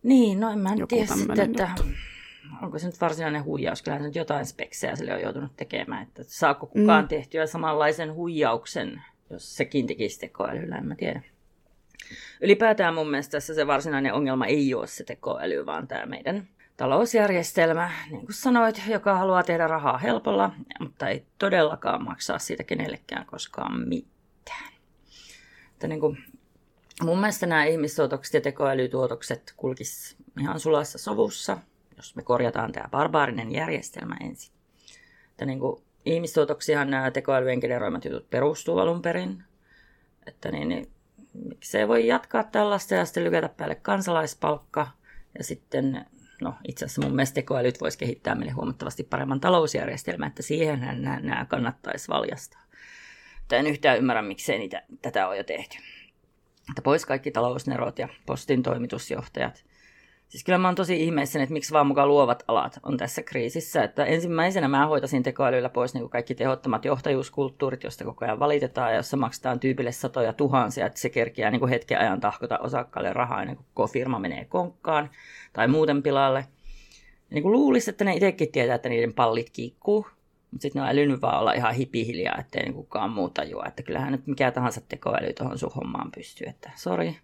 [0.03, 1.83] Niin, no en mä tiedä sitten, että juttu
[2.61, 6.23] onko se nyt varsinainen huijaus, kyllähän se nyt jotain speksejä sille on joutunut tekemään, että
[6.23, 7.07] saako kukaan mm.
[7.07, 11.21] tehtyä samanlaisen huijauksen, jos sekin tekisi tekoälyllä, en mä tiedä.
[12.41, 16.47] Ylipäätään mun mielestä tässä se varsinainen ongelma ei ole se tekoäly, vaan tämä meidän
[16.77, 23.25] talousjärjestelmä, niin kuin sanoit, joka haluaa tehdä rahaa helpolla, mutta ei todellakaan maksaa siitä kenellekään
[23.25, 24.73] koskaan mitään.
[25.73, 26.17] Että niin kuin,
[27.01, 31.57] mun mielestä nämä ihmistuotokset ja tekoälytuotokset kulkis ihan sulassa sovussa–
[32.01, 34.53] jos me korjataan tämä barbaarinen järjestelmä ensin.
[35.31, 39.43] Että niin kuin, ihmistuotoksihan nämä tekoälyjen generoimat jutut perustuu alun perin.
[40.25, 40.91] Että niin, niin
[41.33, 44.87] miksei voi jatkaa tällaista ja sitten lykätä päälle kansalaispalkka.
[45.37, 46.05] Ja sitten,
[46.41, 51.19] no itse asiassa mun mielestä tekoälyt voisi kehittää meille huomattavasti paremman talousjärjestelmän, että siihen nämä,
[51.19, 52.61] nämä kannattaisi valjastaa.
[53.41, 55.77] Että en yhtään ymmärrä, miksei niitä, tätä on jo tehty.
[56.69, 59.65] Että pois kaikki talousnerot ja postin toimitusjohtajat.
[60.31, 63.83] Siis kyllä mä oon tosi ihmeessäni, että miksi vaan mukaan luovat alat on tässä kriisissä.
[63.83, 68.91] Että ensimmäisenä mä hoitasin tekoälyllä pois niin kuin kaikki tehottomat johtajuuskulttuurit, joista koko ajan valitetaan
[68.91, 73.13] ja jossa maksetaan tyypille satoja tuhansia, että se kerkiää niin kuin hetken ajan tahkota osakkaalle
[73.13, 75.09] rahaa ennen kuin koko firma menee konkkaan
[75.53, 76.45] tai muuten pilalle.
[77.29, 80.07] Niin kuin luulisi, että ne itsekin tietää, että niiden pallit kiikkuu,
[80.51, 83.83] mutta sitten ne on älynyt vaan olla ihan hipihiljaa, ettei niin kukaan muu tajua, että
[83.83, 87.17] kyllähän nyt mikä tahansa tekoäly tuohon sun hommaan pystyy, että sori,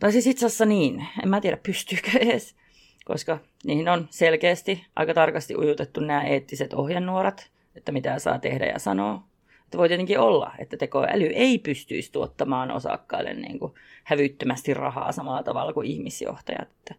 [0.00, 2.56] tai siis itse asiassa niin, en mä tiedä pystyykö edes,
[3.04, 8.78] koska niihin on selkeästi aika tarkasti ujutettu nämä eettiset ohjenuorat, että mitä saa tehdä ja
[8.78, 9.22] sanoa.
[9.64, 13.74] Että voi tietenkin olla, että tekoäly ei pystyisi tuottamaan osakkaille niin kuin
[14.04, 16.68] hävyttömästi rahaa samalla tavalla kuin ihmisjohtajat.
[16.70, 16.94] Että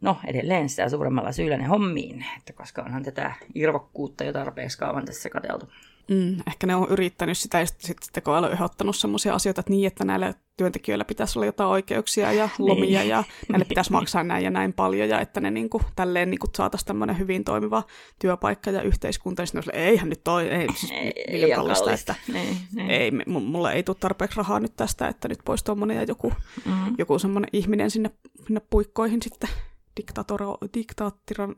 [0.00, 5.04] no edelleen sitä suuremmalla syyllä ne hommiin, että koska onhan tätä irvokkuutta jo tarpeeksi kauan
[5.04, 5.68] tässä kateltu.
[6.08, 9.86] Mm, ehkä ne on yrittänyt sitä ja sitten tekoäly on ehdottanut sellaisia asioita, että niin,
[9.86, 12.68] että näillä työntekijöillä pitäisi olla jotain oikeuksia ja niin.
[12.68, 16.30] lomia ja näille pitäisi maksaa näin ja näin paljon ja että ne niin kuin, tälleen
[16.30, 17.82] niin kuin saataisiin tämmöinen hyvin toimiva
[18.18, 19.42] työpaikka ja yhteiskunta.
[19.42, 22.90] Ja sitten eihän nyt toi, ei, siis ei, ei kallista, että niin, niin.
[22.90, 26.32] ei, mulle ei tule tarpeeksi rahaa nyt tästä, että nyt pois tuommoinen ja joku,
[26.66, 26.94] mm-hmm.
[26.98, 28.10] joku semmoinen ihminen sinne,
[28.46, 29.50] sinne puikkoihin sitten
[29.96, 31.54] diktatoro, diktaattiran...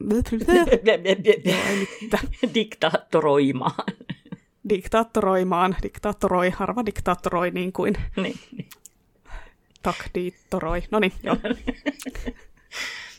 [2.55, 3.85] Diktaatoroimaan.
[4.69, 5.77] Diktaattoroimaan.
[5.83, 8.69] Diktaatoroi, harva diktaattoroi niin kuin Niin, niin.
[9.83, 10.83] takdiittoroi.
[10.91, 11.37] No niin, joo.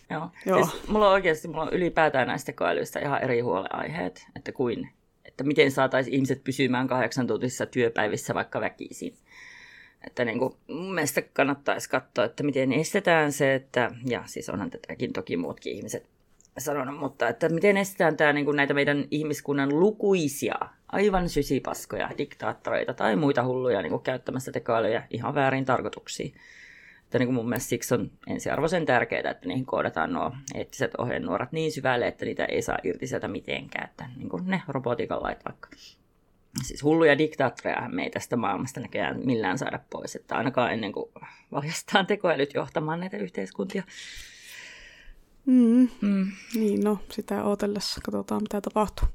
[0.09, 0.29] Joo.
[0.45, 0.65] Joo.
[0.65, 4.89] Siis mulla on oikeasti mulla on ylipäätään näistä tekoälyistä ihan eri huoleaiheet, että kuin,
[5.25, 9.13] että miten saataisiin ihmiset pysymään kahdeksan tuntisissa työpäivissä vaikka väkisin.
[10.07, 14.69] Että niin kuin, mun mielestä kannattaisi katsoa, että miten estetään se, että, ja siis onhan
[14.69, 16.12] tätäkin toki muutkin ihmiset
[16.57, 20.55] sanonut, mutta että miten estetään tämä, niin kuin näitä meidän ihmiskunnan lukuisia,
[20.87, 26.33] aivan sysipaskoja, diktaattoreita tai muita hulluja niin kuin käyttämästä tekoälyjä ihan väärin tarkoituksiin.
[27.03, 31.51] Että niin kuin mun mielestä siksi on ensiarvoisen tärkeää, että niihin koodataan nuo eettiset ohjenuorat
[31.51, 33.89] niin syvälle, että niitä ei saa irti sieltä mitenkään.
[33.89, 35.69] Että niin kuin ne robotiikan lait vaikka.
[36.63, 41.11] Siis hulluja diktaattoreja me ei tästä maailmasta näköjään millään saada pois, että ainakaan ennen kuin
[41.51, 43.83] valjastaan tekoälyt johtamaan näitä yhteiskuntia.
[45.45, 46.27] Mm, Mm.
[46.55, 49.07] niin, no, sitä ootellessa katsotaan, mitä tapahtuu.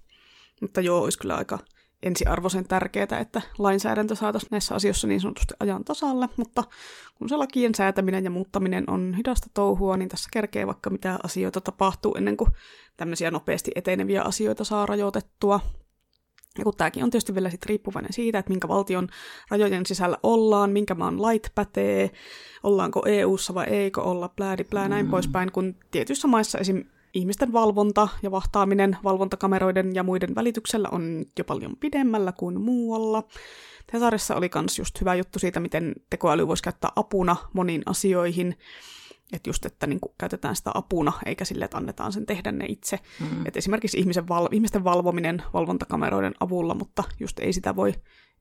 [0.61, 1.59] Mutta joo, olisi kyllä aika
[2.03, 6.65] ensiarvoisen tärkeää, että lainsäädäntö saataisiin näissä asioissa niin sanotusti ajan tasalle, mutta
[7.19, 11.61] kun se lakien säätäminen ja muuttaminen on hidasta touhua, niin tässä kerkee vaikka mitä asioita
[11.61, 12.51] tapahtuu ennen kuin
[12.97, 15.61] tämmöisiä nopeasti eteneviä asioita saa rajoitettua.
[16.59, 19.09] Ja kun tämäkin on tietysti vielä sit riippuvainen siitä, että minkä valtion
[19.51, 22.11] rajojen sisällä ollaan, minkä maan lait pätee,
[22.63, 25.11] ollaanko EU-ssa vai eikö olla, pläädi plää, näin Mm.
[25.11, 26.85] poispäin, kun tietyissä maissa esim.
[27.15, 33.23] ihmisten valvonta ja vahtaaminen valvontakameroiden ja muiden välityksellä on jo paljon pidemmällä kuin muualla.
[33.93, 38.57] Tesarissa oli myös just hyvä juttu siitä, miten tekoäly voisi käyttää apuna moniin asioihin.
[39.33, 42.99] Että just, että niin käytetään sitä apuna, eikä sille, että annetaan sen tehdä ne itse.
[43.21, 43.47] Mm.
[43.47, 47.95] Et esimerkiksi ihmisen val- ihmisten valvominen valvontakameroiden avulla, mutta just ei sitä, voi,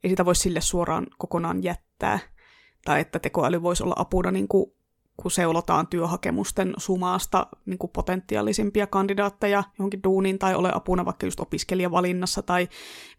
[0.04, 2.20] ei sitä voi sille suoraan kokonaan jättää.
[2.86, 4.72] Tai että tekoäly voisi olla apuna, niin kuin,
[5.18, 11.40] kun seulotaan työhakemusten sumaasta niin kuin potentiaalisimpia kandidaatteja johonkin duuniin, tai ole apuna vaikka just
[11.40, 12.68] opiskelijavalinnassa tai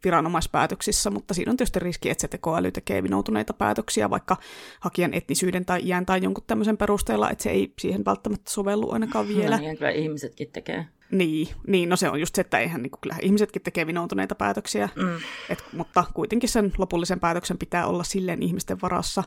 [0.04, 4.36] viranomaispäätöksissä, mutta siinä on tietysti riski, että se tekoäly tekee vinoutuneita päätöksiä vaikka
[4.80, 9.28] hakijan etnisyyden tai iän tai jonkun tämmöisen perusteella, että se ei siihen välttämättä sovellu ainakaan
[9.28, 9.56] vielä.
[9.56, 10.86] No, niin kyllä ihmisetkin tekee.
[11.10, 14.88] Niin, niin, no se on just se, että eihän niin kyllä ihmisetkin tekee vinoutuneita päätöksiä,
[14.96, 15.16] Mm.
[15.50, 19.24] et, mutta kuitenkin sen lopullisen päätöksen pitää olla silleen ihmisten varassa.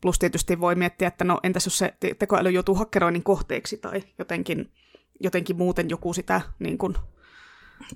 [0.00, 4.02] Plus tietysti voi miettiä, että no entäs jos se te- tekoäly joutuu hakkeroinnin kohteeksi tai
[4.18, 4.72] jotenkin,
[5.20, 6.94] jotenkin muuten joku sitä niin kuin,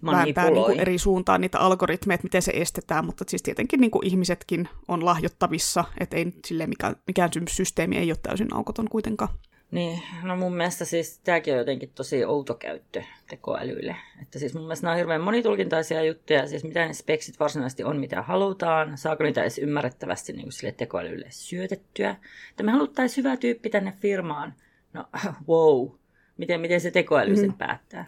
[0.06, 3.90] vääntää niin kuin eri suuntaan niitä algoritmeja, että miten se estetään, mutta siis tietenkin niin
[3.90, 9.34] kuin ihmisetkin on lahjottavissa, että ei silleen mikään, mikään systeemi ei ole täysin aukoton kuitenkaan.
[9.72, 13.96] Niin, no mun mielestä siis tämäkin on jotenkin tosi outo käyttö tekoälyille.
[14.22, 18.00] Että siis mun mielestä nämä on hirveän monitulkintaisia juttuja, siis mitä ne speksit varsinaisesti on,
[18.00, 22.16] mitä halutaan, saako niitä edes ymmärrettävästi niin kuin sille tekoälylle syötettyä.
[22.50, 24.54] Että me haluttaisiin hyvä tyyppi tänne firmaan.
[24.92, 25.04] No
[25.48, 25.90] wow,
[26.36, 28.04] miten, miten se tekoäly sen päättää.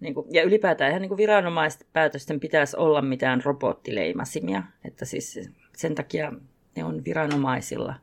[0.00, 4.62] Niin kuin, ja ylipäätään ihan niin kuin viranomaispäätösten pitäisi olla mitään robottileimasimia.
[4.84, 6.32] Että siis sen takia
[6.76, 7.94] ne on viranomaisilla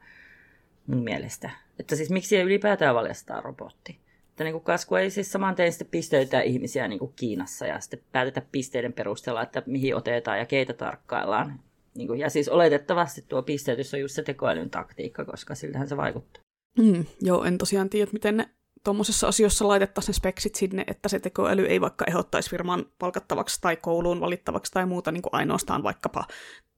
[0.87, 1.49] mun mielestä.
[1.79, 3.99] Että siis miksi ei ylipäätään valjastaa robotti?
[4.29, 7.99] Että niin kasku ei siis saman tein sitten pisteytä ihmisiä niin kuin Kiinassa ja sitten
[8.11, 11.59] päätetä pisteiden perusteella, että mihin otetaan ja keitä tarkkaillaan.
[11.95, 15.97] Niin kuin, ja siis oletettavasti tuo pisteytys on just se tekoälyn taktiikka, koska siltähän se
[15.97, 16.43] vaikuttaa.
[16.77, 18.49] Mm, joo, en tosiaan tiedä, miten ne
[18.83, 23.75] tuommoisessa asioissa laitettaisiin ne speksit sinne, että se tekoäly ei vaikka ehdottaisi firman palkattavaksi tai
[23.75, 26.25] kouluun valittavaksi tai muuta niin kuin ainoastaan vaikkapa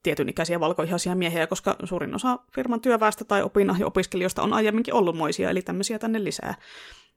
[0.04, 5.18] tietyn ikäisiä valkoihaisia miehiä, koska suurin osa firman työväestä tai opinahjo opiskelijoista on aiemminkin ollut
[5.18, 6.56] moisia, eli tämmöisiä tänne lisää.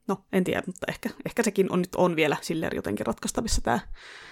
[0.09, 3.81] No, en tiedä, mutta ehkä, ehkä sekin on nyt on vielä silleen jotenkin ratkaistavissa tämä,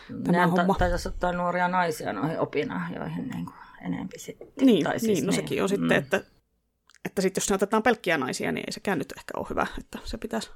[0.08, 0.72] tämä Nämä homma.
[0.72, 3.56] ta- taitaisi ottaa nuoria naisia noihin opinahjoihin niin kuin
[3.86, 4.66] enempi sitten.
[4.66, 5.98] Niin, Tai siis niin, no sekin on sitten, mm.
[5.98, 6.20] että,
[7.04, 9.98] että sit jos ne otetaan pelkkiä naisia, niin ei sekään nyt ehkä ole hyvä, että
[10.04, 10.50] se pitäisi,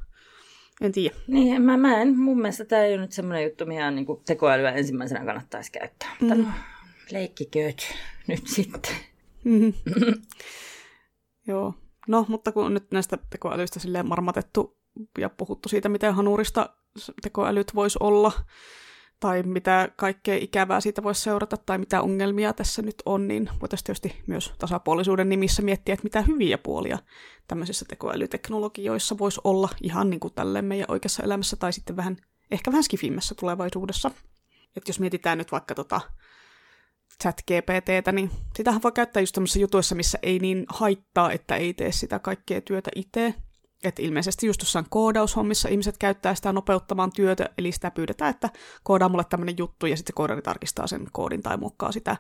[0.81, 1.15] en tiedä.
[1.27, 4.23] Niin, mä, mä en, mun mielestä tämä ei ole nyt semmoinen juttu, mihin niin kuin
[4.27, 6.17] tekoälyä ensimmäisenä kannattaisi käyttää.
[6.21, 6.47] Mm.
[7.11, 7.83] leikkikööt
[8.29, 8.95] nyt sitten.
[9.45, 9.69] Mhm.
[11.49, 11.75] Joo.
[12.09, 14.79] No, mutta kun on nyt näistä tekoälyistä silleen marmatettu
[15.19, 16.71] ja puhuttu siitä, miten hanurista
[17.23, 18.33] tekoälyt voisi olla,
[19.21, 23.85] tai mitä kaikkea ikävää siitä voisi seurata, tai mitä ongelmia tässä nyt on, niin voitaisiin
[23.85, 26.99] tietysti myös tasapuolisuuden nimissä miettiä, että mitä hyviä puolia
[27.49, 32.17] tämmöisissä tekoälyteknologioissa voisi olla ihan niin kuin tälleen meidän oikeassa elämässä, tai sitten vähän,
[32.51, 34.11] ehkä vähän skifimmässä tulevaisuudessa.
[34.77, 36.01] Että jos mietitään nyt vaikka tota
[37.23, 41.75] chat GPTtä, niin sitähän voi käyttää just tämmöisissä jutuissa, missä ei niin haittaa, että ei
[41.75, 43.35] tee sitä kaikkea työtä itse.
[43.85, 48.51] Että ilmeisesti just jossain koodaushommissa ihmiset käyttää sitä nopeuttamaan työtä, eli sitä pyydetään, että
[48.83, 52.17] koodaa mulle tämmöinen juttu, ja sitten se koodari tarkistaa sen koodin tai muokkaa sitä.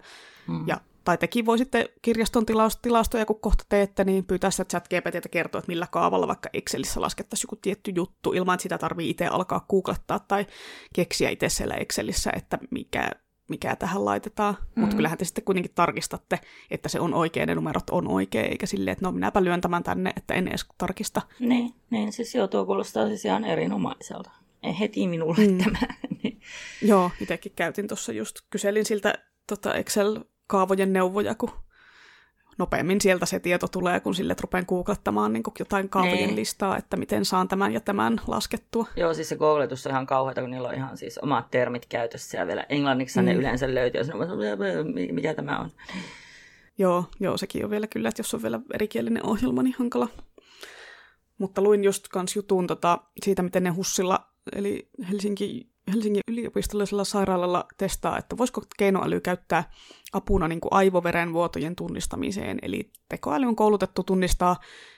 [0.48, 0.68] Mm.
[0.68, 4.88] Ja, tai tekin voi sitten kirjaston tilaus, tilastoja, kun kohta teette, niin pyytää sitä chat
[4.88, 9.10] GPTtä kertoa, että millä kaavalla vaikka Excelissä laskettaisiin joku tietty juttu, ilman että sitä tarvii
[9.10, 10.46] itse alkaa googlettaa tai
[10.94, 13.10] keksiä itse siellä Excelissä, että mikä
[13.48, 14.54] mikä tähän laitetaan.
[14.54, 14.80] Mm-hmm.
[14.80, 16.40] Mutta kyllähän te sitten kuitenkin tarkistatte,
[16.70, 19.82] että se on oikein, ne numerot on oikein, eikä silleen, että no minäpä lyön tämän
[19.82, 21.22] tänne, että en edes tarkista.
[21.40, 24.30] Niin, niin siis joo, tuo kuulostaa siis ihan erinomaiselta.
[24.62, 25.58] Ei heti minulle mm.
[25.58, 25.78] tämä.
[26.22, 26.40] Niin.
[26.82, 29.14] Joo, itsekin käytin tuossa just, kyselin siltä
[29.46, 31.50] tota Excel-kaavojen neuvoja, kun
[32.58, 36.36] nopeammin sieltä se tieto tulee, kun sille rupean googlettamaan niin jotain kaavojen niin.
[36.36, 38.86] listaa, että miten saan tämän ja tämän laskettua.
[38.96, 42.38] Joo, siis se googletus on ihan kauheata, kun niillä on ihan siis omat termit käytössä
[42.38, 43.26] ja vielä englanniksi mm.
[43.26, 44.56] ne yleensä löytyy, ja
[45.12, 45.70] mikä tämä on.
[46.78, 50.08] Joo, joo, sekin on vielä kyllä, että jos on vielä erikielinen ohjelma, niin hankala.
[51.38, 57.66] Mutta luin just kans jutun tota, siitä, miten ne Hussilla, eli Helsinki Helsingin yliopistollisella sairaalalla
[57.78, 59.70] testaa, että voisiko keinoäly käyttää
[60.12, 62.58] apuna niin kuin aivoverenvuotojen tunnistamiseen.
[62.62, 64.56] Eli tekoäly on koulutettu tunnistaa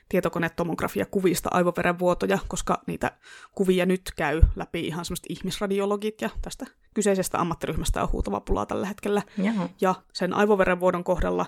[0.09, 3.12] tietokonetomografia kuvista aivoverenvuotoja, koska niitä
[3.55, 8.86] kuvia nyt käy läpi ihan semmoiset ihmisradiologit, ja tästä kyseisestä ammattiryhmästä on huutava pulaa tällä
[8.86, 9.23] hetkellä.
[9.43, 9.69] Jaha.
[9.81, 11.47] Ja sen aivoverenvuodon kohdalla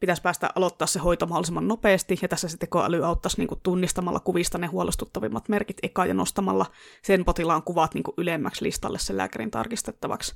[0.00, 4.20] pitäisi päästä aloittaa se hoito mahdollisimman nopeasti, ja tässä se tekoäly auttaisi niin kuin tunnistamalla
[4.20, 6.66] kuvista ne huolestuttavimmat merkit eka ja nostamalla
[7.02, 10.34] sen potilaan kuvat niin kuin ylemmäksi listalle sen lääkärin tarkistettavaksi.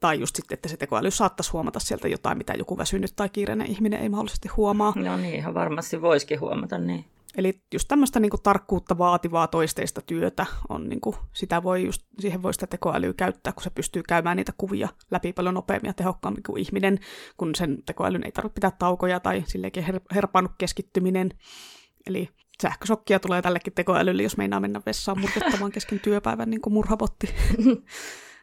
[0.00, 3.66] Tai just sitten, että se tekoäly saattaisi huomata sieltä jotain, mitä joku väsynyt tai kiireinen
[3.66, 4.92] ihminen ei mahdollisesti huomaa.
[4.96, 7.04] No niin, ihan varmasti voisikin huomata, niin.
[7.36, 12.42] Eli just tämmöistä niin tarkkuutta vaativaa toisteista työtä, on, niin kuin, sitä voi just, siihen
[12.42, 16.42] voi sitä tekoälyä käyttää, kun se pystyy käymään niitä kuvia läpi paljon nopeammin ja tehokkaammin
[16.42, 16.98] kuin ihminen,
[17.36, 21.30] kun sen tekoälyn ei tarvitse pitää taukoja tai silleenkin her- herpannut keskittyminen.
[22.06, 22.28] Eli
[22.62, 27.26] sähkösokkia tulee tällekin tekoälylle, jos meinaa mennä vessaan murtettamaan kesken työpäivän niin kuin murhabotti.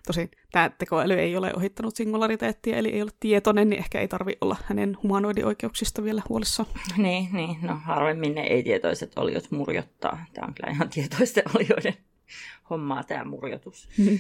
[0.08, 4.38] Tosin tämä tekoäly ei ole ohittanut singulariteettia, eli ei ole tietoinen, niin ehkä ei tarvi
[4.42, 6.66] olla hänen humanoidioikeuksista vielä huolissa.
[6.98, 10.26] Niin, niin, no harvemmin ne ei-tietoiset oliot murjottaa.
[10.34, 11.94] Tämä on kyllä ihan tietoisten olioiden
[12.70, 13.90] hommaa tämä murjotus.
[13.98, 14.20] Mm.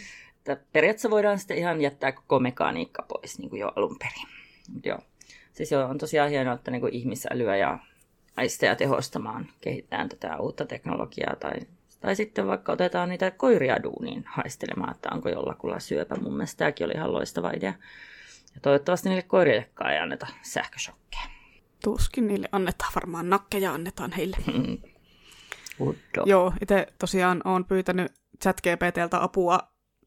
[0.73, 4.27] periaatteessa voidaan sitten ihan jättää koko mekaniikka pois niin kuin jo alun perin.
[4.73, 4.99] Mut joo.
[5.53, 7.79] Siis joo, on tosiaan hienoa, että niin kuin ihmisälyä ja
[8.37, 11.53] aisteja tehostamaan kehitetään tätä uutta teknologiaa tai
[12.01, 16.15] tai sitten vaikka otetaan niitä koiria duuniin haistelemaan, että onko jollakulla syöpä.
[16.15, 17.73] Mun mielestä tämäkin oli ihan loistava idea.
[18.55, 21.23] Ja toivottavasti niille koirillekaan ei anneta sähköshokkeja.
[21.83, 24.37] Tuskin niille annetaan, varmaan nakkeja annetaan heille.
[26.25, 28.11] Joo, itse tosiaan olen pyytänyt
[28.41, 29.59] ChatGPTltä apua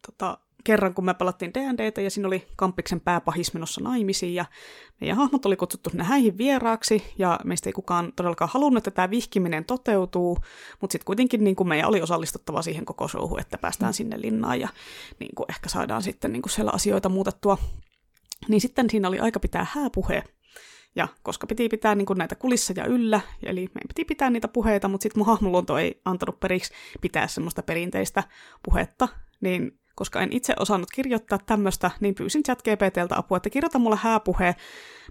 [0.07, 4.45] tota, kerran, kun me pelattiin D&Dtä ja siinä oli Kampiksen pääpahis menossa naimisiin ja
[5.01, 9.11] meidän hahmot oli kutsuttu sinne häihin vieraaksi ja meistä ei kukaan todellakaan halunnut, että tämä
[9.11, 10.39] vihkiminen toteutuu,
[10.81, 13.95] mutta sitten kuitenkin niin kuin meidän oli osallistuttava siihen koko showhun, että päästään mm.
[13.95, 14.69] sinne linnaan ja
[15.21, 17.59] niin kuin ehkä saadaan sitten niin kuin siellä asioita muutettua.
[18.49, 20.25] Niin sitten siinä oli aika pitää hääpuhe.
[20.97, 24.89] Ja koska piti pitää niin kuin näitä kulisseja yllä, eli meidän piti pitää niitä puheita,
[24.89, 28.23] mutta sitten mun hahmoluonto ei antanut periksi pitää semmoista perinteistä
[28.63, 29.09] puhetta,
[29.41, 34.57] niin koska en itse osannut kirjoittaa tämmöistä, niin pyysin ChatGPTltä apua, että kirjoita mulle hääpuhe,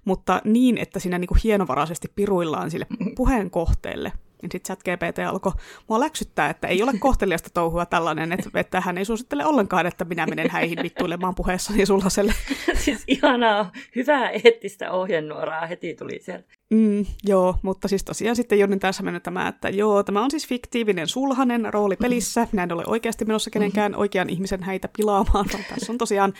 [0.05, 2.87] mutta niin, että siinä niinku hienovaraisesti piruillaan sille
[3.17, 4.11] puheen kohteelle.
[4.43, 5.51] Niin sitten ChatGPT alkoi
[5.89, 10.05] mua läksyttää, että ei ole kohteliasta touhua tällainen, että, että hän ei suosittele ollenkaan, että
[10.05, 12.33] minä menen häihin vittuilemaan puheessani sulhaselle.
[12.85, 16.53] siis ihanaa, hyvää eettistä ohjenuoraa heti tuli sieltä.
[16.73, 20.47] Mm, joo, mutta siis tosiaan sitten Jonnin tässä mennyt tämä, että joo, tämä on siis
[20.47, 22.47] fiktiivinen sulhanen rooli pelissä.
[22.51, 26.33] Minä en ole oikeasti menossa kenenkään oikean ihmisen häitä pilaamaan, vaan tässä on tosiaan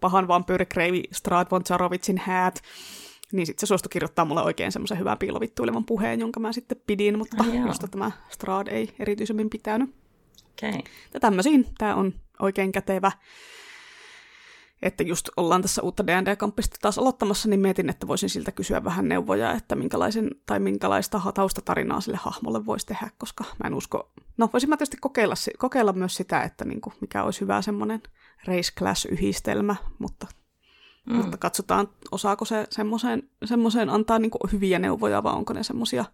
[0.00, 1.62] pahan vampyyri Kreivi Stradvon
[2.18, 2.62] häät.
[3.32, 7.18] Niin sitten se suostui kirjoittaa mulle oikein semmoisen hyvän piilovittuilevan puheen, jonka mä sitten pidin,
[7.18, 9.94] mutta oh, josta tämä Strad ei erityisemmin pitänyt.
[10.52, 10.80] Okay.
[11.14, 13.12] Ja tämmöisiin tämä on oikein kätevä.
[14.82, 19.08] Että just ollaan tässä uutta D&D-kamppista taas aloittamassa, niin mietin, että voisin siltä kysyä vähän
[19.08, 24.12] neuvoja, että minkälaisen, tai minkälaista taustatarinaa sille hahmolle voisi tehdä, koska mä en usko...
[24.36, 28.02] No, voisin mä tietysti kokeilla, kokeilla myös sitä, että niin kuin, mikä olisi hyvä semmoinen
[28.46, 30.26] race class-yhdistelmä, mutta
[31.10, 31.16] Mm.
[31.16, 36.04] Mutta katsotaan, osaako se semmoiseen, semmoiseen antaa niin hyviä neuvoja, vai onko ne semmoisia,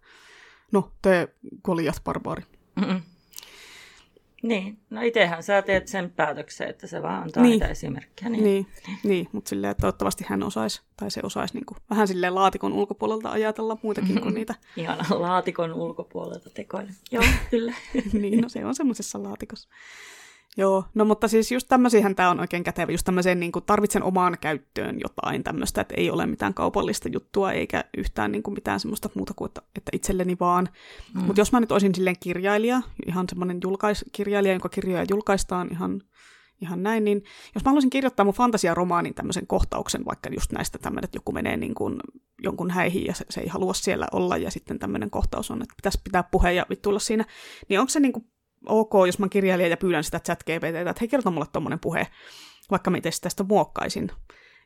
[0.72, 1.28] no te
[1.62, 2.42] kolijat barbaari.
[2.76, 3.00] Mm-mm.
[4.42, 7.50] Niin, no itsehän sä teet sen päätöksen, että se vaan antaa niin.
[7.50, 8.30] niitä esimerkkejä.
[8.30, 8.66] Niin, niin,
[9.04, 12.72] niin mutta silleen, että toivottavasti hän osaisi, tai se osaisi niin kuin, vähän silleen laatikon
[12.72, 14.22] ulkopuolelta ajatella muitakin mm-hmm.
[14.22, 14.54] kuin niitä.
[14.76, 16.90] Ihan laatikon ulkopuolelta tekoille.
[17.10, 17.74] Joo, kyllä.
[18.12, 19.68] niin, no se on semmoisessa laatikossa.
[20.58, 24.02] Joo, no mutta siis just tämmöisiähän tämä on oikein kätevä, just tämmöiseen niin kuin tarvitsen
[24.02, 28.80] omaan käyttöön jotain tämmöistä, että ei ole mitään kaupallista juttua eikä yhtään niin kuin mitään
[28.80, 30.68] semmoista muuta kuin, että, että itselleni vaan.
[31.14, 31.22] Mm.
[31.22, 36.02] Mutta jos mä nyt olisin silleen kirjailija, ihan semmoinen julkais, kirjailija, jonka kirjoja julkaistaan ihan,
[36.60, 37.24] ihan näin, niin
[37.54, 41.56] jos mä haluaisin kirjoittaa mun fantasiaromaanin tämmöisen kohtauksen, vaikka just näistä tämmöinen, että joku menee
[41.56, 41.96] niin kuin
[42.42, 45.74] jonkun häihin ja se, se ei halua siellä olla ja sitten tämmöinen kohtaus on, että
[45.76, 47.24] pitäisi pitää puheen ja vittuilla siinä,
[47.68, 48.26] niin onko se niin kuin
[48.66, 52.06] ok, jos mä kirjailija ja pyydän sitä chat GPTtä, että hei, kerro mulle tuommoinen puhe,
[52.70, 54.10] vaikka mä itse tästä muokkaisin.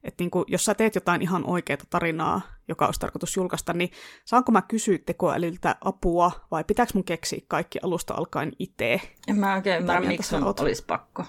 [0.05, 3.91] että niin kuin, jos sä teet jotain ihan oikeaa tarinaa, joka olisi tarkoitus julkaista, niin
[4.25, 9.01] saanko mä kysyä tekoälyltä apua vai pitääkö mun keksiä kaikki alusta alkaen itse?
[9.29, 11.25] En mä oikein ymmärrä, miksi sun olisi pakko,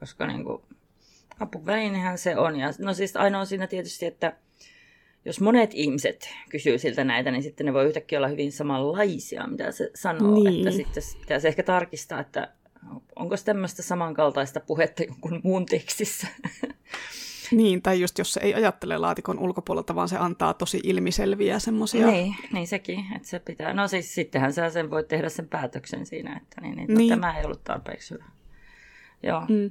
[0.00, 0.62] koska niin kuin,
[1.40, 2.56] apuvälinehän se on.
[2.56, 4.36] Ja, no siis ainoa siinä tietysti, että
[5.26, 9.72] jos monet ihmiset kysyy siltä näitä, niin sitten ne voi yhtäkkiä olla hyvin samanlaisia, mitä
[9.72, 10.34] se sanoo.
[10.34, 10.58] Niin.
[10.58, 12.48] Että sitten pitäisi ehkä tarkistaa, että
[13.16, 16.26] onko tämmöistä samankaltaista puhetta jonkun muun tekstissä.
[17.50, 22.06] Niin, tai just jos se ei ajattele laatikon ulkopuolelta, vaan se antaa tosi ilmiselviä semmoisia.
[22.06, 23.74] Niin, niin sekin, että se pitää.
[23.74, 27.08] No siis sittenhän sä sen voit tehdä sen päätöksen siinä, että niin, niin, no, niin.
[27.08, 28.24] tämä ei ollut tarpeeksi hyvä.
[29.22, 29.40] Joo.
[29.40, 29.70] Mm.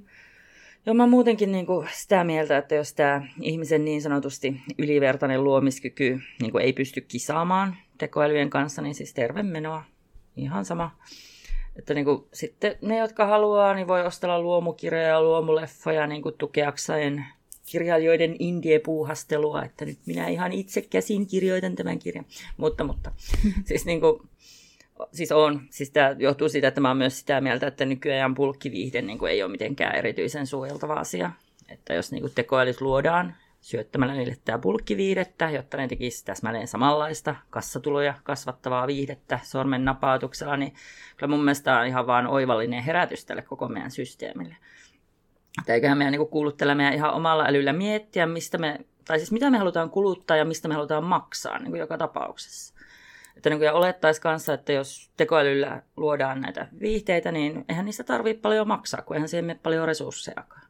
[0.85, 6.19] Joo, mä muutenkin niin kuin sitä mieltä, että jos tämä ihmisen niin sanotusti ylivertainen luomiskyky
[6.41, 9.83] niin kuin ei pysty kisaamaan tekoälyjen kanssa, niin siis terve menoa.
[10.37, 10.97] Ihan sama.
[11.75, 16.35] Että niin kuin, sitten ne, jotka haluaa, niin voi ostella luomukirjoja ja luomuleffoja niin kuin
[16.37, 17.25] tukeakseen
[17.65, 22.25] kirjailijoiden indie-puuhastelua, että nyt minä ihan itse käsin kirjoitan tämän kirjan.
[22.57, 23.11] Mutta, mutta,
[23.67, 24.21] siis niin kuin,
[25.11, 29.01] siis on, siis tämä johtuu siitä, että mä oon myös sitä mieltä, että nykyään pulkkiviihde
[29.01, 31.31] niin kuin ei ole mitenkään erityisen suojeltava asia.
[31.69, 38.13] Että jos niin tekoälyt luodaan syöttämällä niille tämä pulkkiviihdettä, jotta ne tekisi täsmälleen samanlaista kassatuloja
[38.23, 40.73] kasvattavaa viihdettä sormen napautuksella, niin
[41.17, 44.57] kyllä mun mielestä on ihan vaan oivallinen herätys tälle koko meidän systeemille.
[45.59, 49.31] Että eiköhän meidän niin kuulu tällä meidän ihan omalla älyllä miettiä, mistä me, tai siis
[49.31, 52.74] mitä me halutaan kuluttaa ja mistä me halutaan maksaa niin kuin joka tapauksessa.
[53.37, 58.03] Että niin kuin, ja olettaisiin kanssa, että jos tekoälyllä luodaan näitä viihteitä, niin eihän niistä
[58.03, 60.65] tarvitse paljon maksaa, kun eihän siihen mene paljon resurssejakaan.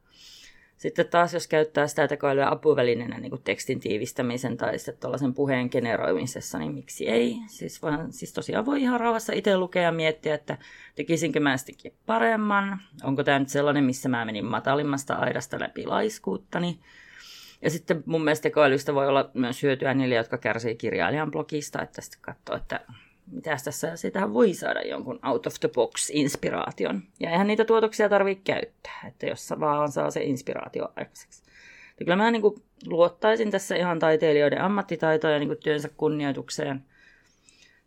[0.78, 5.68] Sitten taas, jos käyttää sitä tekoälyä apuvälineenä niin kuin tekstin tiivistämisen tai sitten tuollaisen puheen
[5.72, 7.38] generoimisessa, niin miksi ei?
[7.48, 10.58] Siis, vaan, siis tosiaan voi ihan rauhassa itse lukea ja miettiä, että
[10.96, 16.80] tekisinkö mä sitäkin paremman, onko tämä nyt sellainen, missä mä menin matalimmasta aidasta läpi laiskuuttani.
[17.66, 22.02] Ja sitten mun mielestä tekoälystä voi olla myös hyötyä niille, jotka kärsii kirjailijan blogista, että
[22.02, 22.80] sitten katsoo, että
[23.32, 27.04] mitä tässä, siitähän voi saada jonkun out of the box inspiraation.
[27.20, 31.44] Ja eihän niitä tuotoksia tarvitse käyttää, että jos vaan saa se inspiraatio aikaiseksi.
[32.00, 36.86] Ja kyllä mä niin kuin luottaisin tässä ihan taiteilijoiden ammattitaitoa ja niin kuin työnsä kunnioitukseen.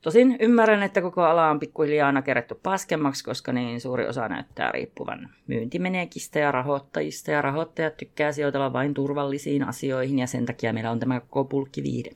[0.02, 5.30] Tosin ymmärrän, että koko ala on pikkuhiljaa nakerrettu paskemmaksi, koska niin suuri osa näyttää riippuvan
[5.46, 11.00] myyntimenekistä ja rahoittajista, ja rahoittajat tykkää sijoitella vain turvallisiin asioihin, ja sen takia meillä on
[11.00, 12.10] tämä koko pulkkiviihde.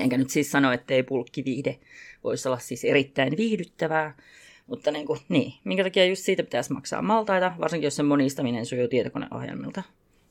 [0.00, 1.78] Enkä nyt siis sano, että ei pulkkiviihde
[2.24, 4.16] voisi olla siis erittäin viihdyttävää,
[4.66, 8.66] mutta niin, kuin, niin, minkä takia just siitä pitäisi maksaa maltaita, varsinkin jos sen monistaminen
[8.66, 9.82] sujuu tietokoneohjelmilta.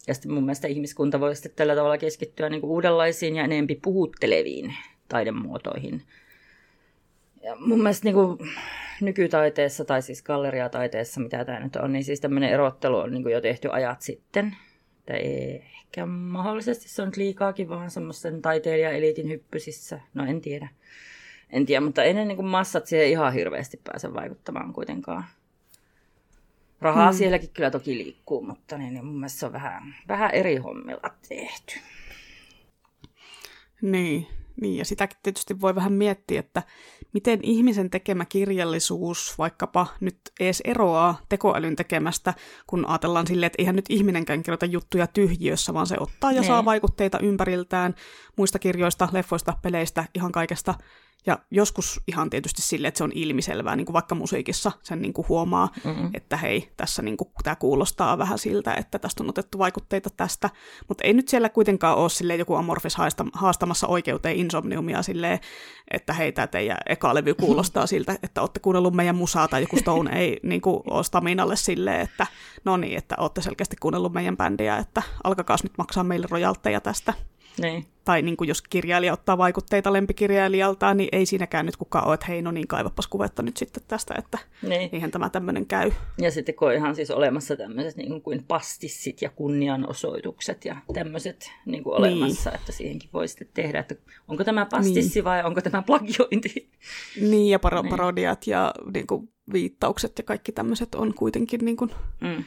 [0.07, 3.79] Ja sitten mun mielestä ihmiskunta voi sitten tällä tavalla keskittyä niin kuin uudenlaisiin ja enempi
[3.81, 4.75] puhutteleviin
[5.07, 6.03] taidemuotoihin.
[7.43, 8.37] Ja mun mielestä niin kuin
[9.01, 13.33] nykytaiteessa tai siis galleriataiteessa, mitä tämä nyt on, niin siis tämmöinen erottelu on niin kuin
[13.33, 14.55] jo tehty ajat sitten.
[15.05, 15.19] Tai
[15.93, 19.99] ehkä mahdollisesti se on liikaakin vaan semmoisen taiteilijaeliitin hyppysissä.
[20.13, 20.69] No en tiedä.
[21.49, 25.23] En tiedä, mutta ennen niin kuin massat siihen ihan hirveästi pääse vaikuttamaan kuitenkaan.
[26.81, 27.17] Rahaa hmm.
[27.17, 31.09] sielläkin kyllä toki liikkuu, mutta niin, niin mun mielestä se on vähän, vähän eri hommilla
[31.29, 31.79] tehty.
[33.81, 34.27] Niin,
[34.61, 36.63] niin, ja sitäkin tietysti voi vähän miettiä, että
[37.13, 42.33] miten ihmisen tekemä kirjallisuus vaikkapa nyt edes eroaa tekoälyn tekemästä,
[42.67, 46.47] kun ajatellaan silleen, että eihän nyt ihminenkään kirjoita juttuja tyhjiössä, vaan se ottaa ja ne.
[46.47, 46.65] saa niin.
[46.65, 47.95] vaikutteita ympäriltään
[48.37, 50.73] muista kirjoista, leffoista, peleistä, ihan kaikesta
[51.25, 55.13] ja joskus ihan tietysti sille, että se on ilmiselvää, niin kuin vaikka musiikissa sen niin
[55.13, 56.09] kuin huomaa, mm-hmm.
[56.13, 60.49] että hei, tässä niin kuin, tämä kuulostaa vähän siltä, että tästä on otettu vaikutteita tästä.
[60.87, 62.97] Mutta ei nyt siellä kuitenkaan ole sille joku amorfis
[63.33, 65.39] haastamassa oikeuteen insomniumia silleen,
[65.91, 69.77] että hei, tämä teidän eka levy kuulostaa siltä, että olette kuunnellut meidän musaa tai joku
[69.77, 72.27] Stone ei niin kuin, ole staminalle silleen, että
[72.65, 77.13] no niin, että olette selkeästi kuunnellut meidän bändiä, että alkakaa nyt maksaa meille rojalteja tästä.
[77.61, 77.85] Niin.
[78.05, 82.25] Tai niin kuin jos kirjailija ottaa vaikutteita lempikirjailijaltaan, niin ei siinäkään nyt kukaan ole, että
[82.25, 84.89] hei, no niin, kaivapas kuvetta nyt sitten tästä, että niin.
[84.93, 85.91] eihän tämä tämmöinen käy.
[86.17, 91.51] Ja sitten kun on ihan siis olemassa tämmöiset niin kuin pastissit ja kunnianosoitukset ja tämmöiset
[91.65, 92.59] niin kuin olemassa, niin.
[92.59, 93.95] että siihenkin voi sitten tehdä, että
[94.27, 95.23] onko tämä pastissi niin.
[95.23, 96.69] vai onko tämä plagiointi.
[97.21, 97.89] Niin, ja paro- niin.
[97.89, 101.65] parodiat ja niin kuin, viittaukset ja kaikki tämmöiset on kuitenkin...
[101.65, 101.91] Niin kuin...
[102.21, 102.43] Mm.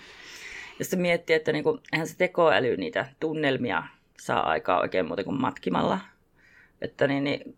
[0.78, 3.83] Ja sitten miettii, että niin kuin, eihän se tekoäly niitä tunnelmia
[4.20, 5.98] saa aikaa oikein muuten kuin matkimalla.
[6.80, 7.56] Että niin, niin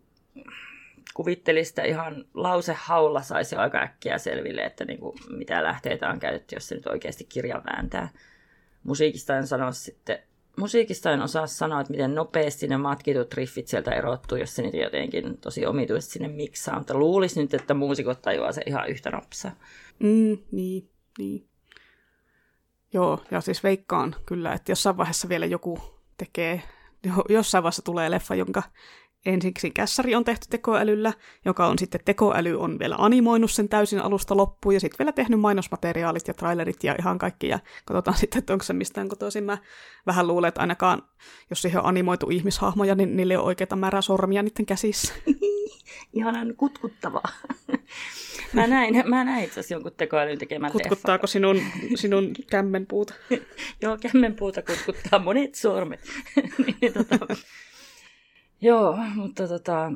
[1.13, 6.55] kuvittelisi sitä ihan lausehaulla saisi aika äkkiä selville, että niin kuin, mitä lähteitä on käytetty,
[6.55, 8.09] jos se nyt oikeasti kirja vääntää.
[8.83, 10.19] Musiikista en sano sitten,
[10.57, 14.77] musiikista en osaa sanoa, että miten nopeasti ne matkitut riffit sieltä erottuu, jos se niitä
[14.77, 19.51] jotenkin tosi omituisesti sinne miksaa, mutta luulisi nyt, että muusikot tajuaa se ihan yhtä nopsaa.
[19.99, 21.47] Mm, niin, niin.
[22.93, 26.63] Joo, ja siis veikkaan kyllä, että jossain vaiheessa vielä joku tekee,
[27.29, 28.63] jossain vaiheessa tulee leffa, jonka
[29.29, 31.13] ensiksi kässäri on tehty tekoälyllä,
[31.45, 35.39] joka on sitten tekoäly on vielä animoinut sen täysin alusta loppuun, ja sitten vielä tehnyt
[35.39, 39.43] mainosmateriaalit ja trailerit ja ihan kaikki, ja katsotaan sitten, että onko se mistään kotoisin.
[39.43, 39.57] Mä
[40.05, 41.01] vähän luulen, että ainakaan,
[41.49, 45.13] jos siihen on animoitu ihmishahmoja, niin niille on oikeita määrää sormia niiden käsissä.
[46.13, 47.29] Ihanan kutkuttavaa.
[48.53, 51.61] Mä näin, mä näin itse asiassa jonkun tekoälyn tekemän Kutkuttaako sinun,
[51.95, 53.13] sinun kämmenpuuta?
[53.81, 55.99] Joo, kämmenpuuta kutkuttaa monet sormet.
[56.81, 57.35] niin, tota,
[58.61, 59.91] Joo, mutta tota,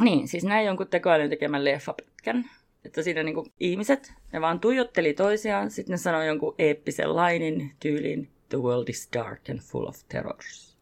[0.00, 2.50] niin, siis näin jonkun tekoälyn tekemän leffapätkän.
[2.84, 8.28] Että siinä niinku ihmiset, ne vaan tuijotteli toisiaan, sitten ne sanoi jonkun eeppisen lainin tyylin
[8.48, 10.76] The world is dark and full of terrors.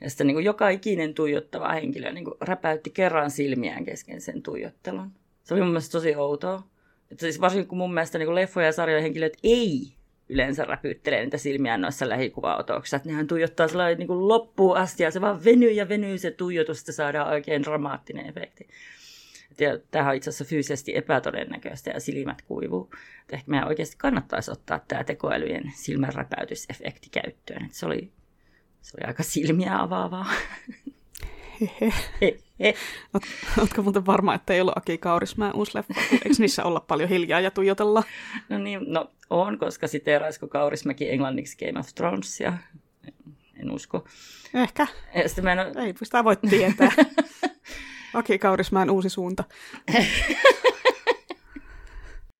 [0.00, 5.12] Ja sitten niin joka ikinen tuijottava henkilö niin räpäytti kerran silmiään kesken sen tuijottelun.
[5.44, 6.62] Se oli mun mielestä tosi outoa.
[7.10, 9.97] Että siis varsinkin kun mun mielestä niin leffoja ja sarjoja henkilöt ei
[10.28, 12.96] yleensä räpyttelee niitä silmiään noissa lähikuvaotoksissa.
[12.96, 16.30] Että nehän tuijottaa sellainen niin kuin loppuun asti ja se vaan venyy ja venyy se
[16.30, 18.68] tuijotus, että saadaan oikein dramaattinen efekti.
[19.60, 22.90] Ja tämähän on itse asiassa fyysisesti epätodennäköistä ja silmät kuivuu.
[23.20, 27.64] Että ehkä meidän oikeasti kannattaisi ottaa tämä tekoälyjen silmänräpäytysefekti käyttöön.
[27.64, 28.12] Että se, oli,
[28.80, 30.26] se oli aika silmiä avaavaa.
[33.60, 35.94] ootko muuten varma, että ei ollut Aki Kaurismäen uusi leffa?
[36.12, 38.02] Eikö niissä olla paljon hiljaa ja tuijotella?
[38.48, 42.52] No niin, no on, koska siteeraisiko Kaurismäki englanniksi Game of Thronesia?
[43.06, 43.14] En,
[43.62, 44.04] en usko.
[44.54, 44.86] Ehkä.
[45.14, 45.86] Ja mä en ole...
[45.86, 46.92] Ei sitä voi tietää.
[48.14, 49.44] Aki Kaurismäen uusi suunta.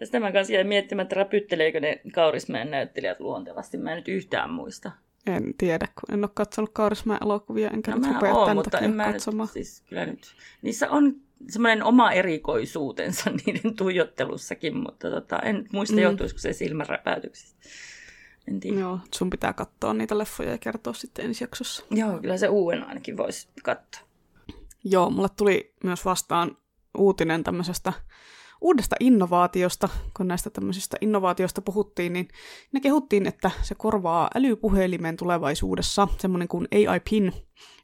[0.04, 3.76] Sitten mä kanssa jäin miettimään, että räpytteleekö ne Kaurismäen näyttelijät luontevasti.
[3.76, 4.92] Mä en nyt yhtään muista.
[5.28, 8.94] En tiedä, kun en ole katsonut Kaurismäen elokuvia, enkä no, nyt rupea oon, mutta en
[8.94, 9.48] mä katsomaan.
[9.48, 11.16] Siis kyllä nyt, niissä on
[11.48, 16.02] semmoinen oma erikoisuutensa niiden tuijottelussakin, mutta tota, en muista mm.
[16.02, 17.68] johtuisiko se silmänräpäytyksistä.
[18.48, 18.80] En tiedä.
[18.80, 21.84] Joo, sun pitää katsoa niitä leffoja ja kertoa sitten ensi jaksossa.
[21.90, 24.02] Joo, kyllä se uuden ainakin voisi katsoa.
[24.84, 26.56] Joo, mulle tuli myös vastaan
[26.98, 27.92] uutinen tämmöisestä
[28.60, 32.28] uudesta innovaatiosta, kun näistä tämmöisistä innovaatioista puhuttiin, niin
[32.72, 37.32] ne kehuttiin, että se korvaa älypuhelimen tulevaisuudessa semmoinen kuin AI-pin,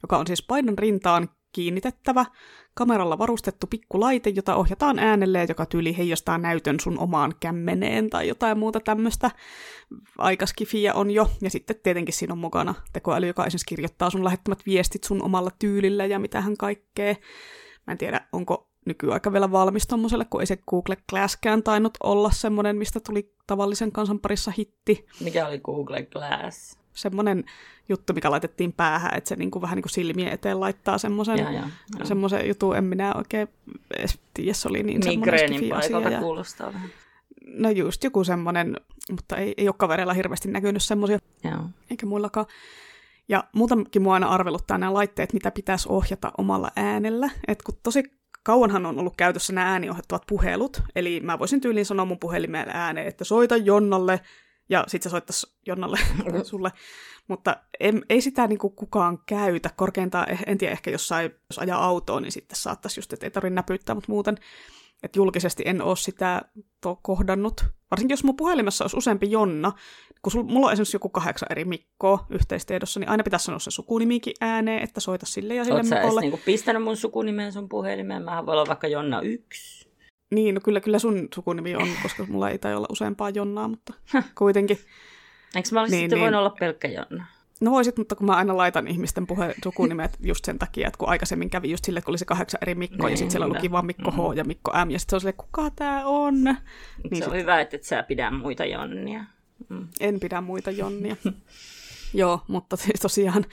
[0.03, 2.25] joka on siis painon rintaan kiinnitettävä,
[2.73, 8.57] kameralla varustettu pikkulaite, jota ohjataan äänelle, joka tyyli heijastaa näytön sun omaan kämmeneen tai jotain
[8.59, 9.31] muuta tämmöistä.
[10.17, 14.65] Aikaskifiä on jo, ja sitten tietenkin siinä on mukana tekoäly, joka esimerkiksi kirjoittaa sun lähettämät
[14.65, 17.15] viestit sun omalla tyylillä ja mitähän kaikkea.
[17.87, 22.31] Mä en tiedä, onko nykyaika vielä valmis tommoselle, kun ei se Google Glasskään tainnut olla
[22.31, 25.05] semmoinen, mistä tuli tavallisen kansan parissa hitti.
[25.19, 26.77] Mikä oli Google Glass?
[26.93, 27.43] Semmoinen
[27.89, 31.39] juttu, mikä laitettiin päähän, että se niinku vähän niin kuin silmien eteen laittaa semmoisen,
[32.03, 33.47] semmoisen jutun, en minä oikein
[33.97, 36.19] edes tiedä, se oli niin semmoinen paikalta ja...
[36.19, 36.89] kuulostaa vähän.
[37.47, 38.77] No just joku semmoinen,
[39.11, 41.19] mutta ei, ei ole kavereilla hirveästi näkynyt semmoisia,
[41.89, 42.45] eikä muillakaan.
[43.29, 47.29] Ja muutakin mua aina arveluttaa nämä laitteet, mitä pitäisi ohjata omalla äänellä.
[47.47, 48.03] Et kun tosi
[48.45, 53.07] kauanhan on ollut käytössä nämä ääniohjattavat puhelut, eli mä voisin tyyliin sanoa mun puhelimeen ääneen,
[53.07, 54.19] että soita Jonnalle,
[54.69, 55.99] ja sitten se soittaisi Jonnalle
[56.43, 56.71] sulle.
[57.27, 59.69] Mutta en, ei sitä niin kukaan käytä.
[59.75, 63.31] Korkeintaan, eh, en tiedä, ehkä jossain, jos ajaa autoon, niin sitten saattaisi just, että ei
[63.31, 64.37] tarvitse näpyttää, mutta muuten
[65.05, 66.41] että julkisesti en ole sitä
[66.81, 67.65] to- kohdannut.
[67.91, 69.71] Varsinkin jos mun puhelimessa olisi useampi Jonna,
[70.21, 73.71] kun sul, mulla on esimerkiksi joku kahdeksan eri Mikkoa yhteistiedossa, niin aina pitäisi sanoa se
[73.71, 76.11] sukunimikin ääneen, että soita sille ja sille Oletko Mikolle.
[76.11, 78.23] Oletko niinku pistänyt mun sukunimeen sun puhelimeen?
[78.23, 79.89] Mähän voi olla vaikka Jonna 1.
[80.33, 83.93] Niin, no kyllä, kyllä sun sukunimi on, koska mulla ei tai olla useampaa Jonnaa, mutta
[84.37, 84.77] kuitenkin.
[85.55, 86.23] Eikö mä olisi niin, sitten niin.
[86.23, 87.25] voinut olla pelkkä Jonna?
[87.61, 91.09] No voisit, mutta kun mä aina laitan ihmisten puhe sukunimet just sen takia, että kun
[91.09, 93.71] aikaisemmin kävi just sille, kun oli se kahdeksan eri Mikko, niin, ja sitten siellä luki
[93.71, 94.37] vaan Mikko H mm.
[94.37, 96.43] ja Mikko M, ja sitten se on silleen, kuka tää on?
[96.43, 96.57] Niin
[97.11, 97.27] se sit...
[97.27, 99.23] on hyvä, että et sä pidä muita Jonnia.
[99.69, 99.87] Mm.
[99.99, 101.15] En pidä muita Jonnia.
[102.13, 103.45] Joo, mutta siis tosiaan,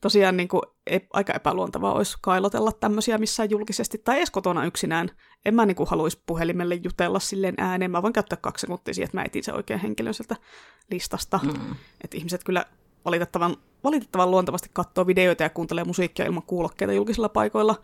[0.00, 5.08] tosiaan niin kuin ep, aika epäluontavaa olisi kailotella tämmöisiä missään julkisesti, tai edes kotona yksinään.
[5.44, 7.90] En mä niin kuin haluaisi puhelimelle jutella silleen ääneen.
[7.90, 10.36] Mä voin käyttää kaksi sekuntia siihen, että mä etin sen oikein henkilön sieltä
[10.90, 11.40] listasta.
[11.42, 11.74] Mm.
[12.04, 12.66] Että ihmiset kyllä
[13.04, 17.76] valitettavan, valitettavan luontevasti katsoo videoita ja kuuntelee musiikkia ilman kuulokkeita julkisilla paikoilla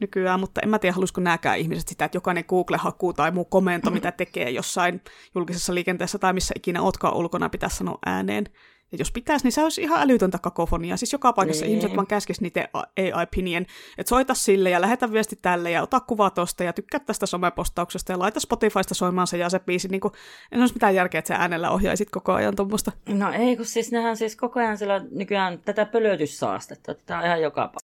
[0.00, 3.90] nykyään, mutta en mä tiedä, haluaisiko nämäkään ihmiset sitä, että jokainen Google-haku tai muu komento,
[3.90, 5.00] mitä tekee jossain
[5.34, 8.46] julkisessa liikenteessä tai missä ikinä ootkaan ulkona, pitäisi sanoa ääneen.
[8.92, 10.96] Ja jos pitäisi, niin se olisi ihan älytöntä kakofonia.
[10.96, 11.70] Siis joka paikassa niin.
[11.70, 13.66] ihmiset vaan käskisi niitä AI-pinien,
[13.98, 18.12] että soita sille ja lähetä viesti tälle ja ota kuva tosta ja tykkää tästä somepostauksesta
[18.12, 19.88] ja laita Spotifysta soimaan se ja se biisi.
[19.88, 20.14] Niin kuin,
[20.52, 22.92] en olisi mitään järkeä, että sä äänellä ohjaisit koko ajan tuommoista.
[23.08, 27.42] No ei, kun siis nehän siis koko ajan sillä nykyään tätä pölötyssaastetta, tämä on ihan
[27.42, 27.90] joka paikka.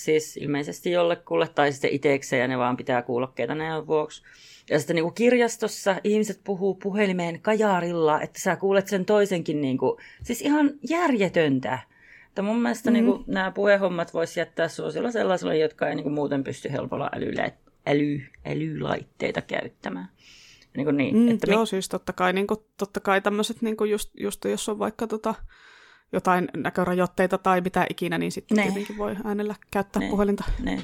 [0.00, 4.22] Siis ilmeisesti jollekulle tai sitten itsekseen ja ne vaan pitää kuulokkeita näin vuoksi.
[4.70, 9.78] Ja sitten niin kuin kirjastossa ihmiset puhuu puhelimeen kajaarilla, että sä kuulet sen toisenkin, niin
[9.78, 11.78] kuin, siis ihan järjetöntä.
[12.28, 13.06] Että mun mielestä mm-hmm.
[13.06, 17.52] niin nämä puhehommat voisi jättää suosilla sellaisille, jotka ei niin kuin, muuten pysty helpolla älyllä,
[17.86, 20.08] äly, älylaitteita käyttämään.
[20.76, 23.62] Niin kuin niin, mm, että joo, mi- siis totta kai, niin kuin, totta kai tämmöiset,
[23.62, 25.34] niin kuin just, just jos on vaikka tota,
[26.12, 28.62] jotain näkörajoitteita tai mitä ikinä, niin sitten ne.
[28.62, 30.08] tietenkin voi äänellä käyttää ne.
[30.08, 30.44] puhelinta.
[30.62, 30.82] Ne.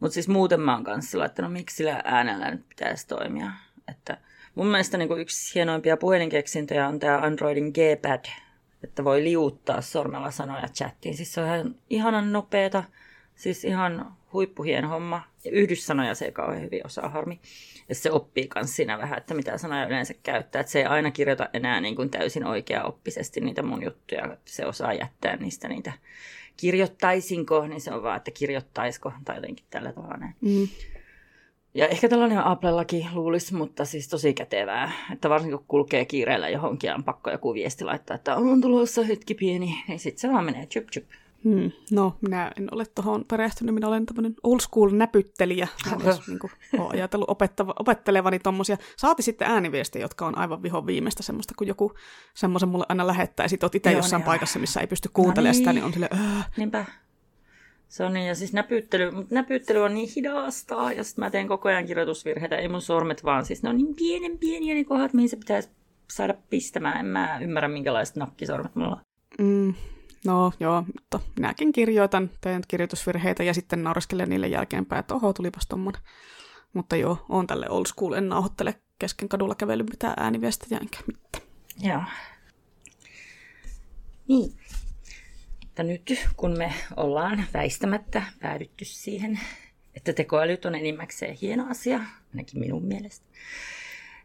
[0.00, 3.50] Mutta siis muuten mä oon kanssa että no miksi sillä äänellä nyt pitäisi toimia.
[3.88, 4.18] Että
[4.54, 8.24] mun mielestä niin yksi hienoimpia puhelinkeksintöjä on tämä Androidin G-pad,
[8.84, 11.16] että voi liuttaa sormella sanoja chattiin.
[11.16, 12.84] Siis se on ihan ihanan nopeeta,
[13.34, 15.22] siis ihan huippuhien homma.
[15.44, 17.40] Ja yhdyssanoja se ei kauhean hyvin osaa harmi.
[17.88, 20.60] Ja se oppii myös siinä vähän, että mitä sanoja yleensä käyttää.
[20.60, 24.36] Että se ei aina kirjoita enää niin kuin täysin oikea-oppisesti niitä mun juttuja.
[24.44, 25.92] Se osaa jättää niistä niitä
[26.56, 30.26] kirjoittaisinko, niin se on vaan, että kirjoittaisiko tai jotenkin tällä tavalla.
[30.40, 30.68] Mm.
[31.74, 34.92] Ja ehkä tällainen Applellakin luulisi, mutta siis tosi kätevää.
[35.12, 39.02] Että varsinkin kun kulkee kiireellä johonkin ja on pakko joku viesti laittaa, että on tulossa
[39.02, 41.04] hetki pieni, niin sitten se vaan menee chup chup.
[41.46, 41.72] Hmm.
[41.90, 43.74] No, minä en ole tuohon perehtynyt.
[43.74, 45.68] Minä olen tämmöinen old school näpyttelijä.
[46.04, 48.76] Jos niin kuin, olen ajatellut opettava, opettelevani tuommoisia.
[48.96, 51.92] Saati sitten ääniviestejä, jotka on aivan viho viimeistä semmoista, kun joku
[52.34, 53.44] semmoisen mulle aina lähettää.
[53.44, 55.54] Ja sitten itse jossain niin paikassa, missä ei pysty kuuntelemaan no niin.
[55.54, 56.50] sitä, niin on sille, äh.
[56.56, 56.84] Niinpä.
[57.88, 61.48] Se on niin, ja siis näpyttely, mutta näpyttely on niin hidasta, ja sitten mä teen
[61.48, 65.12] koko ajan kirjoitusvirheitä, ei mun sormet vaan, siis ne on niin pienen pieniä ne kohdat,
[65.14, 65.68] mihin se pitäisi
[66.12, 67.00] saada pistämään.
[67.00, 69.00] En mä ymmärrä, minkälaiset nakkisormet mulla on.
[69.38, 69.74] Mm,
[70.26, 75.66] No joo, mutta minäkin kirjoitan, teen kirjoitusvirheitä ja sitten nauraskelen niille jälkeenpäin, että oho, tulipas
[75.66, 76.00] tommonen.
[76.72, 81.44] Mutta joo, on tälle old school, en nauhoittele kesken kadulla kävely mitään ääniviestejä enkä mitään.
[81.80, 82.02] Joo.
[84.28, 84.52] Niin.
[85.64, 89.40] Mutta nyt kun me ollaan väistämättä päädytty siihen,
[89.94, 92.00] että tekoälyt on enimmäkseen hieno asia,
[92.34, 93.26] ainakin minun mielestä,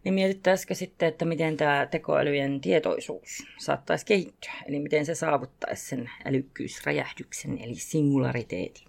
[0.04, 6.10] niin mietittäisikö sitten, että miten tämä tekoälyjen tietoisuus saattaisi kehittyä, eli miten se saavuttaisi sen
[6.26, 8.88] älykkyysräjähdyksen, eli singulariteetin.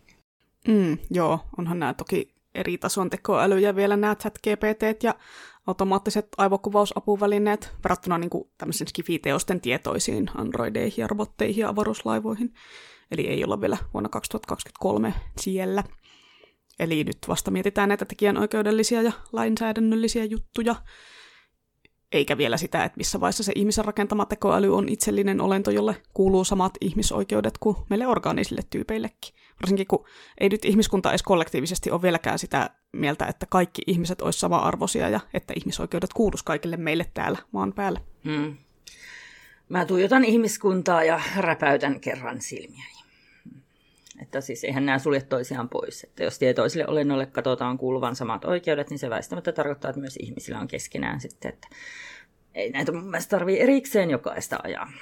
[0.69, 4.39] Mm, joo, onhan nämä toki eri tason tekoälyjä vielä nämä chat
[5.03, 5.15] ja
[5.67, 12.55] automaattiset aivokuvausapuvälineet verrattuna niin kuin tämmöisen skifiteosten tietoisiin androideihin ja robotteihin ja avaruuslaivoihin.
[13.11, 15.85] Eli ei olla vielä vuonna 2023 siellä.
[16.79, 20.75] Eli nyt vasta mietitään näitä tekijänoikeudellisia ja lainsäädännöllisiä juttuja,
[22.13, 26.45] eikä vielä sitä, että missä vaiheessa se ihmisen rakentama tekoäly on itsellinen olento, jolle kuuluu
[26.45, 29.35] samat ihmisoikeudet kuin meille orgaanisille tyypeillekin.
[29.63, 30.05] Varsinkin kun
[30.41, 35.21] ei nyt ihmiskunta edes kollektiivisesti ole vieläkään sitä mieltä, että kaikki ihmiset olisivat sama-arvoisia ja
[35.35, 38.01] että ihmisoikeudet kuuluisi kaikille meille täällä maan päällä.
[38.25, 38.57] Hmm.
[39.69, 42.85] Mä tuijotan ihmiskuntaa ja räpäytän kerran silmiä.
[44.33, 46.05] Että siis eihän nämä sulje toisiaan pois.
[46.05, 50.59] Että jos tietoisille olennoille katsotaan kuuluvan samat oikeudet, niin se väistämättä tarkoittaa, että myös ihmisillä
[50.59, 51.69] on keskenään sitten, että
[52.55, 54.93] ei näitä mun mielestä tarvitse erikseen jokaista ajaa.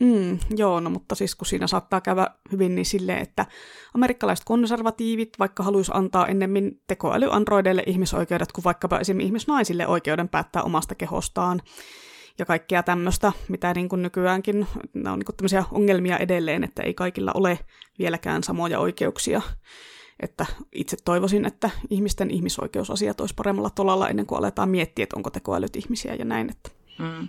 [0.00, 3.46] Mm, joo, no mutta siis kun siinä saattaa käydä hyvin niin silleen, että
[3.94, 10.94] amerikkalaiset konservatiivit vaikka haluaisi antaa ennemmin tekoälyandroideille ihmisoikeudet kuin vaikkapa esimerkiksi ihmisnaisille oikeuden päättää omasta
[10.94, 11.60] kehostaan,
[12.38, 16.82] ja kaikkea tämmöistä, mitä niin kuin nykyäänkin, ne on niin kuin tämmöisiä ongelmia edelleen, että
[16.82, 17.58] ei kaikilla ole
[17.98, 19.42] vieläkään samoja oikeuksia.
[20.20, 25.30] Että itse toivoisin, että ihmisten ihmisoikeusasiat olisi paremmalla tolalla ennen kuin aletaan miettiä, että onko
[25.30, 26.50] tekoälyt ihmisiä ja näin.
[26.50, 27.28] Että, mm.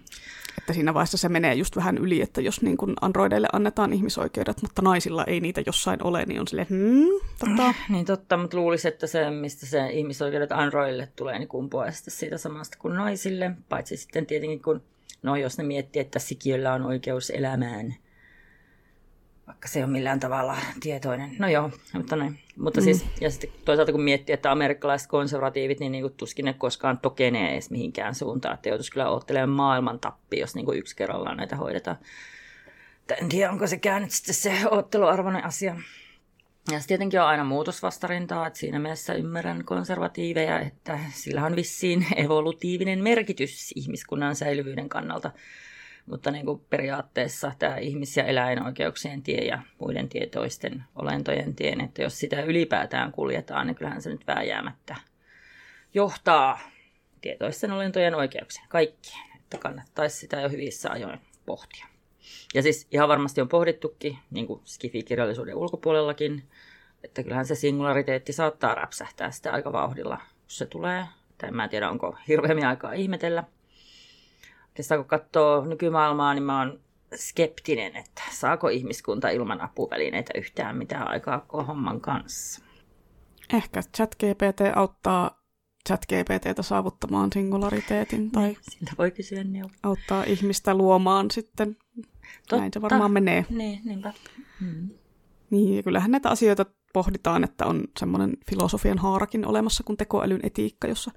[0.57, 4.61] että siinä vaiheessa se menee just vähän yli, että jos niin kuin androideille annetaan ihmisoikeudet,
[4.61, 7.73] mutta naisilla ei niitä jossain ole, niin on silleen, hmm, totta.
[7.89, 12.77] Niin totta, mutta luulisin, että se, mistä se ihmisoikeudet androidille tulee, niin kumpuaa siitä samasta
[12.79, 14.81] kuin naisille, paitsi sitten tietenkin kun
[15.23, 17.95] No jos ne miettii, että sikiöllä on oikeus elämään,
[19.47, 21.35] vaikka se on millään tavalla tietoinen.
[21.39, 22.39] No joo, mutta näin.
[22.57, 23.09] Mutta siis, mm.
[23.21, 27.53] ja sitten toisaalta kun miettii, että amerikkalaiset konservatiivit, niin, niin kuin tuskin ne koskaan tokenee
[27.53, 28.53] edes mihinkään suuntaan.
[28.53, 31.97] Että joutuisi kyllä ottelemaan maailman tappi, jos niin kuin yksi kerrallaan näitä hoidetaan.
[33.21, 35.75] En tiedä, onko se käynyt sitten se otteluarvoinen asia.
[36.71, 43.03] Ja tietenkin on aina muutosvastarintaa, että siinä mielessä ymmärrän konservatiiveja, että sillä on vissiin evolutiivinen
[43.03, 45.31] merkitys ihmiskunnan säilyvyyden kannalta.
[46.05, 52.01] Mutta niin kuin periaatteessa tämä ihmis- ja eläinoikeuksien tie ja muiden tietoisten olentojen tien, että
[52.01, 54.95] jos sitä ylipäätään kuljetaan, niin kyllähän se nyt vääjäämättä
[55.93, 56.59] johtaa
[57.21, 59.35] tietoisten olentojen oikeuksien kaikkien.
[59.35, 61.94] Että kannattaisi sitä jo hyvissä ajoin pohtia.
[62.53, 66.43] Ja siis ihan varmasti on pohdittukin, niin kuin Skifi-kirjallisuuden ulkopuolellakin,
[67.03, 71.05] että kyllähän se singulariteetti saattaa räpsähtää sitä aika vauhdilla, kun se tulee.
[71.37, 73.43] Tai mä en tiedä, onko hirveämmin aikaa ihmetellä.
[74.67, 76.79] Oikeastaan kun katsoo nykymaailmaa, niin mä oon
[77.15, 82.61] skeptinen, että saako ihmiskunta ilman apuvälineitä yhtään mitään aikaa homman kanssa.
[83.53, 85.41] Ehkä ChatGPT auttaa
[85.89, 89.71] ChatGPTtä saavuttamaan singulariteetin tai niin, Siltä voi kysyä neuvoa.
[89.83, 91.77] auttaa ihmistä luomaan sitten
[92.39, 92.57] Totta.
[92.57, 93.45] Näin se varmaan menee.
[93.49, 94.13] Niin, niinpä.
[94.61, 94.89] Mm.
[95.49, 100.87] Niin, ja kyllähän näitä asioita pohditaan, että on semmoinen filosofian haarakin olemassa kuin tekoälyn etiikka,
[100.87, 101.11] jossa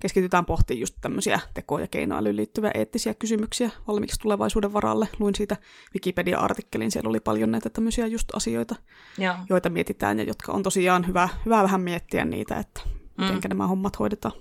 [0.00, 5.08] keskitytään pohtimaan just tämmöisiä teko- ja keinoälyyn liittyviä eettisiä kysymyksiä valmiiksi tulevaisuuden varalle.
[5.18, 5.56] Luin siitä
[5.94, 8.76] Wikipedia-artikkelin, siellä oli paljon näitä tämmöisiä just asioita,
[9.18, 9.34] Joo.
[9.48, 12.80] joita mietitään ja jotka on tosiaan hyvä, hyvä vähän miettiä niitä, että
[13.18, 13.48] miten mm.
[13.48, 14.34] nämä hommat hoidetaan.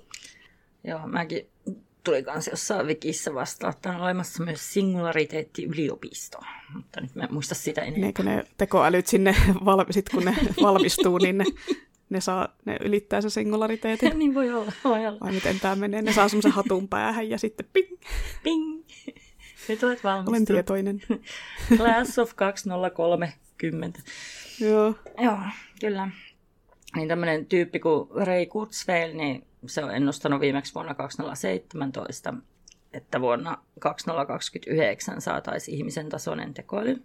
[0.84, 1.53] Joo, mäkin
[2.04, 6.40] tuli kanssa jossain wikissä vastaan, että on olemassa myös singulariteetti-yliopisto,
[6.74, 8.08] mutta nyt mä en muista sitä enää.
[8.08, 9.36] Eikö ne tekoälyt sinne,
[9.92, 11.46] sit kun ne valmistuu, niin ne,
[12.10, 14.12] ne, saa, ne ylittää se singulariteetin?
[14.20, 15.20] niin voi olla, voi olla.
[15.20, 16.02] Vai miten tämä menee?
[16.02, 17.98] Ne saa semmoisen hatun päähän ja sitten ping!
[18.44, 18.84] Ping!
[19.70, 20.28] Nyt olet valmistunut.
[20.30, 21.02] Olen tietoinen.
[21.78, 24.00] Class of 2030.
[24.60, 24.96] Joo.
[25.22, 25.38] Joo,
[25.82, 26.10] kyllä.
[26.96, 32.34] Niin tämmöinen tyyppi kuin Ray Kurzweil, niin se on ennustanut viimeksi vuonna 2017,
[32.94, 37.03] että vuonna 2029 saataisiin ihmisen tasoinen tekoäly.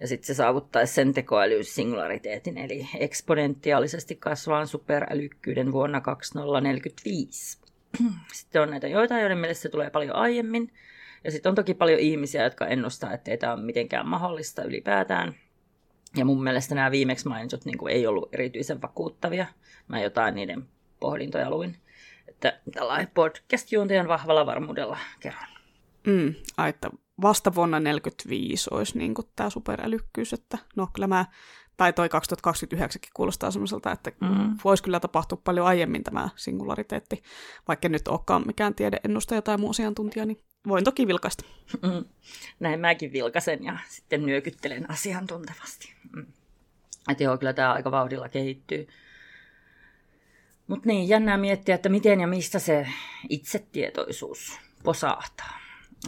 [0.00, 7.58] Ja sitten se saavuttaisi sen tekoäly singulariteetin, eli eksponentiaalisesti kasvavan superälykkyyden vuonna 2045.
[8.32, 10.72] Sitten on näitä joitain, joiden mielestä se tulee paljon aiemmin.
[11.24, 15.34] Ja sitten on toki paljon ihmisiä, jotka ennustaa, että ei tämä ole mitenkään mahdollista ylipäätään.
[16.16, 19.46] Ja mun mielestä nämä viimeksi mainitut niin kuin ei ollut erityisen vakuuttavia.
[19.88, 20.68] Mä jotain niiden
[21.00, 21.76] pohdintoja luin.
[22.28, 25.48] Että tällainen podcast-juontajan vahvalla varmuudella kerron.
[26.06, 26.34] Mm,
[26.68, 26.90] että
[27.22, 31.24] vasta vuonna 1945 olisi niin tämä superälykkyys, että no kyllä mä,
[31.76, 34.56] tai toi 2029 kuulostaa semmoiselta, että mm.
[34.64, 37.22] voisi kyllä tapahtua paljon aiemmin tämä singulariteetti,
[37.68, 41.44] vaikka nyt olekaan mikään tiedeennustaja tai muu asiantuntija, niin voin toki vilkaista.
[41.82, 42.04] Mm.
[42.60, 45.94] Näin mäkin vilkasen ja sitten nyökyttelen asiantuntevasti.
[46.16, 46.26] Mm.
[47.10, 48.86] Että joo, kyllä tämä aika vauhdilla kehittyy.
[50.66, 52.86] Mutta niin, jännää miettiä, että miten ja mistä se
[53.28, 55.58] itsetietoisuus posahtaa.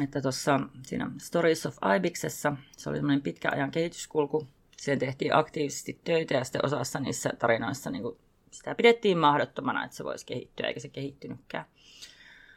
[0.02, 4.48] Että tuossa siinä Stories of Ibixessa, se oli semmoinen pitkä ajan kehityskulku.
[4.76, 8.02] Siihen tehtiin aktiivisesti töitä ja sitten osassa niissä tarinoissa niin
[8.50, 11.64] sitä pidettiin mahdottomana, että se voisi kehittyä, eikä se kehittynytkään.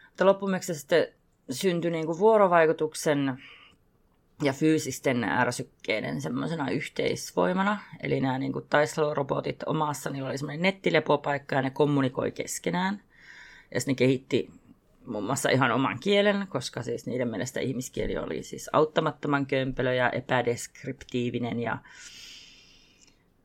[0.08, 1.08] Mutta loppumeksi se sitten
[1.52, 3.44] syntyi niin kuin vuorovaikutuksen
[4.42, 7.80] ja fyysisten ärsykkeiden semmoisena yhteisvoimana.
[8.04, 13.02] Eli nämä niin kuin taistelurobotit omassa, niillä oli semmoinen nettilepopaikka ja ne kommunikoi keskenään.
[13.74, 14.50] Ja ne kehitti
[15.06, 20.10] muun muassa ihan oman kielen, koska siis niiden mielestä ihmiskieli oli siis auttamattoman kömpelö ja
[20.10, 21.78] epädeskriptiivinen ja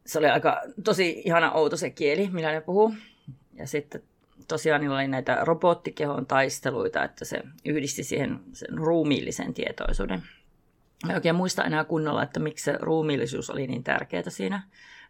[0.06, 2.94] se oli aika tosi ihana outo se kieli, millä ne puhuu.
[3.54, 4.02] Ja sitten
[4.48, 10.22] tosiaan niillä oli näitä robottikehon taisteluita, että se yhdisti siihen sen ruumiillisen tietoisuuden.
[11.06, 14.62] Mä oikein muista enää kunnolla, että miksi se ruumiillisuus oli niin tärkeää siinä.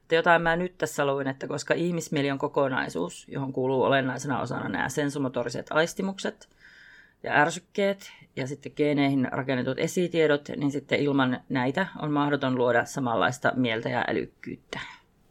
[0.02, 4.68] Että jotain mä nyt tässä luin, että koska ihmismieli on kokonaisuus, johon kuuluu olennaisena osana
[4.68, 6.48] nämä sensumotoriset aistimukset
[7.22, 13.52] ja ärsykkeet ja sitten geeneihin rakennetut esitiedot, niin sitten ilman näitä on mahdoton luoda samanlaista
[13.56, 14.80] mieltä ja älykkyyttä.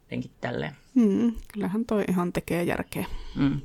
[0.02, 0.76] Jotenkin tälleen.
[0.96, 3.06] Hmm, kyllähän toi ihan tekee järkeä.
[3.36, 3.62] Hmm.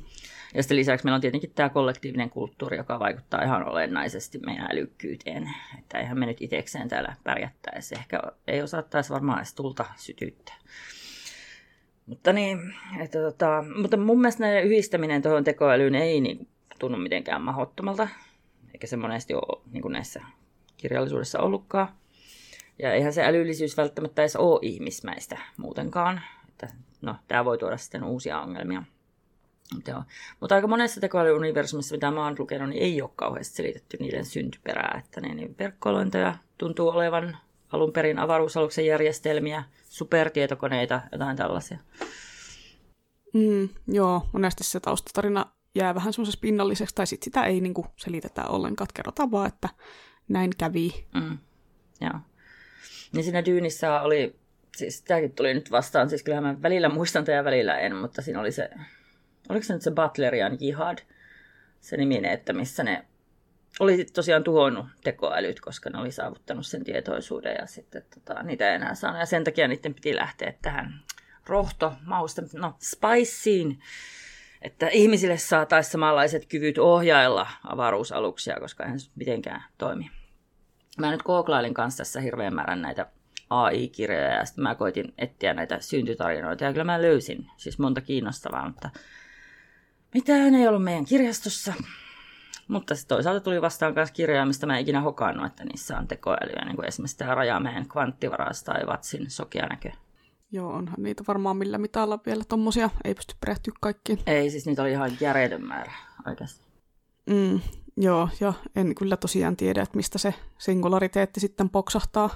[0.55, 5.49] Ja sitten lisäksi meillä on tietenkin tämä kollektiivinen kulttuuri, joka vaikuttaa ihan olennaisesti meidän älykkyyteen.
[5.79, 7.95] Että eihän me nyt itsekseen täällä pärjättäisi.
[7.95, 10.55] Ehkä ei osattaisi varmaan edes tulta sytyttää.
[12.05, 16.47] Mutta niin, että tota, mutta mun mielestä näiden yhdistäminen tuohon tekoälyyn ei niin,
[16.79, 18.07] tunnu mitenkään mahdottomalta.
[18.73, 20.21] Eikä se monesti ole niin kuin näissä
[20.77, 21.87] kirjallisuudessa ollutkaan.
[22.79, 26.21] Ja eihän se älyllisyys välttämättä edes ole ihmismäistä muutenkaan.
[26.49, 26.67] Että,
[27.01, 28.83] no, tämä voi tuoda sitten uusia ongelmia.
[29.87, 30.03] Joo.
[30.39, 35.01] Mutta aika monessa tekoälyuniversumissa, mitä mä oon lukenut, niin ei ole kauheasti selitetty niiden syntyperää.
[35.05, 37.37] Että ne niin verkkoiluintoja tuntuu olevan
[37.71, 41.77] alun perin avaruusaluksen järjestelmiä, supertietokoneita, jotain tällaisia.
[43.33, 45.45] Mm, joo, monesti se taustatarina
[45.75, 49.69] jää vähän semmoisessa pinnalliseksi, tai sitten sitä ei niinku selitetä ollenkaan, kerrotaan vaan, että
[50.27, 51.07] näin kävi.
[51.13, 51.37] Mm,
[52.01, 52.19] joo.
[53.13, 54.35] Niin siinä Dyynissä oli,
[54.77, 58.39] siis tämäkin tuli nyt vastaan, siis kyllähän mä välillä muistan ja välillä en, mutta siinä
[58.39, 58.69] oli se
[59.49, 60.97] oliko se nyt se Butlerian jihad,
[61.79, 63.05] se niminen, että missä ne
[63.79, 68.75] oli tosiaan tuhonnut tekoälyt, koska ne oli saavuttanut sen tietoisuuden ja sitten tota, niitä ei
[68.75, 69.19] enää saanut.
[69.19, 71.01] Ja sen takia niiden piti lähteä tähän
[71.47, 73.77] rohto, mausta, no spiceen,
[74.61, 80.11] että ihmisille saataisiin samanlaiset kyvyt ohjailla avaruusaluksia, koska eihän se mitenkään toimi.
[80.97, 83.05] Mä nyt googlailin kanssa tässä hirveän määrän näitä
[83.49, 88.67] AI-kirjoja ja sitten mä koitin etsiä näitä syntytarinoita ja kyllä mä löysin siis monta kiinnostavaa,
[88.67, 88.89] mutta
[90.13, 91.73] mitään ei ollut meidän kirjastossa.
[92.67, 96.07] Mutta sitten toisaalta tuli vastaan myös kirjoja, mistä mä en ikinä hokannut, että niissä on
[96.07, 99.91] tekoälyä, niin kuin esimerkiksi tämä Rajamäen kvanttivaras tai Vatsin sokeanäkö.
[100.51, 104.19] Joo, onhan niitä varmaan millä mitalla vielä tommosia, ei pysty perehtyä kaikkiin.
[104.27, 105.91] Ei, siis niitä oli ihan järjetön määrä
[106.27, 106.65] oikeasti.
[107.29, 107.59] Mm,
[107.97, 112.29] Joo, ja en kyllä tosiaan tiedä, että mistä se singulariteetti sitten poksahtaa,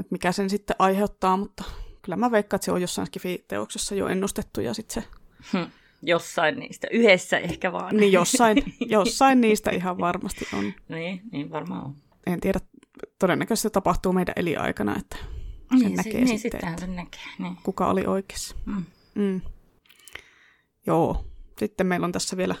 [0.00, 1.64] että mikä sen sitten aiheuttaa, mutta
[2.02, 5.08] kyllä mä veikkaan, että se on jossain skifi-teoksessa jo ennustettu ja sitten se...
[5.52, 5.70] Hm,
[6.06, 7.96] jossain niistä, yhdessä ehkä vaan.
[7.96, 8.56] Niin jossain,
[8.86, 10.72] jossain niistä ihan varmasti on.
[10.88, 11.94] Niin, niin varmaan on.
[12.26, 12.60] En tiedä,
[13.18, 17.20] todennäköisesti se tapahtuu meidän eliaikana, että sen niin, näkee se, niin, sitten, sittenhän sen näkee.
[17.38, 17.56] Niin.
[17.62, 18.56] kuka oli oikeassa.
[18.66, 18.84] Mm.
[19.14, 19.40] Mm.
[20.86, 21.24] Joo,
[21.58, 22.54] sitten meillä on tässä vielä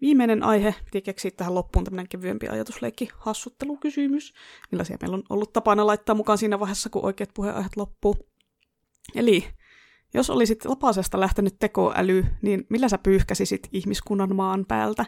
[0.00, 0.74] viimeinen aihe.
[0.84, 4.34] Piti keksiä tähän loppuun tämmöinen kevyempi ajatusleikki, hassuttelukysymys,
[4.70, 8.16] millaisia meillä on ollut tapana laittaa mukaan siinä vaiheessa, kun oikeat puheenaiheet loppuu.
[9.14, 9.48] Eli
[10.14, 15.04] jos olisit lapasesta lähtenyt tekoäly, niin millä sä pyyhkäsisit ihmiskunnan maan päältä?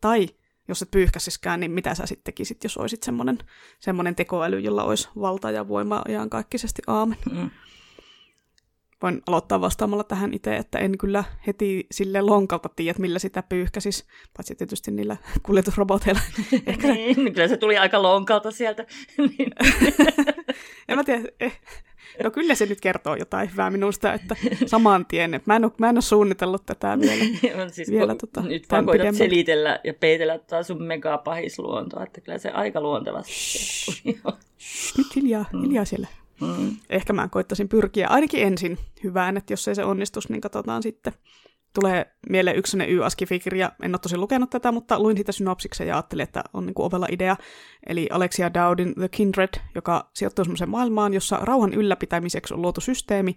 [0.00, 0.28] Tai
[0.68, 3.38] jos et pyyhkäsiskään, niin mitä sä sitten tekisit, jos olisit semmoinen,
[3.78, 7.18] semmoinen tekoäly, jolla olisi valta ja voima iankaikkisesti aamen?
[7.32, 7.50] Mm.
[9.02, 14.06] Voin aloittaa vastaamalla tähän itse, että en kyllä heti sille lonkalta tiedä, millä sitä pyyhkäsis,
[14.36, 16.20] paitsi tietysti niillä kuljetusroboteilla.
[16.66, 18.86] Ehkä se, Niin, kyllä se tuli aika lonkalta sieltä.
[20.88, 21.60] En mä tiedä, eh,
[22.22, 24.36] no kyllä se nyt kertoo jotain hyvää minusta, että
[24.66, 27.24] saman tien, että mä en ole, mä en ole suunnitellut tätä vielä.
[27.62, 29.14] on siis, Vielä tota, nyt vaan pidemmän.
[29.14, 33.32] selitellä ja peitellä taas sun megapahisluontoa, että kyllä se aika luontevasti
[34.98, 36.08] nyt hiljaa, hiljaa siellä.
[36.40, 36.76] Mm.
[36.90, 41.12] Ehkä mä koittaisin pyrkiä ainakin ensin hyvään, että jos ei se onnistus, niin katsotaan sitten.
[41.74, 45.94] Tulee mieleen yksi sellainen Y-askifikirja, en ole tosi lukenut tätä, mutta luin siitä synopsiksen ja
[45.94, 47.36] ajattelin, että on niin kuin ovella idea.
[47.86, 53.36] Eli Alexia Dowdin The Kindred, joka sijoittuu semmoiseen maailmaan, jossa rauhan ylläpitämiseksi on luotu systeemi,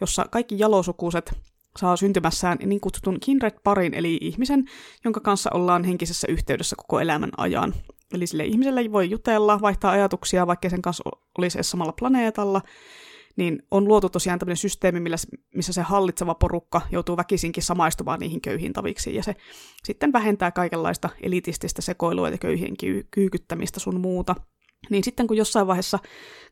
[0.00, 1.38] jossa kaikki jalosukuiset
[1.78, 4.64] saa syntymässään niin kutsutun kindred-parin, eli ihmisen,
[5.04, 7.74] jonka kanssa ollaan henkisessä yhteydessä koko elämän ajan.
[8.14, 11.04] Eli sille ihmiselle voi jutella, vaihtaa ajatuksia, vaikka sen kanssa
[11.38, 12.62] olisi edes samalla planeetalla,
[13.36, 15.16] niin on luotu tosiaan tämmöinen systeemi, millä,
[15.54, 19.36] missä se hallitseva porukka joutuu väkisinkin samaistumaan niihin köyhiin taviksiin, ja se
[19.84, 24.34] sitten vähentää kaikenlaista elitististä sekoilua ja köyhien kyy- kyykyttämistä sun muuta.
[24.90, 25.98] Niin sitten kun jossain vaiheessa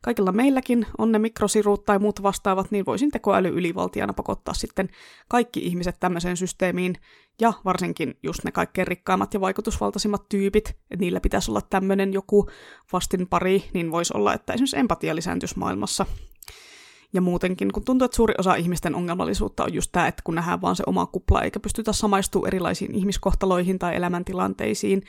[0.01, 4.89] kaikilla meilläkin on ne mikrosirut tai muut vastaavat, niin voisin tekoäly ylivaltiana pakottaa sitten
[5.27, 6.95] kaikki ihmiset tämmöiseen systeemiin,
[7.41, 12.49] ja varsinkin just ne kaikkein rikkaimmat ja vaikutusvaltaisimmat tyypit, että niillä pitäisi olla tämmöinen joku
[12.93, 16.05] vastinpari, niin voisi olla, että esimerkiksi empatia lisääntyisi maailmassa.
[17.15, 20.61] Ja muutenkin, kun tuntuu, että suuri osa ihmisten ongelmallisuutta on just tämä, että kun nähdään
[20.61, 25.01] vaan se oma kupla, eikä pystytä samaistumaan erilaisiin ihmiskohtaloihin tai elämäntilanteisiin.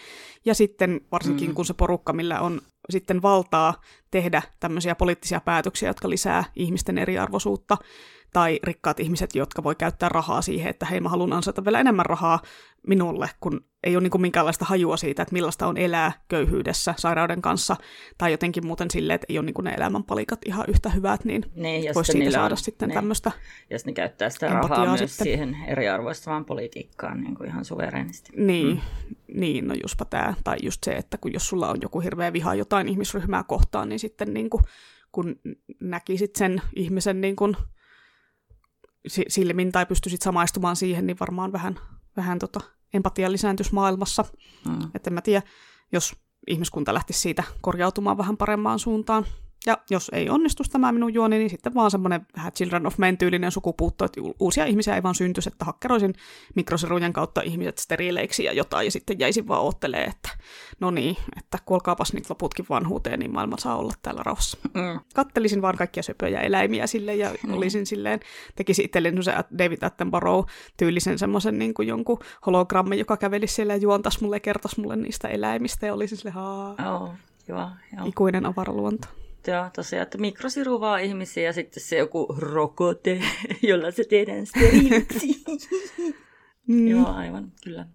[0.45, 1.55] Ja sitten varsinkin, Mm.
[1.55, 2.61] kun se porukka, millä on
[2.91, 3.75] sitten valtaa
[4.11, 7.77] tehdä tämmöisiä poliittisia päätöksiä, jotka lisää ihmisten eriarvoisuutta,
[8.33, 12.07] tai rikkaat ihmiset, jotka voi käyttää rahaa siihen, että hei, mä haluan ansaita vielä enemmän
[12.07, 12.41] rahaa
[12.87, 17.43] minulle, kun ei ole niin kuin minkäänlaista hajua siitä, että millaista on elää köyhyydessä sairauden
[17.43, 17.77] kanssa,
[18.19, 21.45] tai jotenkin muuten silleen, että ei ole niin kuin ne elämänpalikat ihan yhtä hyvät, niin
[21.55, 22.95] Niin, voisi siitä saada on- sitten niin.
[22.95, 23.33] tämmöistä.
[23.71, 25.25] Ja sitten ne käyttää sitä rahaa myös sitten.
[25.25, 28.33] siihen eriarvoistavaan politiikkaan niin kuin ihan suverenisti.
[28.37, 28.81] Niin, mm.
[29.41, 30.35] niin, no juspa tämä.
[30.45, 33.99] Tai just se, että kun jos sulla on joku hirveä viha jotain ihmisryhmää kohtaan, niin
[33.99, 34.63] sitten niin kuin,
[35.13, 35.37] kun
[35.81, 37.57] näkisit sen ihmisen niin kuin
[39.07, 41.79] si- silmin tai pystyisit samaistumaan siihen, niin varmaan vähän,
[42.17, 42.61] vähän tota
[42.97, 44.25] empatia lisääntyisi maailmassa.
[44.69, 44.91] Mm.
[44.95, 45.43] Että en mä tiedä,
[45.93, 46.17] jos
[46.47, 49.27] ihmiskunta lähtisi siitä korjautumaan vähän parempaan suuntaan.
[49.67, 53.19] Ja jos ei onnistu tämä minun juoni, niin sitten vaan semmoinen vähän Children of Men
[53.19, 56.15] tyylinen sukupuutto, että uusia ihmisiä ei vaan syntyisi, että hakkeroisin
[56.55, 60.29] mikrosirujen kautta ihmiset steriileiksi ja jotain, ja sitten jäisin vaan oottelee, että
[60.81, 64.59] no niin, että kuolkaapas nyt loputkin vanhuuteen, niin maailma saa olla täällä rauhassa.
[64.75, 65.01] Mm.
[65.15, 68.21] Kattelisin vaan kaikkia söpöjä eläimiä sille ja olisin silleen,
[68.57, 73.77] tekisin itselleni se David Attenborough tyylisen semmoisen niin kuin jonkun hologrammin, joka kävelisi siellä ja
[73.77, 77.11] juontaisi mulle ja kertoisi mulle niistä eläimistä ja olisin sille haa, Oh,
[77.49, 78.07] joo, joo.
[78.07, 79.09] ikuinen avaraluonto.
[79.47, 83.23] Joo, tosiaan, että mikrosiru vaan ihmisiä ja sitten se joku rokote,
[83.69, 85.27] jolla se tehdään steriiliksi.
[86.69, 86.89] Mm.
[86.89, 87.87] Joo, aivan, kyllä.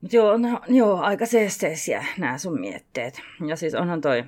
[0.00, 3.20] Mutta joo, no, joo, aika seesteisiä nämä sun mietteet.
[3.46, 4.24] Ja siis onhan toi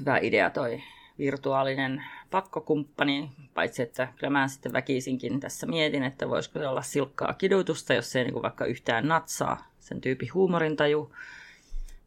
[0.00, 0.82] hyvä idea toi
[1.18, 7.34] virtuaalinen pakkokumppani, paitsi että kyllä mä sitten väkisinkin tässä mietin, että voisiko se olla silkkaa
[7.34, 11.12] kidutusta, jos ei niinku vaikka yhtään natsaa sen tyypin huumorintaju.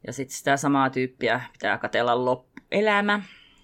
[0.07, 3.21] Ja sitten sitä samaa tyyppiä pitää katella loppuelämä.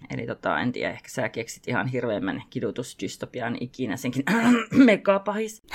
[0.10, 4.24] Eli tota, en tiedä, ehkä sä keksit ihan hirveämmän kidutusdystopian ikinä senkin
[4.86, 5.64] megapahis.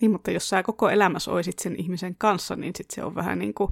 [0.00, 3.38] Niin, mutta jos sä koko elämässä oisit sen ihmisen kanssa, niin sit se on vähän
[3.38, 3.70] niin kuin,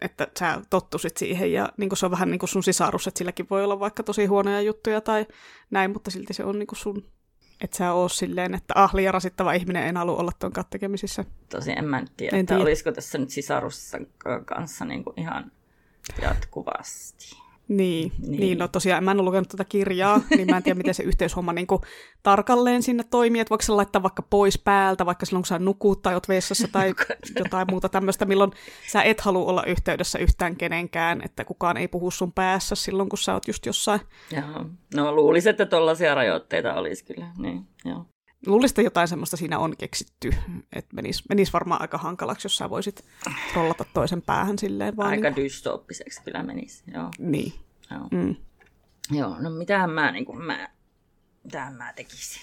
[0.00, 3.18] että sä tottusit siihen ja niin kuin se on vähän niin kuin sun sisarus, että
[3.18, 5.26] silläkin voi olla vaikka tosi huonoja juttuja tai
[5.70, 7.04] näin, mutta silti se on niin kuin sun,
[7.64, 11.24] että sä oo silleen, että ah, liian rasittava ihminen, en halua olla tuon kanssa tekemisissä.
[11.48, 12.62] Tosi en mä nyt tiedä, En että tiedä.
[12.62, 13.98] olisiko tässä nyt sisarussa
[14.44, 15.52] kanssa niin kuin ihan
[16.22, 17.36] jatkuvasti.
[17.68, 18.40] Niin, niin.
[18.40, 21.02] niin, no tosiaan mä en ole lukenut tätä kirjaa, niin mä en tiedä, miten se
[21.12, 21.80] yhteyshomma niin kuin,
[22.22, 26.02] tarkalleen sinne toimii, että voiko se laittaa vaikka pois päältä, vaikka silloin kun sä nukut
[26.02, 26.94] tai oot vessassa tai
[27.38, 28.52] jotain muuta tämmöistä, milloin
[28.92, 33.18] sä et halua olla yhteydessä yhtään kenenkään, että kukaan ei puhu sun päässä silloin, kun
[33.18, 34.00] sä oot just jossain.
[34.30, 34.66] Joo.
[34.94, 38.06] No luulisin, että tollaisia rajoitteita olisi kyllä, niin, joo.
[38.46, 40.30] Luulisin, että jotain semmoista siinä on keksitty,
[40.72, 43.04] että menisi menis varmaan aika hankalaksi, jos sä voisit
[43.54, 44.96] rollata toisen päähän silleen.
[44.96, 45.36] Vaan aika niin...
[45.36, 47.10] dystooppiseksi kyllä menisi, joo.
[47.18, 47.52] Niin.
[47.90, 48.08] Joo.
[48.10, 48.36] Mm.
[49.10, 50.68] Joo, no mitähän mä, niin kuin, mä,
[51.44, 52.42] mitähän mä tekisin?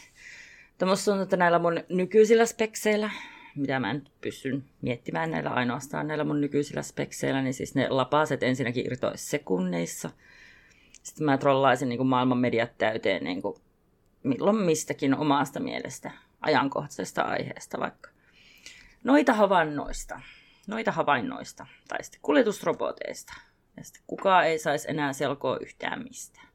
[0.77, 3.09] Tuommoista on, että näillä mun nykyisillä spekseillä,
[3.55, 8.43] mitä mä nyt pystyn miettimään näillä ainoastaan näillä mun nykyisillä spekseillä, niin siis ne lapaset
[8.43, 10.09] ensinnäkin irtoisi sekunneissa.
[11.03, 13.55] Sitten mä trollaisin niin kuin maailman mediat täyteen niin kuin
[14.23, 16.11] milloin mistäkin omasta mielestä
[16.41, 18.09] ajankohtaisesta aiheesta vaikka.
[19.03, 20.21] Noita havainnoista,
[20.67, 23.33] noita havainnoista tai sitten kuljetusroboteista.
[23.77, 26.47] Ja sitten kukaan ei saisi enää selkoa yhtään mistään.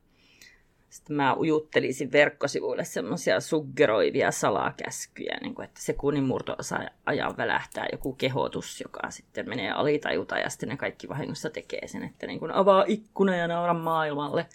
[0.90, 8.12] Sitten mä ujuttelisin verkkosivuille semmoisia suggeroivia salakäskyjä, niin kuin että sekunnin murto-osa ajan välähtää joku
[8.12, 12.52] kehotus, joka sitten menee alitajuta ja sitten ne kaikki vahingossa tekee sen, että niin kuin
[12.52, 14.47] avaa ikkuna ja naura maailmalle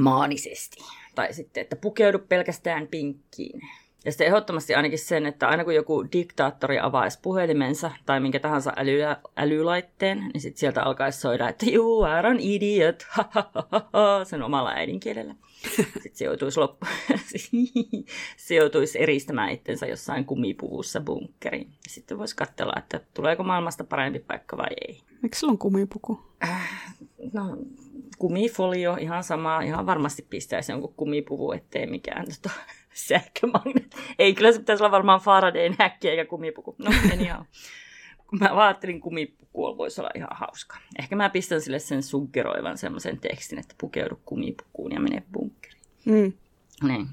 [0.00, 0.76] maanisesti.
[1.14, 3.60] Tai sitten, että pukeudu pelkästään pinkkiin.
[4.04, 8.72] Ja sitten ehdottomasti ainakin sen, että aina kun joku diktaattori avaisi puhelimensa tai minkä tahansa
[8.76, 8.98] äly,
[9.36, 13.06] älylaitteen, niin sitten sieltä alkaisi soida, että you are an idiot,
[14.30, 15.34] sen omalla äidinkielellä.
[16.02, 16.86] Sitten se joutuisi, loppu...
[18.36, 21.72] se joutuisi eristämään itsensä jossain kumipuvussa bunkkeriin.
[21.88, 25.00] Sitten voisi katsella, että tuleeko maailmasta parempi paikka vai ei.
[25.22, 26.20] Miksi sulla on kumipuku?
[26.44, 26.94] Äh,
[27.32, 27.56] no,
[28.18, 32.54] kumifolio, ihan sama, ihan varmasti pistäisi jonkun kumipuvu, ettei mikään tota,
[33.08, 33.96] sähkömagneetti.
[34.18, 36.74] Ei, kyllä se pitäisi olla varmaan Faradayn häkki eikä kumipuku.
[36.78, 37.44] No, en ihan.
[38.40, 40.76] Mä ajattelin kumipuku voisi olla ihan hauska.
[40.98, 45.82] Ehkä mä pistän sille sen suggeroivan semmoisen tekstin, että pukeudu kumipukuun ja mene bunkkeriin.
[46.04, 46.32] Mm.
[46.88, 47.06] Niin.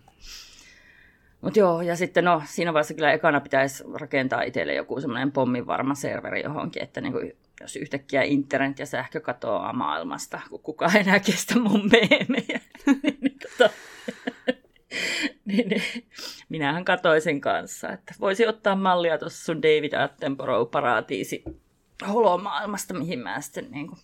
[1.41, 5.95] Mutta joo, ja sitten no, siinä vaiheessa kyllä ekana pitäisi rakentaa itselle joku semmoinen pomminvarma
[5.95, 7.19] serveri johonkin, että niinku
[7.61, 12.59] jos yhtäkkiä internet ja sähkö katoaa maailmasta, kun kukaan ei enää kestä mun meemejä,
[13.21, 13.69] niin, tota,
[14.49, 15.81] niin, niin,
[16.49, 21.43] minähän katoin sen kanssa, että voisi ottaa mallia tuossa sun David Attenborough-paratiisi
[22.07, 23.99] holomaailmasta, mihin mä sitten niin kuin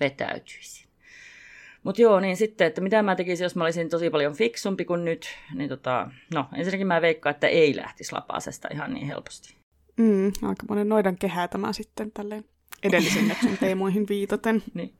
[0.00, 0.88] vetäytyisin.
[1.82, 5.04] Mutta joo, niin sitten, että mitä mä tekisin, jos mä olisin tosi paljon fiksumpi kuin
[5.04, 9.54] nyt, niin tota, no ensinnäkin mä veikkaan, että ei lähtisi lapasesta ihan niin helposti.
[9.96, 12.44] Mm, aika monen noidan kehää tämä sitten tälleen
[12.82, 14.62] edellisen jakson teemoihin viitaten.
[14.74, 14.94] niin.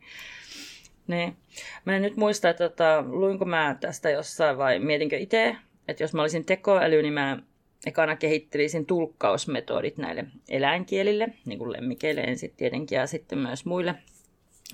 [1.06, 1.36] Niin.
[1.84, 5.56] Mä en nyt muista, että tota, luinko mä tästä jossain vai mietinkö itse,
[5.88, 7.38] että jos mä olisin tekoäly, niin mä
[7.86, 13.94] ekana kehittelisin tulkkausmetodit näille eläinkielille, niin kuin lemmikeille ensin tietenkin ja sitten myös muille.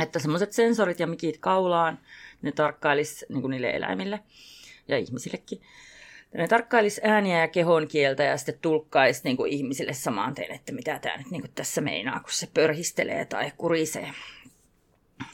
[0.03, 1.99] Että semmoiset sensorit ja mikit kaulaan,
[2.43, 4.21] ne tarkkailis niin kuin niille eläimille
[4.89, 5.61] ja ihmisillekin.
[6.35, 10.73] Ne tarkkailisi ääniä ja kehon kieltä ja sitten tulkkaisi niin kuin ihmisille samaan teille, että
[10.73, 14.11] mitä tämä nyt niin kuin tässä meinaa, kun se pörhistelee tai kurisee.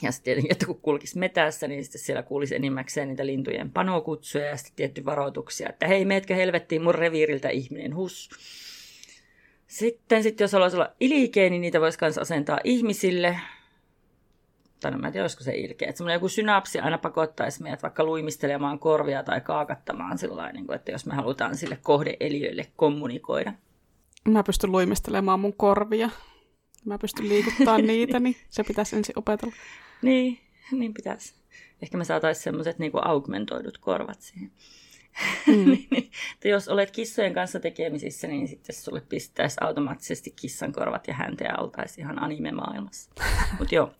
[0.01, 4.45] Ja sitten tietenkin, että kun kulkisi metässä, niin sitten siellä kuulisi enimmäkseen niitä lintujen panokutsuja
[4.45, 8.29] ja sitten tietty varoituksia, että hei, meetkö helvettiin mun reviiriltä ihminen, hus.
[9.67, 13.39] Sitten, sitten jos haluaisi olla ilkeä, niin niitä voisi myös asentaa ihmisille.
[14.79, 15.89] Tai no mä en tiedä, olisiko se ilkeä.
[15.89, 21.05] Että joku synapsi aina pakottaisi meidät vaikka luimistelemaan korvia tai kaakattamaan sillä niin että jos
[21.05, 23.53] me halutaan sille kohdeeliöille kommunikoida.
[24.29, 26.09] Mä pystyn luimistelemaan mun korvia
[26.85, 29.53] mä pystyn liikuttaa niitä, niin se pitäisi ensin opetella.
[30.01, 30.39] Niin,
[30.71, 31.33] niin pitäisi.
[31.81, 34.51] Ehkä me saataisiin semmoiset niin augmentoidut korvat siihen.
[35.47, 35.53] Mm.
[35.65, 36.11] Niin, niin,
[36.43, 41.57] jos olet kissojen kanssa tekemisissä, niin sitten sulle pistäisi automaattisesti kissan korvat ja häntä ja
[41.57, 43.11] oltaisiin ihan anime-maailmassa.
[43.59, 43.93] Mutta joo.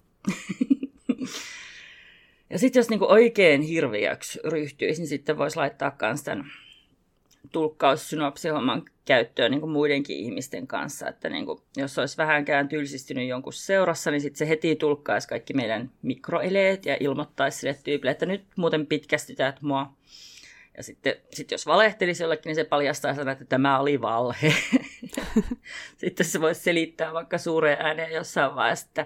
[2.49, 6.51] ja sitten jos niinku oikein hirviöksi ryhtyisi, niin sitten voisi laittaa myös tämän
[7.51, 11.07] tulkkaussynopsihomman käyttöön niin kuin muidenkin ihmisten kanssa.
[11.07, 15.53] Että niin kuin, jos olisi vähänkään tylsistynyt jonkun seurassa, niin sitten se heti tulkkaisi kaikki
[15.53, 19.93] meidän mikroeleet ja ilmoittaisi sille tyypille, että nyt muuten pitkästytät mua.
[20.77, 24.53] Ja sitten sit jos valehtelisi jollekin, niin se paljastaa sanoa, että tämä oli valhe.
[25.97, 29.05] sitten se voisi selittää vaikka suureen ääneen jossain vaiheessa että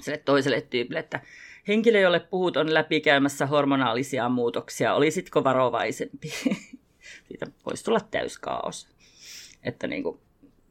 [0.00, 1.20] sille toiselle tyypille, että
[1.68, 4.94] henkilö, jolle puhut, on läpikäymässä hormonaalisia muutoksia.
[4.94, 6.32] Olisitko varovaisempi?
[7.28, 8.88] Siitä voisi tulla täyskaos.
[9.62, 10.20] Että niin kuin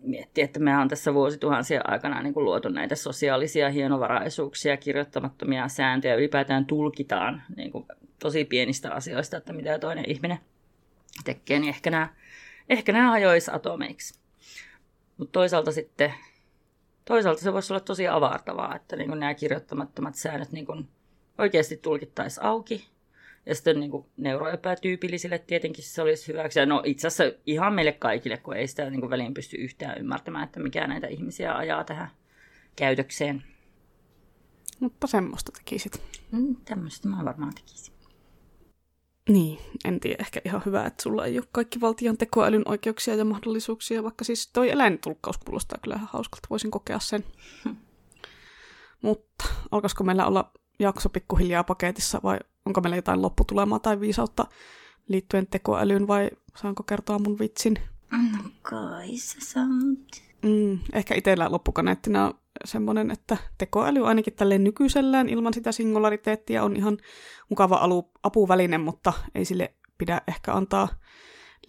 [0.04, 6.16] miettiä, että me on tässä vuosituhansien aikana niin kuin luotu näitä sosiaalisia hienovaraisuuksia, kirjoittamattomia sääntöjä,
[6.16, 7.86] ylipäätään tulkitaan niin kuin
[8.20, 10.40] tosi pienistä asioista, että mitä toinen ihminen
[11.24, 12.10] tekee, niin ehkä nämä,
[12.70, 14.20] ehkä nämä hajoisi atomeiksi.
[15.18, 16.14] Mutta toisaalta sitten
[17.06, 20.88] toisaalta se voisi olla tosi avartavaa, että niin kuin nämä kirjoittamattomat säännöt niin kuin
[21.38, 22.93] oikeasti tulkittaisiin auki.
[23.46, 26.60] Ja sitten niin kuin neuroepätyypillisille tietenkin se olisi hyväksi.
[26.60, 29.98] Ja no itse asiassa ihan meille kaikille, kun ei sitä niin kuin väliin pysty yhtään
[30.00, 32.12] ymmärtämään, että mikä näitä ihmisiä ajaa tähän
[32.76, 33.44] käytökseen.
[34.80, 36.02] Mutta semmoista tekisit.
[36.32, 37.94] Mm, tämmöistä mä varmaan tekisin.
[39.30, 43.26] Niin, en tiedä, ehkä ihan hyvä, että sulla ei ole kaikki valtion tekoälyn oikeuksia ja
[43.26, 47.26] mahdollisuuksia, vaikka siis toi eläintulkkaus kuulostaa kyllä ihan hauskalta, voisin kokea sen.
[47.64, 47.76] Hmm.
[49.02, 54.46] Mutta alkaisiko meillä olla jakso pikkuhiljaa paketissa vai onko meillä jotain lopputulemaa tai viisautta
[55.08, 57.78] liittyen tekoälyyn vai saanko kertoa mun vitsin?
[58.12, 60.24] No kai sä saat.
[60.44, 62.34] Mm, ehkä itsellä loppukaneettina
[62.66, 66.98] semmoinen, että tekoäly ainakin tälle nykyisellään ilman sitä singulariteettia on ihan
[67.50, 70.88] mukava alu, apuväline, mutta ei sille pidä ehkä antaa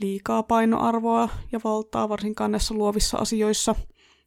[0.01, 3.75] liikaa painoarvoa ja valtaa, varsinkaan näissä luovissa asioissa.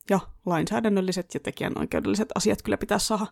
[0.10, 3.28] Ja lainsäädännölliset ja tekijänoikeudelliset asiat kyllä pitää saada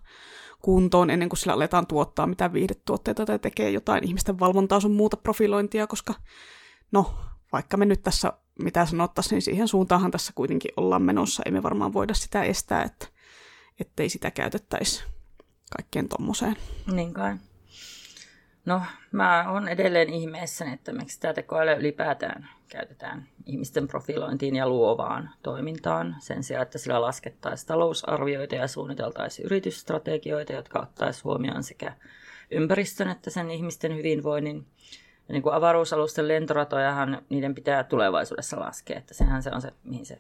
[0.62, 5.18] kuntoon ennen kuin sillä aletaan tuottaa mitään viihdetuotteita tai tekee jotain ihmisten valvontaa sun muuta
[5.18, 6.14] profilointia, koska
[6.92, 7.14] no,
[7.52, 11.44] vaikka me nyt tässä mitä sanottaisiin, niin siihen suuntaanhan tässä kuitenkin ollaan menossa.
[11.46, 13.08] Ei me varmaan voida sitä estää, että
[13.80, 15.04] ettei sitä käytettäisi
[15.78, 16.56] kaikkeen tommoseen.
[16.92, 17.36] Niin kai.
[18.66, 18.82] No,
[19.12, 26.16] mä oon edelleen ihmeessäni, että miksi tämä tekoäly ylipäätään käytetään ihmisten profilointiin ja luovaan toimintaan
[26.20, 31.94] sen sijaan, että sillä laskettaisiin talousarvioita ja suunniteltaisiin yritysstrategioita, jotka ottaisiin huomioon sekä
[32.52, 34.66] ympäristön että sen ihmisten hyvinvoinnin.
[35.28, 40.06] Ja niin kuin avaruusalusten lentoratojahan niiden pitää tulevaisuudessa laskea, että sehän se on se, mihin
[40.06, 40.18] se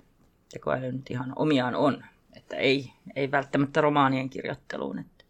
[0.53, 2.05] tekoäly nyt ihan omiaan on.
[2.37, 5.25] Että ei, ei välttämättä romaanien kirjoitteluun, että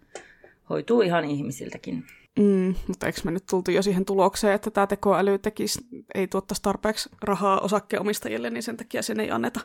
[0.69, 2.05] hoituu ihan ihmisiltäkin.
[2.39, 5.79] Mm, mutta eikö me nyt tultu jo siihen tulokseen, että tämä tekoäly tekisi,
[6.15, 9.59] ei tuottaisi tarpeeksi rahaa osakkeenomistajille, niin sen takia sen ei anneta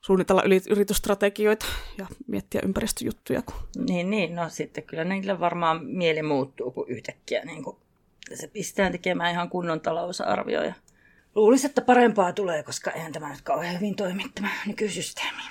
[0.00, 1.66] suunnitella yritysstrategioita
[1.98, 3.42] ja miettiä ympäristöjuttuja.
[3.42, 3.54] Kun...
[3.88, 7.78] Niin, niin, no sitten kyllä niille varmaan mieli muuttuu, kun yhtäkkiä niin kun
[8.34, 10.74] se pistää tekemään ihan kunnon talousarvioja.
[11.34, 15.42] Luulisi, että parempaa tulee, koska eihän tämä nyt kauhean hyvin toimi tämä nykysysteemi.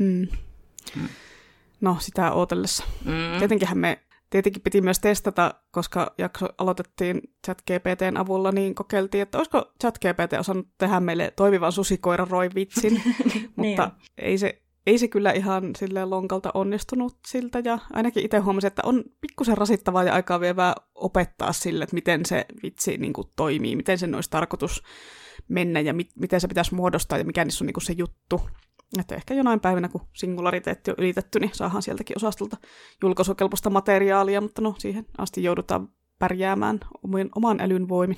[0.00, 0.28] Mm.
[0.96, 1.08] Mm.
[1.80, 2.84] No, sitä ootellessa.
[3.04, 3.38] Mm.
[3.38, 3.98] Tietenkinhän me
[4.30, 10.68] tietenkin piti myös testata, koska jakso aloitettiin ChatGPTn avulla, niin kokeiltiin, että olisiko ChatGPT osannut
[10.78, 13.02] tehdä meille toimivan susikoiran vitsin,
[13.56, 18.38] mutta niin ei se ei se kyllä ihan sille lonkalta onnistunut siltä, ja ainakin itse
[18.38, 23.12] huomasin, että on pikkusen rasittavaa ja aikaa vievää opettaa sille, että miten se vitsi niin
[23.12, 24.82] kuin, toimii, miten sen olisi tarkoitus
[25.48, 28.40] mennä ja mit- miten se pitäisi muodostaa ja mikä niissä on niin kuin, se juttu.
[28.98, 32.56] Että ehkä jonain päivänä, kun singulariteetti on ylitetty, niin saadaan sieltäkin osastolta
[33.02, 35.88] julkaisukelpoista materiaalia, mutta no siihen asti joudutaan
[36.18, 36.80] pärjäämään
[37.34, 38.16] oman älyn voimin.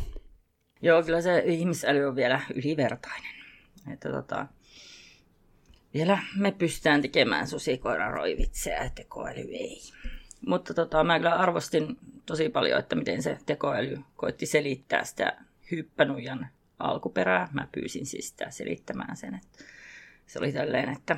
[0.82, 3.34] Joo, kyllä se ihmisäly on vielä ylivertainen.
[3.92, 4.46] Että tota,
[5.94, 9.80] vielä me pystytään tekemään susikoiran roivitseja ja tekoäly ei.
[10.46, 15.36] Mutta tota, mä kyllä arvostin tosi paljon, että miten se tekoäly koitti selittää sitä
[15.70, 17.48] hyppänujan alkuperää.
[17.52, 19.34] Mä pyysin siis sitä selittämään sen.
[19.34, 19.64] Että
[20.26, 21.16] se oli tälleen, että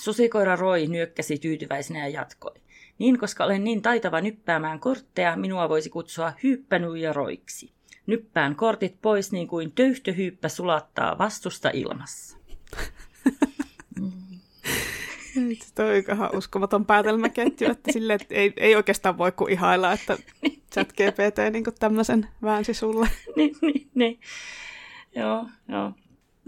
[0.00, 2.54] susikoira Roi nyökkäsi tyytyväisenä ja jatkoi.
[2.98, 7.72] Niin, koska olen niin taitava nyppäämään kortteja, minua voisi kutsua hyppänuja roiksi.
[8.06, 12.38] Nyppään kortit pois niin kuin töyhtöhyyppä sulattaa vastusta ilmassa.
[15.48, 19.92] Vitsi, toi on ihan uskomaton päätelmäketju, että sille että ei, ei oikeastaan voi kuin ihailla,
[19.92, 20.18] että
[20.74, 23.08] chat GPT niin tämmöisen väänsi sulle.
[23.36, 24.20] niin, niin, niin.
[25.16, 25.92] Joo, joo.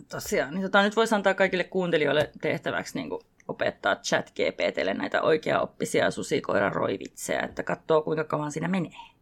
[0.09, 5.23] Tosiaan, niin tota, nyt voisi antaa kaikille kuuntelijoille tehtäväksi niin kuin opettaa chat GPTlle näitä
[5.23, 9.12] oikea-oppisia susikoiran roivitsejä, että katsoo kuinka kauan siinä menee.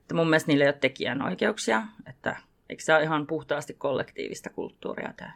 [0.00, 2.36] Että mun mielestä niillä ei ole tekijänoikeuksia, että
[2.68, 5.32] eikö se ole ihan puhtaasti kollektiivista kulttuuria tämä,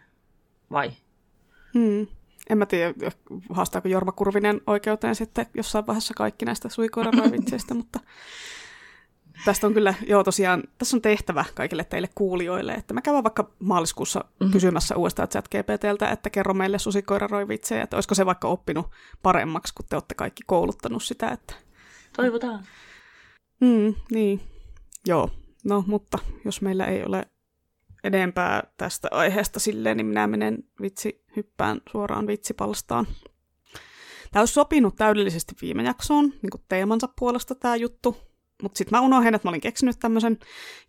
[0.70, 0.92] vai?
[1.74, 2.06] Hmm.
[2.50, 2.94] En mä tiedä,
[3.50, 7.14] haastaako Jorma Kurvinen oikeuteen sitten jossain vaiheessa kaikki näistä suikoiran
[7.74, 8.00] mutta
[9.44, 13.50] tästä on kyllä, joo tosiaan, tässä on tehtävä kaikille teille kuulijoille, että mä käyn vaikka
[13.58, 14.52] maaliskuussa mm-hmm.
[14.52, 18.86] kysymässä uudestaan chat GPTltä, että kerro meille susikoiraroivitsejä, että olisiko se vaikka oppinut
[19.22, 21.54] paremmaksi, kun te olette kaikki kouluttanut sitä, että...
[22.16, 22.64] Toivotaan.
[23.60, 24.40] Mm, niin,
[25.06, 25.30] joo.
[25.64, 27.26] No, mutta jos meillä ei ole
[28.04, 33.06] enempää tästä aiheesta silleen, niin minä menen vitsi, hyppään suoraan vitsipalstaan.
[34.32, 38.16] Tämä olisi sopinut täydellisesti viime jaksoon, niin kuin teemansa puolesta tämä juttu,
[38.62, 40.38] mutta sitten mä unohdin, että mä olin keksinyt tämmöisen,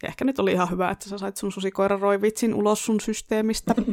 [0.04, 3.76] ja ehkä nyt oli ihan hyvä, että sä sait sun susikoiran vitsin ulos sun systeemistä.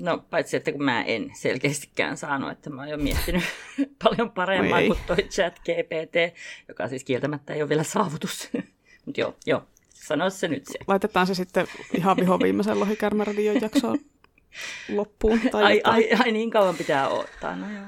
[0.00, 3.44] No paitsi, että kun mä en selkeästikään saanut, että mä oon jo miettinyt
[4.04, 6.36] paljon parempaa kuin toi chat GPT,
[6.68, 8.48] joka siis kieltämättä ei ole vielä saavutus.
[9.04, 10.78] Mutta joo, joo, sano se nyt se.
[10.86, 13.98] Laitetaan se sitten ihan viho viimeisen lohikärmäradion jaksoon
[14.88, 15.40] loppuun.
[15.50, 15.94] Tai ai, jotain.
[15.94, 17.86] ai, ai, niin kauan pitää odottaa, no joo.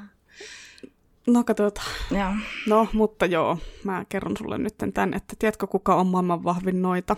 [1.29, 1.87] No katsotaan.
[2.11, 2.33] Joo.
[2.67, 7.17] No, mutta joo, mä kerron sulle nyt tän, että tiedätkö kuka on maailman vahvin noita?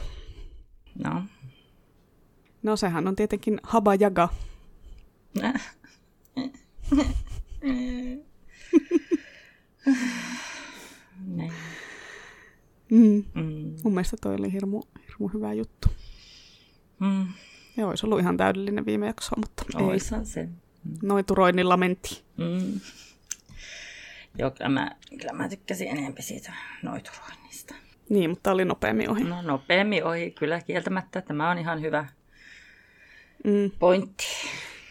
[1.05, 1.23] No.
[2.63, 4.29] No sehän on tietenkin Haba Jaga.
[11.23, 11.53] Niin.
[12.91, 13.25] Mm.
[13.35, 13.75] Mm.
[13.85, 15.89] Mun mielestä toi oli hirmu, hirmu hyvä juttu.
[17.01, 17.27] Mm.
[17.77, 19.85] Ja olisi ollut ihan täydellinen viime jakso, mutta ei.
[19.85, 20.49] Oishan se.
[21.03, 22.23] Noituroinnilla mentiin.
[22.37, 22.81] Mm.
[24.39, 24.91] Joo, kyllä mä,
[25.21, 26.53] kyllä mä tykkäsin enemmän siitä
[26.83, 27.75] noituroinnista.
[28.09, 29.25] Niin, mutta oli nopeammin ohi.
[29.25, 31.21] No nopeammin ohi, kyllä kieltämättä.
[31.21, 32.07] Tämä on ihan hyvä
[33.45, 33.71] Mm.
[33.79, 34.25] pointti.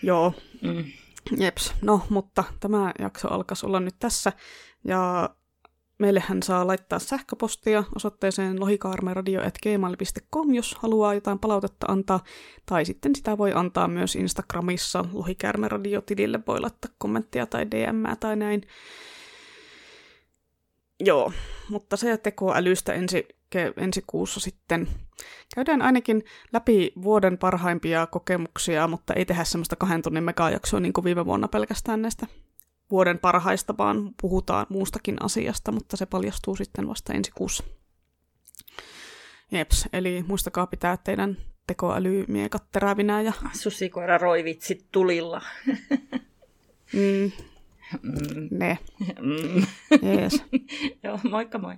[0.04, 0.84] Joo, Mm.
[1.38, 1.74] jeps.
[1.82, 4.34] No, mutta tämä jakso alkaisi olla nyt tässä.
[4.84, 5.30] Ja
[6.00, 12.24] meillehän saa laittaa sähköpostia osoitteeseen lohikaarmeradio.gmail.com, jos haluaa jotain palautetta antaa.
[12.66, 16.40] Tai sitten sitä voi antaa myös Instagramissa lohikäärmeradio-tilille.
[16.48, 18.62] Voi laittaa kommenttia tai DM tai näin.
[21.00, 21.32] Joo,
[21.70, 23.28] mutta se tekoälystä ensi,
[23.78, 24.88] ensi kuussa sitten.
[25.56, 26.24] Käydään ainakin
[26.54, 31.48] läpi vuoden parhaimpia kokemuksia, mutta ei tehdä semmoista kahden tunnin megajaksoa niin kuin viime vuonna
[31.48, 32.28] pelkästään näistä
[32.92, 37.64] vuoden parhaista, vaan puhutaan muustakin asiasta, mutta se paljastuu sitten vasta ensi kuussa.
[39.52, 45.42] Jeps, eli muistakaa pitää teidän tekoälymiekat terävinä ja Susikoira roivitsit tulilla.
[46.94, 47.32] mm,
[47.94, 48.48] Mm.
[48.52, 48.78] ne.
[49.22, 49.66] Mm.
[50.02, 50.44] Jees.
[51.04, 51.76] Joo, moikka moi.